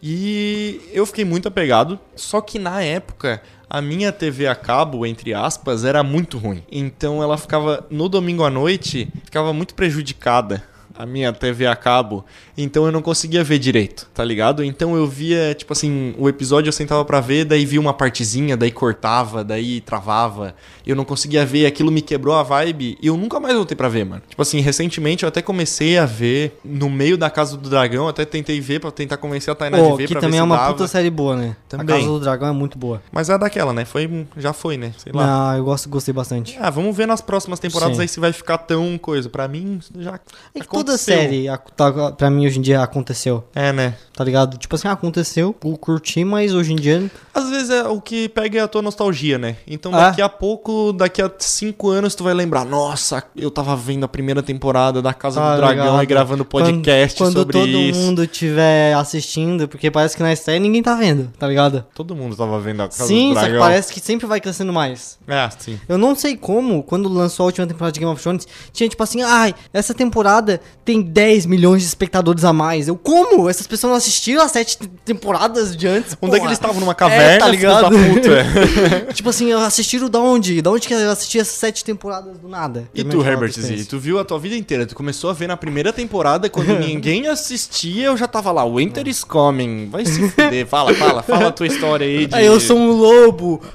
E 0.01 0.81
eu 0.91 1.05
fiquei 1.05 1.23
muito 1.23 1.47
apegado, 1.47 1.99
só 2.15 2.41
que 2.41 2.57
na 2.57 2.81
época 2.81 3.41
a 3.69 3.81
minha 3.81 4.11
TV 4.11 4.47
a 4.47 4.55
cabo, 4.55 5.05
entre 5.05 5.33
aspas, 5.33 5.85
era 5.85 6.03
muito 6.03 6.37
ruim. 6.37 6.63
Então 6.71 7.21
ela 7.21 7.37
ficava 7.37 7.85
no 7.89 8.09
domingo 8.09 8.43
à 8.43 8.49
noite, 8.49 9.07
ficava 9.23 9.53
muito 9.53 9.75
prejudicada 9.75 10.63
a 10.97 11.05
minha 11.05 11.31
TV 11.33 11.65
a 11.67 11.75
cabo, 11.75 12.25
então 12.57 12.85
eu 12.85 12.91
não 12.91 13.01
conseguia 13.01 13.43
ver 13.43 13.59
direito, 13.59 14.09
tá 14.13 14.23
ligado? 14.23 14.63
Então 14.63 14.95
eu 14.95 15.07
via, 15.07 15.53
tipo 15.53 15.73
assim, 15.73 16.13
o 16.17 16.27
episódio 16.29 16.69
eu 16.69 16.73
sentava 16.73 17.03
pra 17.05 17.19
ver, 17.19 17.45
daí 17.45 17.65
via 17.65 17.79
uma 17.79 17.93
partezinha, 17.93 18.55
daí 18.57 18.71
cortava, 18.71 19.43
daí 19.43 19.81
travava. 19.81 20.55
Eu 20.85 20.95
não 20.95 21.05
conseguia 21.05 21.45
ver, 21.45 21.65
aquilo 21.65 21.91
me 21.91 22.01
quebrou 22.01 22.35
a 22.35 22.43
vibe 22.43 22.97
e 23.01 23.07
eu 23.07 23.15
nunca 23.15 23.39
mais 23.39 23.55
voltei 23.55 23.75
pra 23.75 23.87
ver, 23.87 24.03
mano. 24.05 24.21
Tipo 24.27 24.41
assim, 24.41 24.59
recentemente 24.61 25.23
eu 25.23 25.29
até 25.29 25.41
comecei 25.41 25.97
a 25.97 26.05
ver 26.05 26.59
no 26.65 26.89
meio 26.89 27.17
da 27.17 27.29
Casa 27.29 27.55
do 27.55 27.69
Dragão, 27.69 28.07
até 28.07 28.25
tentei 28.25 28.59
ver 28.59 28.79
pra 28.79 28.91
tentar 28.91 29.17
convencer 29.17 29.51
a 29.51 29.55
Tainá 29.55 29.77
Pô, 29.77 29.91
de 29.91 29.97
ver 29.97 30.07
que 30.07 30.13
pra 30.13 30.21
também 30.21 30.33
ver 30.39 30.41
é 30.41 30.43
uma 30.43 30.57
dava. 30.57 30.73
puta 30.73 30.87
série 30.87 31.09
boa, 31.09 31.35
né? 31.35 31.55
Também. 31.69 31.95
A 31.95 31.99
Casa 31.99 32.07
do 32.11 32.19
Dragão 32.19 32.49
é 32.49 32.51
muito 32.51 32.77
boa. 32.77 33.01
Mas 33.11 33.29
é 33.29 33.37
daquela, 33.37 33.73
né? 33.73 33.85
Foi, 33.85 34.25
já 34.37 34.53
foi, 34.53 34.77
né? 34.77 34.93
Sei 34.97 35.11
lá. 35.13 35.25
Não, 35.25 35.57
eu 35.57 35.63
gosto, 35.63 35.87
gostei 35.89 36.13
bastante. 36.13 36.57
Ah, 36.59 36.69
vamos 36.69 36.95
ver 36.95 37.05
nas 37.05 37.21
próximas 37.21 37.59
temporadas 37.59 37.97
Sim. 37.97 38.01
aí 38.01 38.07
se 38.07 38.19
vai 38.19 38.33
ficar 38.33 38.57
tão 38.57 38.97
coisa. 38.97 39.29
Pra 39.29 39.47
mim, 39.47 39.79
já 39.99 40.19
É 40.55 40.59
que 40.59 40.67
toda 40.83 40.93
aconteceu. 40.93 41.15
série, 41.15 41.45
tá, 41.75 42.11
pra 42.11 42.29
mim, 42.29 42.45
hoje 42.45 42.59
em 42.59 42.61
dia, 42.61 42.81
aconteceu. 42.81 43.43
É, 43.53 43.71
né? 43.71 43.95
Tá 44.13 44.23
ligado? 44.23 44.57
Tipo 44.57 44.75
assim, 44.75 44.87
aconteceu, 44.87 45.55
eu 45.63 45.77
curti, 45.77 46.23
mas 46.23 46.53
hoje 46.53 46.73
em 46.73 46.75
dia. 46.75 47.09
Às 47.33 47.49
vezes 47.49 47.69
é 47.69 47.83
o 47.87 47.99
que 48.01 48.29
pega 48.29 48.59
é 48.59 48.61
a 48.61 48.67
tua 48.67 48.81
nostalgia, 48.81 49.37
né? 49.37 49.55
Então 49.65 49.91
daqui 49.91 50.21
a 50.21 50.29
pouco, 50.29 50.93
daqui 50.93 51.21
a 51.21 51.31
cinco 51.39 51.89
anos, 51.89 52.13
tu 52.13 52.23
vai 52.23 52.33
lembrar, 52.33 52.65
nossa, 52.65 53.23
eu 53.35 53.49
tava 53.49 53.75
vendo 53.75 54.03
a 54.03 54.07
primeira 54.07 54.43
temporada 54.43 55.01
da 55.01 55.13
Casa 55.13 55.39
Tá 55.39 55.55
do 55.55 55.57
Dragão 55.61 55.85
ligado? 55.85 56.03
e 56.03 56.05
gravando 56.05 56.45
podcast 56.45 57.17
quando, 57.17 57.33
sobre 57.33 57.53
quando 57.53 57.65
todo 57.65 57.77
isso. 57.79 57.99
mundo 57.99 58.27
tiver 58.27 58.93
assistindo, 58.93 59.67
porque 59.67 59.89
parece 59.89 60.15
que 60.15 60.21
na 60.21 60.33
estreia 60.33 60.59
ninguém 60.59 60.83
tá 60.83 60.95
vendo, 60.95 61.31
tá 61.39 61.47
ligado? 61.47 61.85
Todo 61.95 62.15
mundo 62.15 62.35
tava 62.35 62.59
vendo 62.59 62.81
a 62.81 62.87
Casa 62.89 63.07
sim, 63.07 63.29
do 63.29 63.35
Dragão. 63.35 63.59
parece 63.59 63.93
que 63.93 63.99
sempre 63.99 64.27
vai 64.27 64.39
crescendo 64.41 64.73
mais. 64.73 65.17
É, 65.27 65.49
sim. 65.57 65.79
Eu 65.87 65.97
não 65.97 66.15
sei 66.15 66.35
como, 66.35 66.83
quando 66.83 67.09
lançou 67.09 67.45
a 67.45 67.47
última 67.47 67.65
temporada 67.65 67.91
de 67.93 67.99
Game 67.99 68.11
of 68.11 68.21
Thrones, 68.21 68.47
tinha 68.73 68.87
tipo 68.89 69.01
assim, 69.01 69.21
ai, 69.21 69.55
essa 69.73 69.93
temporada 69.93 70.59
tem 70.83 71.01
10 71.01 71.45
milhões 71.45 71.81
de 71.81 71.87
espectadores 71.87 72.43
a 72.43 72.51
mais. 72.51 72.87
Eu, 72.87 72.95
como? 72.95 73.49
Essas 73.49 73.67
pessoas 73.67 73.91
não 73.91 73.97
assistiram 73.97 74.41
as 74.41 74.51
sete 74.51 74.77
te- 74.77 74.87
temporadas 75.05 75.75
de 75.75 75.87
antes? 75.87 76.17
Onde 76.21 76.35
é 76.35 76.39
que 76.39 76.45
eles 76.45 76.57
estavam? 76.57 76.79
Numa 76.79 76.95
caverna, 76.95 77.23
É, 77.33 77.37
tá 77.37 77.47
ligado? 77.47 77.89
puta? 77.91 79.13
tipo 79.13 79.29
assim, 79.29 79.51
assistiram 79.53 80.09
da 80.09 80.19
onde? 80.19 80.61
Da 80.61 80.71
onde 80.71 80.87
que 80.87 80.93
eu 80.93 81.11
assisti 81.11 81.39
essas 81.39 81.55
sete 81.55 81.83
temporadas 81.85 82.37
do 82.39 82.47
nada? 82.49 82.89
E 82.95 83.03
tu, 83.03 83.21
Herbert 83.23 83.51
Z, 83.53 83.85
tu 83.85 83.99
viu 83.99 84.17
a 84.19 84.25
tua 84.25 84.39
vida 84.39 84.55
inteira, 84.55 84.85
tu 84.85 84.95
começou 84.95 85.29
a 85.29 85.33
ver 85.33 85.47
na 85.47 85.55
primeira 85.55 85.93
temporada, 85.93 86.49
quando 86.49 86.73
ninguém 86.79 87.27
assistia, 87.27 88.07
eu 88.07 88.17
já 88.17 88.27
tava 88.27 88.51
lá, 88.51 88.65
Winter 88.65 89.07
is 89.07 89.23
coming, 89.23 89.87
vai 89.89 90.05
se 90.05 90.29
fuder, 90.29 90.65
fala, 90.65 90.93
fala, 90.95 91.21
fala 91.21 91.47
a 91.47 91.51
tua 91.51 91.67
história 91.67 92.05
aí 92.07 92.25
de... 92.25 92.43
Eu 92.43 92.59
sou 92.59 92.77
um 92.77 92.91
lobo. 92.91 93.61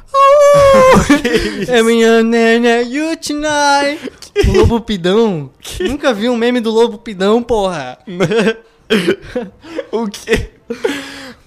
Oh, 0.58 1.70
é 1.70 1.82
minha 1.82 2.22
nena, 2.22 2.80
you 2.82 3.16
tonight. 3.16 4.00
O 4.48 4.52
lobo 4.58 4.80
pidão. 4.80 5.50
Nunca 5.80 6.12
vi 6.12 6.28
um 6.28 6.36
meme 6.36 6.60
do 6.60 6.70
lobo 6.70 6.98
pidão, 6.98 7.42
porra. 7.42 7.98
O 9.90 10.06
quê? 10.06 10.50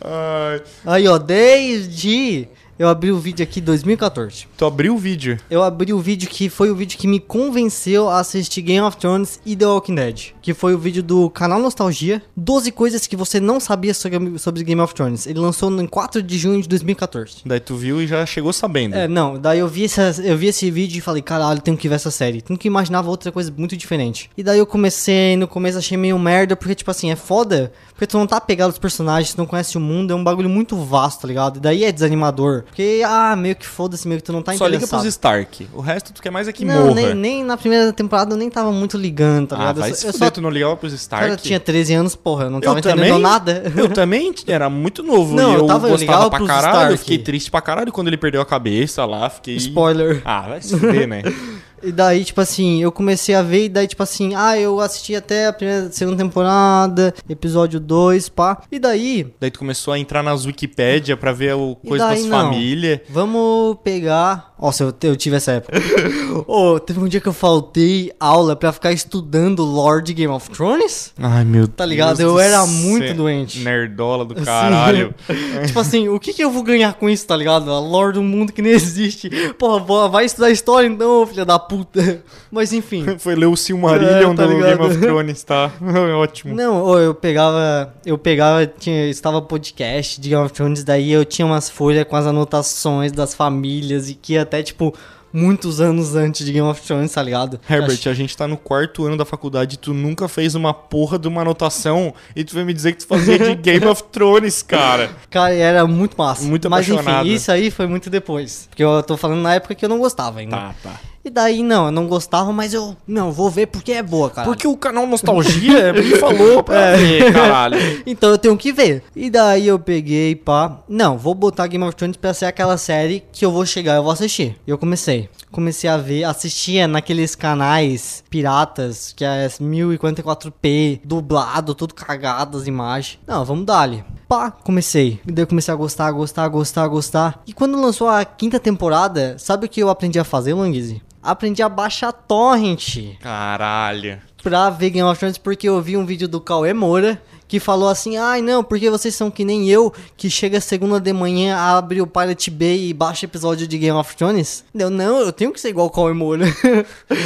Ai, 0.02 0.62
Aí, 0.86 1.08
ó, 1.08 1.18
desde 1.18 2.50
eu 2.80 2.88
abri 2.88 3.12
o 3.12 3.20
vídeo 3.20 3.44
aqui 3.44 3.60
em 3.60 3.64
2014. 3.64 4.48
tu 4.58 4.66
abriu 4.66 4.96
o 4.96 4.98
vídeo. 4.98 5.38
Eu 5.52 5.62
abri 5.62 5.92
o 5.92 6.00
vídeo 6.00 6.30
que 6.30 6.48
foi 6.48 6.72
o 6.72 6.76
vídeo 6.76 6.98
que 6.98 7.08
me 7.08 7.20
convenceu 7.20 8.08
a 8.08 8.20
assistir 8.20 8.62
Game 8.62 8.80
of 8.80 8.96
Thrones 8.96 9.38
e 9.46 9.54
The 9.54 9.66
Walking 9.66 9.96
Dead. 9.96 10.28
Que 10.42 10.54
foi 10.54 10.74
o 10.74 10.80
vídeo 10.80 11.04
do 11.04 11.30
canal 11.30 11.60
Nostalgia. 11.60 12.24
12 12.38 12.72
coisas 12.72 13.06
que 13.06 13.18
você 13.18 13.38
não 13.42 13.60
sabia 13.60 13.94
sobre, 13.94 14.40
sobre 14.40 14.64
Game 14.64 14.80
of 14.80 14.94
Thrones. 14.94 15.28
Ele 15.28 15.40
lançou 15.40 15.70
em 15.70 15.86
4 15.86 16.24
de 16.24 16.38
junho 16.38 16.62
de 16.62 16.70
2014. 16.70 17.40
Daí 17.46 17.60
tu 17.60 17.76
viu 17.76 18.02
e 18.02 18.08
já 18.08 18.26
chegou 18.26 18.54
sabendo. 18.54 18.96
É, 18.96 19.10
não, 19.10 19.38
daí 19.38 19.60
eu 19.60 19.68
vi, 19.68 19.84
essa, 19.84 20.16
eu 20.24 20.38
vi 20.38 20.48
esse 20.48 20.72
vídeo 20.72 21.00
e 21.00 21.02
falei, 21.02 21.22
caralho, 21.22 21.60
tenho 21.60 21.76
que 21.76 21.90
ver 21.90 21.96
essa 21.96 22.10
série. 22.10 22.42
Tenho 22.42 22.58
que 22.58 22.68
imaginava 22.70 23.10
outra 23.10 23.30
coisa 23.30 23.54
muito 23.58 23.76
diferente. 23.76 24.32
E 24.38 24.44
daí 24.44 24.58
eu 24.58 24.66
comecei, 24.66 25.36
no 25.36 25.50
começo 25.50 25.78
achei 25.78 25.98
meio 25.98 26.18
merda, 26.18 26.56
porque, 26.56 26.76
tipo 26.76 26.90
assim, 26.90 27.12
é 27.12 27.18
foda, 27.18 27.74
porque 27.92 28.08
tu 28.08 28.18
não 28.18 28.26
tá 28.26 28.40
pegado 28.40 28.72
os 28.72 28.80
personagens, 28.80 29.34
tu 29.34 29.38
não 29.38 29.46
conhece 29.46 29.78
o 29.78 29.82
mundo, 29.82 30.14
é 30.14 30.16
um 30.16 30.24
bagulho 30.24 30.50
muito 30.50 30.78
vasto, 30.78 31.24
tá 31.24 31.28
ligado? 31.28 31.58
E 31.58 31.60
daí 31.60 31.84
é 31.84 31.92
desanimador. 31.92 32.64
Porque, 32.70 33.02
ah, 33.06 33.36
meio 33.36 33.56
que 33.56 33.66
foda-se, 33.66 34.08
meio 34.08 34.22
que 34.22 34.26
tu 34.26 34.32
não 34.32 34.42
tá 34.42 34.54
Só 34.54 34.66
liga 34.66 34.78
interessado. 34.78 35.02
pros 35.02 35.10
Stark. 35.14 35.68
O 35.74 35.82
resto 35.82 36.14
tu 36.14 36.22
quer 36.22 36.30
mais 36.32 36.48
é 36.48 36.54
que 36.54 36.64
não, 36.64 36.88
morra. 36.88 36.94
nem, 36.96 37.14
nem 37.16 37.44
na 37.44 37.58
primeira 37.58 37.92
temporada 37.92 38.34
eu 38.34 38.38
nem 38.38 38.50
tava 38.50 38.72
muito 38.72 38.98
ligando, 38.98 39.48
tá 39.50 39.56
ah, 39.56 39.60
ligado? 39.60 39.80
vai 39.82 39.92
eu, 39.92 39.96
se 39.96 40.02
só- 40.02 40.08
eu 40.08 40.14
só 40.14 40.30
tu 40.30 40.42
não 40.42 40.50
ligava 40.50 40.78
pros 40.78 40.94
Stark. 40.94 41.26
cara, 41.26 41.38
tinha 41.38 41.60
13 41.60 41.94
anos, 41.94 42.16
porra, 42.16 42.46
eu 42.46 42.50
não 42.50 42.62
tava 42.62 42.76
eu 42.76 42.80
entendendo 42.80 43.06
também, 43.08 43.20
nada. 43.22 43.74
Eu 43.76 43.90
também 43.94 44.34
era 44.48 44.70
muito 44.70 45.04
novo. 45.04 45.36
Não, 45.36 45.54
eu 45.54 45.60
eu, 45.60 45.68
tava- 45.68 45.88
eu 45.88 45.92
gostava 45.92 45.98
ligava 46.26 46.30
pra 46.30 46.46
caralho. 46.46 46.76
Eu 46.92 46.96
Stark. 46.96 46.98
fiquei 47.00 47.18
triste 47.18 47.52
pra 47.52 47.62
caralho 47.62 47.92
quando 47.92 48.08
ele 48.08 48.18
perdeu 48.18 48.40
a 48.42 48.46
cabeça 48.46 49.06
lá. 49.06 49.30
Fiquei. 49.30 49.56
Spoiler. 49.56 50.22
Ah, 50.24 50.42
vai 50.50 50.62
se 50.62 50.78
fuder, 50.78 51.08
né? 51.08 51.22
E 51.84 51.92
daí, 51.92 52.24
tipo 52.24 52.42
assim, 52.42 52.82
eu 52.82 52.92
comecei 52.92 53.36
a 53.36 53.42
ver, 53.42 53.66
e 53.66 53.70
daí, 53.70 53.88
tipo 53.88 54.04
assim, 54.04 54.34
ah, 54.36 54.58
eu 54.58 54.80
assisti 54.80 55.16
até 55.16 55.48
a 55.48 55.54
primeira, 55.54 55.92
segunda 55.92 56.18
temporada, 56.18 57.14
episódio 57.30 57.80
2, 57.80 58.30
pá. 58.30 58.62
E 58.72 58.80
daí, 58.80 59.28
Daí 59.40 59.52
tu 59.52 59.60
começou 59.60 59.94
a 59.94 60.00
entrar 60.00 60.24
nas 60.24 60.46
Wikipédia 60.46 61.16
pra 61.18 61.32
ver 61.32 61.56
o 61.56 61.76
coisa 61.76 62.06
daí 62.06 62.22
das 62.22 62.28
famílias. 62.28 63.00
vamos 63.10 63.78
pegar. 63.84 64.50
Nossa, 64.62 64.84
eu, 64.84 64.94
eu 65.04 65.16
tive 65.16 65.38
essa 65.38 65.54
época. 65.54 65.80
Ô, 66.46 66.80
teve 66.80 67.00
um 67.00 67.08
dia 67.08 67.22
que 67.22 67.28
eu 67.28 67.34
faltei 67.34 68.12
aula 68.20 68.58
pra 68.58 68.74
ficar 68.74 68.92
estudando 68.92 69.64
Lord 69.64 70.14
Game 70.14 70.34
of 70.34 70.50
Thrones? 70.50 71.14
Ai, 71.18 71.46
meu 71.46 71.68
Tá 71.68 71.86
ligado? 71.86 72.18
Deus 72.18 72.34
Eu 72.34 72.40
era 72.40 72.66
muito 72.66 73.14
doente. 73.14 73.60
Nerdola 73.60 74.26
do 74.26 74.34
Assim, 74.34 74.44
caralho. 74.44 75.16
tipo 75.66 75.80
assim, 75.80 76.10
o 76.10 76.20
que 76.20 76.34
que 76.34 76.44
eu 76.44 76.52
vou 76.52 76.62
ganhar 76.62 76.94
com 76.96 77.10
isso, 77.10 77.26
tá 77.26 77.38
ligado? 77.38 77.72
A 77.72 77.80
lore 77.80 78.14
do 78.14 78.22
mundo 78.22 78.52
que 78.52 78.62
nem 78.62 78.74
existe. 78.74 79.30
Porra, 79.58 80.10
vai 80.10 80.26
estudar 80.26 80.52
história 80.52 80.88
então, 80.88 81.26
filha 81.26 81.46
da 81.46 81.58
puta. 81.70 82.24
Mas 82.52 82.74
enfim. 82.74 83.06
Foi 83.20 83.36
ler 83.36 83.46
o 83.46 83.56
Silmarillion 83.56 84.34
É, 84.34 84.36
tá 84.36 84.46
do 84.46 84.54
ligado? 84.54 84.78
Game 84.78 84.90
of 84.92 84.98
Thrones, 85.00 85.44
tá? 85.44 85.72
Ótimo. 86.18 86.56
Não, 86.56 86.98
eu 86.98 87.14
pegava, 87.14 87.94
eu 88.06 88.18
pegava, 88.18 88.66
tinha, 88.66 89.08
estava 89.08 89.42
podcast 89.42 90.20
de 90.20 90.30
Game 90.30 90.44
of 90.44 90.54
Thrones, 90.54 90.84
daí 90.84 91.12
eu 91.12 91.24
tinha 91.24 91.46
umas 91.46 91.70
folhas 91.70 92.06
com 92.06 92.16
as 92.16 92.26
anotações 92.26 93.12
das 93.12 93.34
famílias 93.34 94.10
e 94.10 94.16
que 94.16 94.38
até, 94.38 94.64
tipo, 94.64 94.94
muitos 95.32 95.80
anos 95.80 96.16
antes 96.16 96.46
de 96.46 96.52
Game 96.52 96.68
of 96.68 96.82
Thrones, 96.82 97.12
tá 97.12 97.22
ligado? 97.22 97.60
Herbert, 97.70 98.00
a 98.08 98.14
gente 98.14 98.36
tá 98.36 98.48
no 98.48 98.58
quarto 98.58 99.06
ano 99.06 99.16
da 99.16 99.26
faculdade 99.26 99.76
e 99.76 99.78
tu 99.78 99.94
nunca 99.94 100.28
fez 100.28 100.56
uma 100.56 100.74
porra 100.74 101.20
de 101.20 101.28
uma 101.28 101.42
anotação 101.42 102.14
e 102.36 102.44
tu 102.44 102.56
vai 102.56 102.64
me 102.64 102.74
dizer 102.74 102.94
que 102.94 103.00
tu 103.00 103.08
fazia 103.08 103.38
de 103.38 103.56
Game 103.56 103.86
of 103.86 104.04
Thrones, 104.12 104.62
cara. 104.64 105.10
Cara, 105.30 105.54
era 105.54 105.86
muito 105.86 106.18
massa. 106.18 106.44
Muito 106.44 106.70
Mas 106.70 106.90
apaixonado. 106.90 107.28
enfim, 107.28 107.36
isso 107.36 107.52
aí 107.52 107.70
foi 107.72 107.86
muito 107.88 108.10
depois. 108.10 108.68
Porque 108.70 108.84
eu 108.84 109.04
tô 109.04 109.16
falando 109.18 109.42
na 109.42 109.54
época 109.56 109.76
que 109.76 109.86
eu 109.86 109.90
não 109.90 110.00
gostava 110.00 110.40
ainda. 110.40 110.58
Tá, 110.58 110.76
tá. 110.82 111.00
E 111.24 111.30
daí, 111.30 111.62
não, 111.62 111.88
eu 111.88 111.92
não 111.92 112.08
gostava, 112.08 112.52
mas 112.54 112.74
eu, 112.74 112.96
não, 113.08 113.32
vou 113.32 113.50
ver 113.50 113.68
porque 113.68 113.92
é 113.92 114.02
boa, 114.02 114.30
cara. 114.30 114.48
Porque 114.48 114.68
o 114.68 114.78
canal 114.78 115.06
Nostalgia 115.06 115.92
me 115.94 116.16
falou 116.18 116.64
pra 116.64 116.96
ver, 116.98 117.34
caralho. 117.34 117.78
Então 118.06 118.30
eu 118.30 118.38
tenho 118.38 118.58
que 118.58 118.72
ver. 118.72 119.04
E 119.16 119.30
daí 119.30 119.68
eu 119.68 119.78
peguei, 119.78 120.36
pá. 120.36 120.80
Não, 120.88 121.18
vou 121.18 121.36
botar 121.36 121.68
Game 121.68 121.84
of 121.84 121.96
Thrones 121.96 122.18
pra 122.18 122.34
ser 122.34 122.46
aquela 122.46 122.78
série 122.78 123.24
que 123.32 123.46
eu 123.46 123.52
vou 123.52 123.66
chegar 123.66 123.94
e 123.94 123.98
eu 123.98 124.04
vou 124.04 124.12
assistir. 124.12 124.56
E 124.66 124.72
eu 124.72 124.78
comecei. 124.78 125.30
Comecei 125.52 125.90
a 125.90 125.98
ver, 125.98 126.24
assistia 126.24 126.88
naqueles 126.88 127.36
canais 127.36 128.24
piratas, 128.30 129.14
que 129.16 129.26
é 129.26 129.48
1044p, 129.48 131.02
dublado, 131.04 131.74
tudo 131.76 131.94
cagado 131.94 132.58
as 132.58 132.68
imagens. 132.68 133.20
Não, 133.28 133.44
vamos 133.44 133.66
dar 133.66 133.82
ali. 133.82 134.04
Pá, 134.28 134.52
comecei. 134.52 135.20
E 135.28 135.32
daí 135.32 135.44
eu 135.44 135.48
comecei 135.48 135.74
a 135.74 135.78
gostar, 135.78 136.12
gostar, 136.12 136.48
gostar, 136.48 136.88
gostar. 136.88 137.42
E 137.48 137.54
quando 137.54 137.82
lançou 137.82 138.08
a 138.08 138.24
quinta 138.24 138.60
temporada, 138.60 139.36
sabe 139.40 139.66
o 139.66 139.70
que 139.70 139.82
eu 139.82 139.90
aprendi 139.90 140.20
a 140.20 140.24
fazer, 140.24 140.54
Languise? 140.54 141.02
Aprendi 141.22 141.62
a 141.62 141.70
baixar 141.70 142.12
torrent 142.12 142.98
Caralho. 143.20 144.20
pra 144.42 144.70
ver 144.70 144.90
Game 144.92 145.08
of 145.08 145.20
Thrones 145.20 145.38
porque 145.38 145.68
eu 145.68 145.82
vi 145.82 145.98
um 145.98 146.06
vídeo 146.06 146.28
do 146.28 146.40
Cauê 146.40 146.74
Moura 146.74 147.22
que 147.50 147.60
falou 147.60 147.90
assim: 147.90 148.16
ai 148.16 148.42
não, 148.42 148.64
porque 148.64 148.90
vocês 148.90 149.16
são 149.16 149.30
que 149.32 149.44
nem 149.44 149.68
eu, 149.68 149.92
que 150.16 150.30
chega 150.30 150.62
segunda 150.62 151.00
de 151.00 151.12
manhã, 151.12 151.58
abre 151.58 152.00
o 152.00 152.06
Pirate 152.08 152.52
Bay 152.52 152.90
e 152.90 152.94
baixa 152.94 153.26
episódio 153.26 153.68
de 153.68 153.78
Game 153.78 153.98
of 153.98 154.16
Thrones. 154.16 154.64
Eu, 154.74 154.90
não, 154.92 155.20
eu 155.20 155.34
tenho 155.34 155.52
que 155.52 155.60
ser 155.60 155.70
igual 155.70 155.88
o 155.88 155.90
Cauê 155.90 156.14
Moura. 156.14 156.46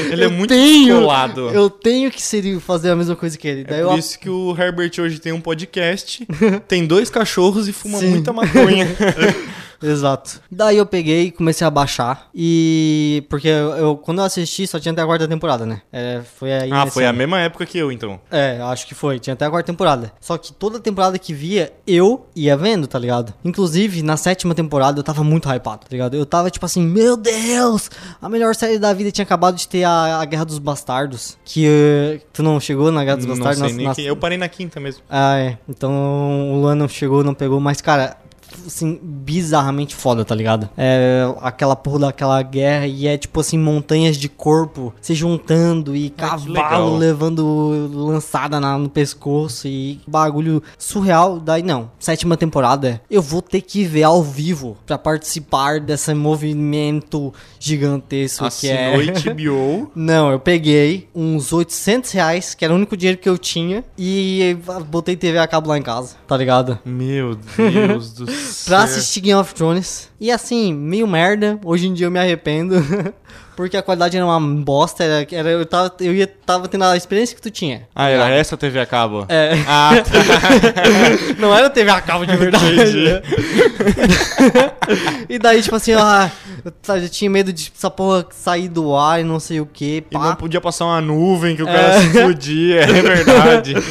Ele 0.09 0.23
é 0.23 0.25
Eu 0.25 0.31
muito 0.31 0.49
tenho. 0.49 1.05
Eu 1.53 1.69
tenho 1.69 2.09
que 2.09 2.21
ser, 2.21 2.59
fazer 2.61 2.89
a 2.89 2.95
mesma 2.95 3.15
coisa 3.17 3.37
que 3.37 3.47
ele. 3.47 3.63
Daí 3.65 3.81
É 3.81 3.83
eu 3.83 3.89
por 3.89 3.99
isso 3.99 4.17
que 4.17 4.29
o 4.29 4.55
Herbert 4.57 4.91
hoje 4.97 5.19
tem 5.19 5.33
um 5.33 5.41
podcast, 5.41 6.25
tem 6.67 6.87
dois 6.87 7.09
cachorros 7.09 7.67
e 7.67 7.73
fuma 7.73 7.99
Sim. 7.99 8.11
muita 8.11 8.31
maconha. 8.31 8.87
Exato. 9.81 10.41
Daí 10.51 10.77
eu 10.77 10.85
peguei 10.85 11.23
e 11.25 11.31
comecei 11.31 11.65
a 11.65 11.69
baixar. 11.69 12.29
E. 12.33 13.23
Porque 13.29 13.47
eu, 13.47 13.69
eu- 13.75 13.97
quando 13.97 14.19
eu 14.19 14.25
assisti 14.25 14.65
só 14.67 14.79
tinha 14.79 14.91
até 14.91 15.01
a 15.01 15.05
quarta 15.05 15.27
temporada, 15.27 15.65
né? 15.65 15.81
É, 15.91 16.21
foi 16.37 16.51
aí. 16.53 16.71
ah, 16.71 16.85
foi 16.87 17.05
a 17.05 17.09
ano. 17.09 17.17
mesma 17.17 17.39
época 17.39 17.65
que 17.65 17.77
eu, 17.77 17.91
então. 17.91 18.19
É, 18.31 18.59
acho 18.61 18.87
que 18.87 18.95
foi. 18.95 19.19
Tinha 19.19 19.33
até 19.33 19.45
a 19.45 19.49
quarta 19.49 19.67
temporada. 19.71 20.11
Só 20.19 20.37
que 20.37 20.51
toda 20.53 20.79
temporada 20.79 21.17
que 21.19 21.33
via, 21.33 21.71
eu 21.87 22.25
ia 22.35 22.55
vendo, 22.57 22.87
tá 22.87 22.97
ligado? 22.99 23.33
Inclusive, 23.43 24.01
na 24.03 24.17
sétima 24.17 24.53
temporada, 24.55 24.99
eu 24.99 25.03
tava 25.03 25.23
muito 25.23 25.49
hypado, 25.49 25.81
tá 25.81 25.87
ligado? 25.91 26.15
Eu 26.15 26.25
tava 26.25 26.49
tipo 26.49 26.65
assim, 26.65 26.81
meu 26.85 27.15
Deus! 27.17 27.89
A 28.21 28.29
melhor 28.29 28.55
série 28.55 28.79
da 28.79 28.93
vida 28.93 29.11
tinha 29.11 29.23
acabado 29.23 29.55
de 29.55 29.67
ter 29.67 29.83
a, 29.83 30.19
a 30.19 30.25
Guerra 30.25 30.45
dos 30.45 30.59
Bastardos. 30.59 31.37
Que 31.43 31.65
eh, 31.67 32.19
tu 32.31 32.41
não 32.43 32.59
chegou 32.59 32.91
na 32.91 33.03
Guerra 33.03 33.17
dos 33.17 33.25
Não 33.25 33.35
Bastardos? 33.37 33.73
sei 33.75 33.85
Nas-. 33.85 33.97
Eu 33.99 34.15
parei 34.15 34.37
na 34.37 34.47
quinta 34.47 34.79
mesmo. 34.79 35.03
Ah, 35.09 35.37
é. 35.37 35.57
Então 35.67 36.51
o 36.53 36.61
Luan 36.61 36.75
não 36.75 36.87
chegou, 36.87 37.23
não 37.23 37.33
pegou, 37.33 37.59
mas, 37.59 37.81
cara. 37.81 38.17
Assim, 38.65 38.99
bizarramente 39.01 39.95
foda, 39.95 40.23
tá 40.23 40.33
ligado? 40.35 40.69
É 40.77 41.23
aquela 41.41 41.75
porra 41.75 41.99
daquela 41.99 42.41
guerra 42.41 42.87
e 42.87 43.07
é 43.07 43.17
tipo 43.17 43.39
assim, 43.39 43.57
montanhas 43.57 44.17
de 44.17 44.29
corpo 44.29 44.93
se 45.01 45.13
juntando 45.13 45.95
e 45.95 46.09
cavalo 46.09 46.97
levando 46.97 47.89
lançada 47.93 48.59
na- 48.59 48.77
no 48.77 48.89
pescoço 48.89 49.67
e 49.67 49.99
bagulho 50.07 50.61
surreal. 50.77 51.39
Daí 51.39 51.63
não, 51.63 51.91
sétima 51.99 52.37
temporada, 52.37 53.01
eu 53.09 53.21
vou 53.21 53.41
ter 53.41 53.61
que 53.61 53.83
ver 53.83 54.03
ao 54.03 54.23
vivo 54.23 54.77
pra 54.85 54.97
participar 54.97 55.79
desse 55.79 56.13
movimento 56.13 57.33
gigantesco 57.59 58.47
que 58.59 58.67
é. 58.69 58.93
Assinou 58.95 59.33
HBO. 59.35 59.91
Não, 59.95 60.31
eu 60.31 60.39
peguei 60.39 61.07
uns 61.15 61.51
800 61.53 62.11
reais, 62.11 62.53
que 62.53 62.63
era 62.65 62.73
o 62.73 62.77
único 62.77 62.95
dinheiro 62.97 63.19
que 63.19 63.27
eu 63.29 63.37
tinha, 63.37 63.83
e 63.97 64.55
botei 64.87 65.15
TV 65.15 65.37
a 65.37 65.47
cabo 65.47 65.69
lá 65.69 65.77
em 65.77 65.81
casa, 65.81 66.15
tá 66.27 66.35
ligado? 66.37 66.77
Meu 66.85 67.35
Deus 67.35 68.13
do 68.13 68.29
céu. 68.29 68.43
Pra 68.65 68.83
assistir 68.83 69.21
Game 69.21 69.39
of 69.39 69.53
Thrones. 69.53 70.09
E 70.19 70.31
assim, 70.31 70.73
meio 70.73 71.07
merda, 71.07 71.59
hoje 71.63 71.87
em 71.87 71.93
dia 71.93 72.07
eu 72.07 72.11
me 72.11 72.19
arrependo, 72.19 72.75
porque 73.55 73.77
a 73.77 73.81
qualidade 73.83 74.15
era 74.17 74.25
uma 74.25 74.39
bosta, 74.39 75.03
era, 75.03 75.27
era- 75.31 75.49
eu, 75.49 75.65
tava, 75.65 75.93
eu 75.99 76.13
ia, 76.13 76.27
tava 76.27 76.67
tendo 76.67 76.83
a 76.85 76.95
experiência 76.97 77.35
que 77.35 77.41
tu 77.41 77.49
tinha. 77.51 77.87
Ah, 77.95 78.09
era 78.09 78.29
essa 78.29 78.55
a 78.55 78.57
TV 78.57 78.79
a 78.79 78.85
cabo? 78.85 79.25
É. 79.29 79.53
Ah, 79.67 79.91
tá. 80.03 80.11
Não 81.39 81.55
era 81.55 81.69
TV 81.69 81.89
a 81.89 82.01
cabo 82.01 82.25
de 82.25 82.35
verdade. 82.35 82.97
né? 83.03 83.21
e 85.29 85.39
daí, 85.39 85.61
tipo 85.61 85.75
assim, 85.75 85.93
ah, 85.93 86.31
eu, 86.63 86.71
tá, 86.71 86.97
eu 86.97 87.09
tinha 87.09 87.29
medo 87.29 87.51
de 87.53 87.71
essa 87.75 87.89
porra 87.89 88.25
sair 88.31 88.67
do 88.67 88.95
ar 88.95 89.19
e 89.21 89.23
não 89.23 89.39
sei 89.39 89.59
o 89.59 89.65
que, 89.65 90.03
E 90.09 90.17
não 90.17 90.35
podia 90.35 90.61
passar 90.61 90.85
uma 90.85 91.01
nuvem 91.01 91.55
que 91.55 91.63
o 91.63 91.65
cara 91.65 91.99
se 92.01 92.09
fudia, 92.09 92.81
é 92.81 92.85
verdade. 93.01 93.73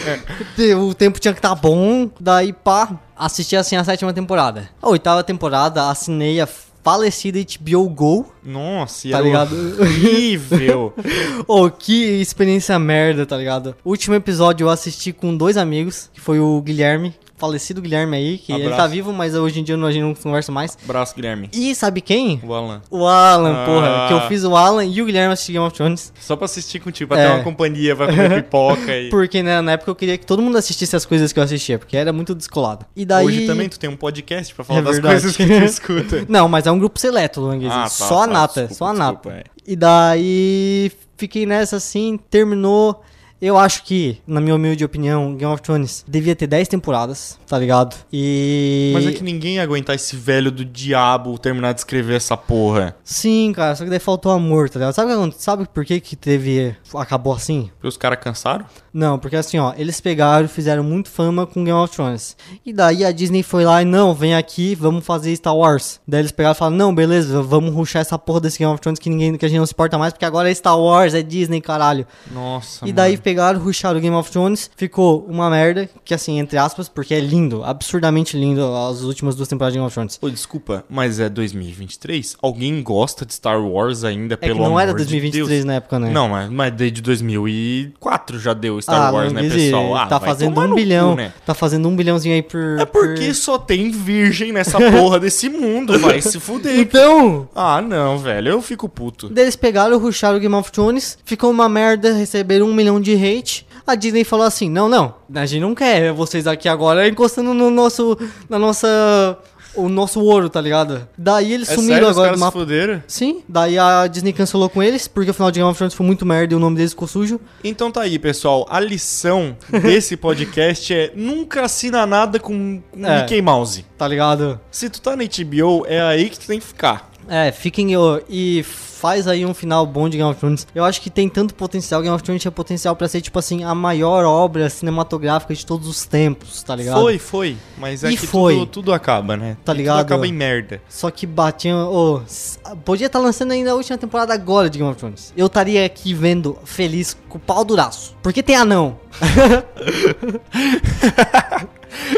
O 0.78 0.94
tempo 0.94 1.18
tinha 1.18 1.32
que 1.32 1.38
estar 1.38 1.54
bom, 1.54 2.10
daí 2.20 2.52
pá, 2.52 2.88
assisti 3.16 3.56
assim 3.56 3.76
a 3.76 3.84
sétima 3.84 4.12
temporada. 4.12 4.68
A 4.80 4.88
oitava 4.88 5.22
temporada, 5.22 5.88
assinei 5.88 6.40
a 6.40 6.48
falecida 6.82 7.38
HBO 7.38 7.88
Go. 7.88 8.26
Nossa, 8.44 9.08
Tá 9.08 9.16
era 9.18 9.24
ligado? 9.26 9.54
horrível. 9.80 10.92
Oh, 11.46 11.68
que 11.70 12.20
experiência 12.20 12.78
merda, 12.78 13.26
tá 13.26 13.36
ligado? 13.36 13.74
O 13.84 13.90
último 13.90 14.14
episódio 14.14 14.64
eu 14.64 14.70
assisti 14.70 15.12
com 15.12 15.36
dois 15.36 15.56
amigos, 15.56 16.08
que 16.12 16.20
foi 16.20 16.38
o 16.38 16.60
Guilherme, 16.62 17.14
falecido 17.42 17.82
Guilherme 17.82 18.16
aí, 18.16 18.38
que 18.38 18.52
ele 18.52 18.62
Abraço. 18.62 18.82
tá 18.82 18.86
vivo, 18.86 19.12
mas 19.12 19.34
hoje 19.34 19.58
em 19.58 19.64
dia 19.64 19.74
a 19.76 19.90
gente 19.90 20.00
não 20.02 20.14
conversa 20.14 20.52
mais. 20.52 20.78
Abraço, 20.84 21.12
Guilherme. 21.16 21.50
E 21.52 21.74
sabe 21.74 22.00
quem? 22.00 22.40
O 22.44 22.54
Alan. 22.54 22.80
O 22.88 23.04
Alan, 23.06 23.62
Ah. 23.62 23.66
porra, 23.66 24.04
que 24.06 24.14
eu 24.14 24.20
fiz 24.28 24.44
o 24.44 24.54
Alan 24.56 24.84
e 24.84 25.02
o 25.02 25.04
Guilherme 25.06 25.32
assistir 25.32 25.52
Game 25.54 25.66
of 25.66 25.74
Thrones. 25.76 26.12
Só 26.20 26.36
pra 26.36 26.44
assistir 26.44 26.78
contigo, 26.78 27.08
pra 27.08 27.18
É. 27.20 27.26
ter 27.28 27.34
uma 27.34 27.42
companhia, 27.42 27.94
vai 27.96 28.06
comer 28.06 28.30
pipoca 28.44 28.96
e... 28.96 29.10
Porque 29.10 29.42
né, 29.42 29.60
na 29.60 29.72
época 29.72 29.90
eu 29.90 29.94
queria 29.96 30.16
que 30.16 30.24
todo 30.24 30.40
mundo 30.40 30.56
assistisse 30.56 30.94
as 30.94 31.04
coisas 31.04 31.32
que 31.32 31.38
eu 31.40 31.42
assistia, 31.42 31.78
porque 31.80 31.96
era 31.96 32.12
muito 32.12 32.32
descolado. 32.34 32.86
E 32.94 33.04
daí... 33.04 33.26
Hoje 33.26 33.46
também 33.46 33.68
tu 33.68 33.78
tem 33.78 33.90
um 33.90 33.96
podcast 33.96 34.54
pra 34.54 34.64
falar 34.64 34.78
É 34.78 34.82
das 34.82 34.92
verdade. 34.94 35.14
coisas 35.14 35.36
que 35.36 35.44
tu 35.46 35.52
escuta. 35.64 36.24
Não, 36.28 36.48
mas 36.48 36.66
é 36.66 36.70
um 36.70 36.78
grupo 36.78 36.98
seleto, 37.00 37.40
Luanguese. 37.40 37.72
Ah, 37.74 37.82
tá, 37.82 37.88
só 37.88 38.22
a 38.22 38.26
tá, 38.28 38.32
nata, 38.32 38.60
desculpa, 38.66 38.74
só 38.74 38.84
a 38.86 38.92
desculpa, 38.92 39.28
nata. 39.30 39.40
é. 39.40 39.44
E 39.66 39.76
daí 39.76 40.92
fiquei 41.16 41.46
nessa 41.46 41.76
assim, 41.76 42.18
terminou. 42.30 43.02
Eu 43.42 43.58
acho 43.58 43.82
que, 43.82 44.18
na 44.24 44.40
minha 44.40 44.54
humilde 44.54 44.84
opinião, 44.84 45.34
Game 45.34 45.52
of 45.52 45.60
Thrones 45.60 46.04
devia 46.06 46.36
ter 46.36 46.46
10 46.46 46.68
temporadas, 46.68 47.36
tá 47.44 47.58
ligado? 47.58 47.96
E. 48.12 48.92
Mas 48.94 49.04
é 49.04 49.10
que 49.10 49.24
ninguém 49.24 49.56
ia 49.56 49.64
aguentar 49.64 49.96
esse 49.96 50.14
velho 50.14 50.52
do 50.52 50.64
diabo 50.64 51.36
terminar 51.40 51.72
de 51.72 51.80
escrever 51.80 52.14
essa 52.14 52.36
porra. 52.36 52.94
Sim, 53.02 53.52
cara, 53.52 53.74
só 53.74 53.82
que 53.82 53.90
daí 53.90 53.98
faltou 53.98 54.30
amor, 54.30 54.70
tá 54.70 54.78
ligado? 54.78 54.94
Sabe, 54.94 55.34
sabe 55.36 55.66
por 55.66 55.84
que, 55.84 55.98
que 55.98 56.14
teve. 56.14 56.76
Acabou 56.94 57.34
assim? 57.34 57.68
Porque 57.74 57.88
os 57.88 57.96
caras 57.96 58.20
cansaram? 58.20 58.64
Não, 58.94 59.18
porque 59.18 59.34
assim, 59.34 59.58
ó, 59.58 59.72
eles 59.76 60.00
pegaram 60.00 60.44
e 60.44 60.48
fizeram 60.48 60.84
muito 60.84 61.08
fama 61.08 61.44
com 61.44 61.64
Game 61.64 61.76
of 61.76 61.92
Thrones. 61.92 62.36
E 62.64 62.72
daí 62.72 63.04
a 63.04 63.10
Disney 63.10 63.42
foi 63.42 63.64
lá 63.64 63.82
e, 63.82 63.84
não, 63.84 64.14
vem 64.14 64.36
aqui, 64.36 64.76
vamos 64.76 65.04
fazer 65.04 65.34
Star 65.34 65.56
Wars. 65.56 65.98
Daí 66.06 66.20
eles 66.20 66.30
pegaram 66.30 66.54
e 66.54 66.58
falaram, 66.58 66.76
não, 66.76 66.94
beleza, 66.94 67.42
vamos 67.42 67.74
ruxar 67.74 68.02
essa 68.02 68.18
porra 68.18 68.42
desse 68.42 68.58
Game 68.58 68.72
of 68.72 68.80
Thrones 68.80 69.00
que 69.00 69.10
ninguém, 69.10 69.36
que 69.36 69.44
a 69.44 69.48
gente 69.48 69.58
não 69.58 69.66
se 69.66 69.72
importa 69.72 69.98
mais, 69.98 70.12
porque 70.12 70.26
agora 70.26 70.48
é 70.48 70.54
Star 70.54 70.78
Wars, 70.78 71.14
é 71.14 71.22
Disney, 71.22 71.60
caralho. 71.60 72.06
Nossa, 72.30 72.86
E 72.86 72.92
daí 72.92 73.12
mano. 73.12 73.22
Pegaram, 73.32 73.58
rusharam 73.58 73.98
o 73.98 74.00
Game 74.00 74.14
of 74.14 74.30
Thrones, 74.30 74.70
ficou 74.76 75.24
uma 75.26 75.48
merda, 75.48 75.88
que 76.04 76.12
assim, 76.12 76.38
entre 76.38 76.58
aspas, 76.58 76.86
porque 76.86 77.14
é 77.14 77.20
lindo, 77.20 77.64
absurdamente 77.64 78.36
lindo 78.36 78.62
as 78.76 79.00
últimas 79.02 79.34
duas 79.34 79.48
temporadas 79.48 79.72
de 79.72 79.78
Game 79.78 79.86
of 79.86 79.94
Thrones. 79.94 80.18
Ô, 80.20 80.28
desculpa, 80.28 80.84
mas 80.88 81.18
é 81.18 81.30
2023? 81.30 82.36
Alguém 82.42 82.82
gosta 82.82 83.24
de 83.24 83.32
Star 83.32 83.58
Wars 83.64 84.04
ainda, 84.04 84.34
É 84.34 84.36
pelo 84.36 84.56
que 84.56 84.60
não 84.60 84.66
amor 84.66 84.80
era 84.82 84.90
de 84.90 84.98
2023 84.98 85.48
Deus? 85.48 85.64
na 85.64 85.74
época, 85.74 85.98
né? 85.98 86.10
Não, 86.10 86.28
mas, 86.28 86.50
mas 86.50 86.72
desde 86.74 87.00
2004 87.00 88.38
já 88.38 88.52
deu 88.52 88.80
Star 88.82 89.08
ah, 89.08 89.10
Wars, 89.12 89.32
não 89.32 89.42
né, 89.42 89.48
pessoal? 89.48 89.96
Ah, 89.96 90.06
tá 90.06 90.20
fazendo 90.20 90.60
um 90.60 90.74
bilhão, 90.74 91.10
cu, 91.10 91.16
né? 91.16 91.32
tá 91.46 91.54
fazendo 91.54 91.88
um 91.88 91.96
bilhãozinho 91.96 92.34
aí 92.34 92.42
por... 92.42 92.60
É 92.78 92.84
porque 92.84 93.32
só 93.32 93.56
tem 93.56 93.90
virgem 93.90 94.52
nessa 94.52 94.78
porra 94.78 95.18
desse 95.18 95.48
mundo, 95.48 95.98
vai 95.98 96.20
se 96.20 96.38
fuder. 96.38 96.80
Então, 96.82 97.48
Ah, 97.54 97.80
não, 97.80 98.18
velho, 98.18 98.50
eu 98.50 98.62
fico 98.62 98.88
puto. 98.88 99.28
Daí 99.30 99.44
eles 99.44 99.56
pegaram, 99.56 99.96
rusharam 99.98 100.36
o 100.36 100.40
Game 100.40 100.54
of 100.54 100.70
Thrones, 100.70 101.16
ficou 101.24 101.50
uma 101.50 101.68
merda, 101.68 102.12
receberam 102.12 102.66
um 102.66 102.74
milhão 102.74 103.00
de 103.00 103.14
hate. 103.22 103.66
A 103.86 103.94
Disney 103.94 104.24
falou 104.24 104.46
assim: 104.46 104.68
não, 104.70 104.88
não, 104.88 105.14
a 105.34 105.46
gente 105.46 105.60
não 105.60 105.74
quer 105.74 106.12
vocês 106.12 106.46
aqui 106.46 106.68
agora 106.68 107.08
encostando 107.08 107.52
no 107.54 107.70
nosso. 107.70 108.16
na 108.48 108.58
nossa. 108.58 109.38
o 109.74 109.88
nosso 109.88 110.20
ouro, 110.20 110.50
tá 110.50 110.60
ligado? 110.60 111.08
Daí 111.16 111.52
eles 111.54 111.70
É 111.70 111.74
sumiram 111.74 111.94
sério, 111.94 112.08
os 112.08 112.12
agora 112.12 112.26
caras 112.28 112.40
do 112.40 112.44
mapa. 112.44 112.58
fuderam? 112.58 113.02
Sim, 113.06 113.42
daí 113.48 113.78
a 113.78 114.06
Disney 114.06 114.32
cancelou 114.34 114.68
com 114.68 114.82
eles, 114.82 115.08
porque 115.08 115.30
o 115.30 115.34
final 115.34 115.50
de 115.50 115.58
Game 115.60 115.68
of 115.70 115.76
Thrones 115.78 115.94
foi 115.94 116.04
muito 116.06 116.26
merda 116.26 116.52
e 116.52 116.56
o 116.56 116.60
nome 116.60 116.76
deles 116.76 116.92
ficou 116.92 117.08
sujo. 117.08 117.40
Então 117.64 117.90
tá 117.90 118.02
aí, 118.02 118.18
pessoal. 118.18 118.66
A 118.68 118.78
lição 118.78 119.56
desse 119.82 120.14
podcast 120.16 120.92
é 120.92 121.10
nunca 121.16 121.62
assina 121.62 122.04
nada 122.06 122.38
com, 122.38 122.82
com 122.90 123.06
É. 123.06 123.22
Mickey 123.22 123.40
Mouse. 123.40 123.84
Tá 123.96 124.06
ligado? 124.06 124.60
Se 124.70 124.90
tu 124.90 125.00
tá 125.00 125.16
na 125.16 125.24
HBO, 125.24 125.86
é 125.88 126.00
aí 126.02 126.28
que 126.28 126.38
tu 126.38 126.46
tem 126.46 126.58
que 126.60 126.66
ficar. 126.66 127.10
É, 127.28 127.52
fiquem 127.52 127.90
e 128.28 128.62
faz 128.64 129.26
aí 129.26 129.44
um 129.44 129.52
final 129.54 129.84
bom 129.86 130.08
de 130.08 130.16
Game 130.16 130.30
of 130.30 130.38
Thrones. 130.38 130.66
Eu 130.74 130.84
acho 130.84 131.00
que 131.00 131.10
tem 131.10 131.28
tanto 131.28 131.54
potencial, 131.54 132.00
Game 132.02 132.14
of 132.14 132.22
Thrones 132.22 132.40
tinha 132.42 132.52
potencial 132.52 132.94
pra 132.94 133.08
ser 133.08 133.20
tipo 133.20 133.38
assim 133.38 133.64
a 133.64 133.74
maior 133.74 134.24
obra 134.24 134.68
cinematográfica 134.70 135.52
de 135.54 135.66
todos 135.66 135.88
os 135.88 136.04
tempos, 136.06 136.62
tá 136.62 136.76
ligado? 136.76 137.00
Foi, 137.00 137.18
foi. 137.18 137.56
Mas 137.78 138.04
é 138.04 138.10
E 138.10 138.16
que 138.16 138.26
foi. 138.26 138.54
Tudo, 138.54 138.66
tudo 138.66 138.92
acaba, 138.92 139.36
né? 139.36 139.56
Tá 139.64 139.72
E 139.72 139.78
ligado? 139.78 139.96
Tudo 139.98 140.06
acaba 140.06 140.26
em 140.26 140.32
merda. 140.32 140.80
Só 140.88 141.10
que 141.10 141.26
batiam. 141.26 142.22
s- 142.24 142.58
podia 142.84 143.06
estar 143.06 143.18
lançando 143.18 143.50
ainda 143.52 143.72
a 143.72 143.74
última 143.74 143.98
temporada 143.98 144.32
agora 144.32 144.70
de 144.70 144.78
Game 144.78 144.90
of 144.90 144.98
Thrones. 144.98 145.32
Eu 145.36 145.46
estaria 145.46 145.84
aqui 145.84 146.14
vendo 146.14 146.56
feliz 146.64 147.16
com 147.28 147.38
o 147.38 147.40
pau 147.40 147.64
duraço. 147.64 148.16
Porque 148.22 148.42
tem 148.42 148.56
anão. 148.56 148.98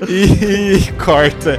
E 0.09 0.93
corta. 1.05 1.59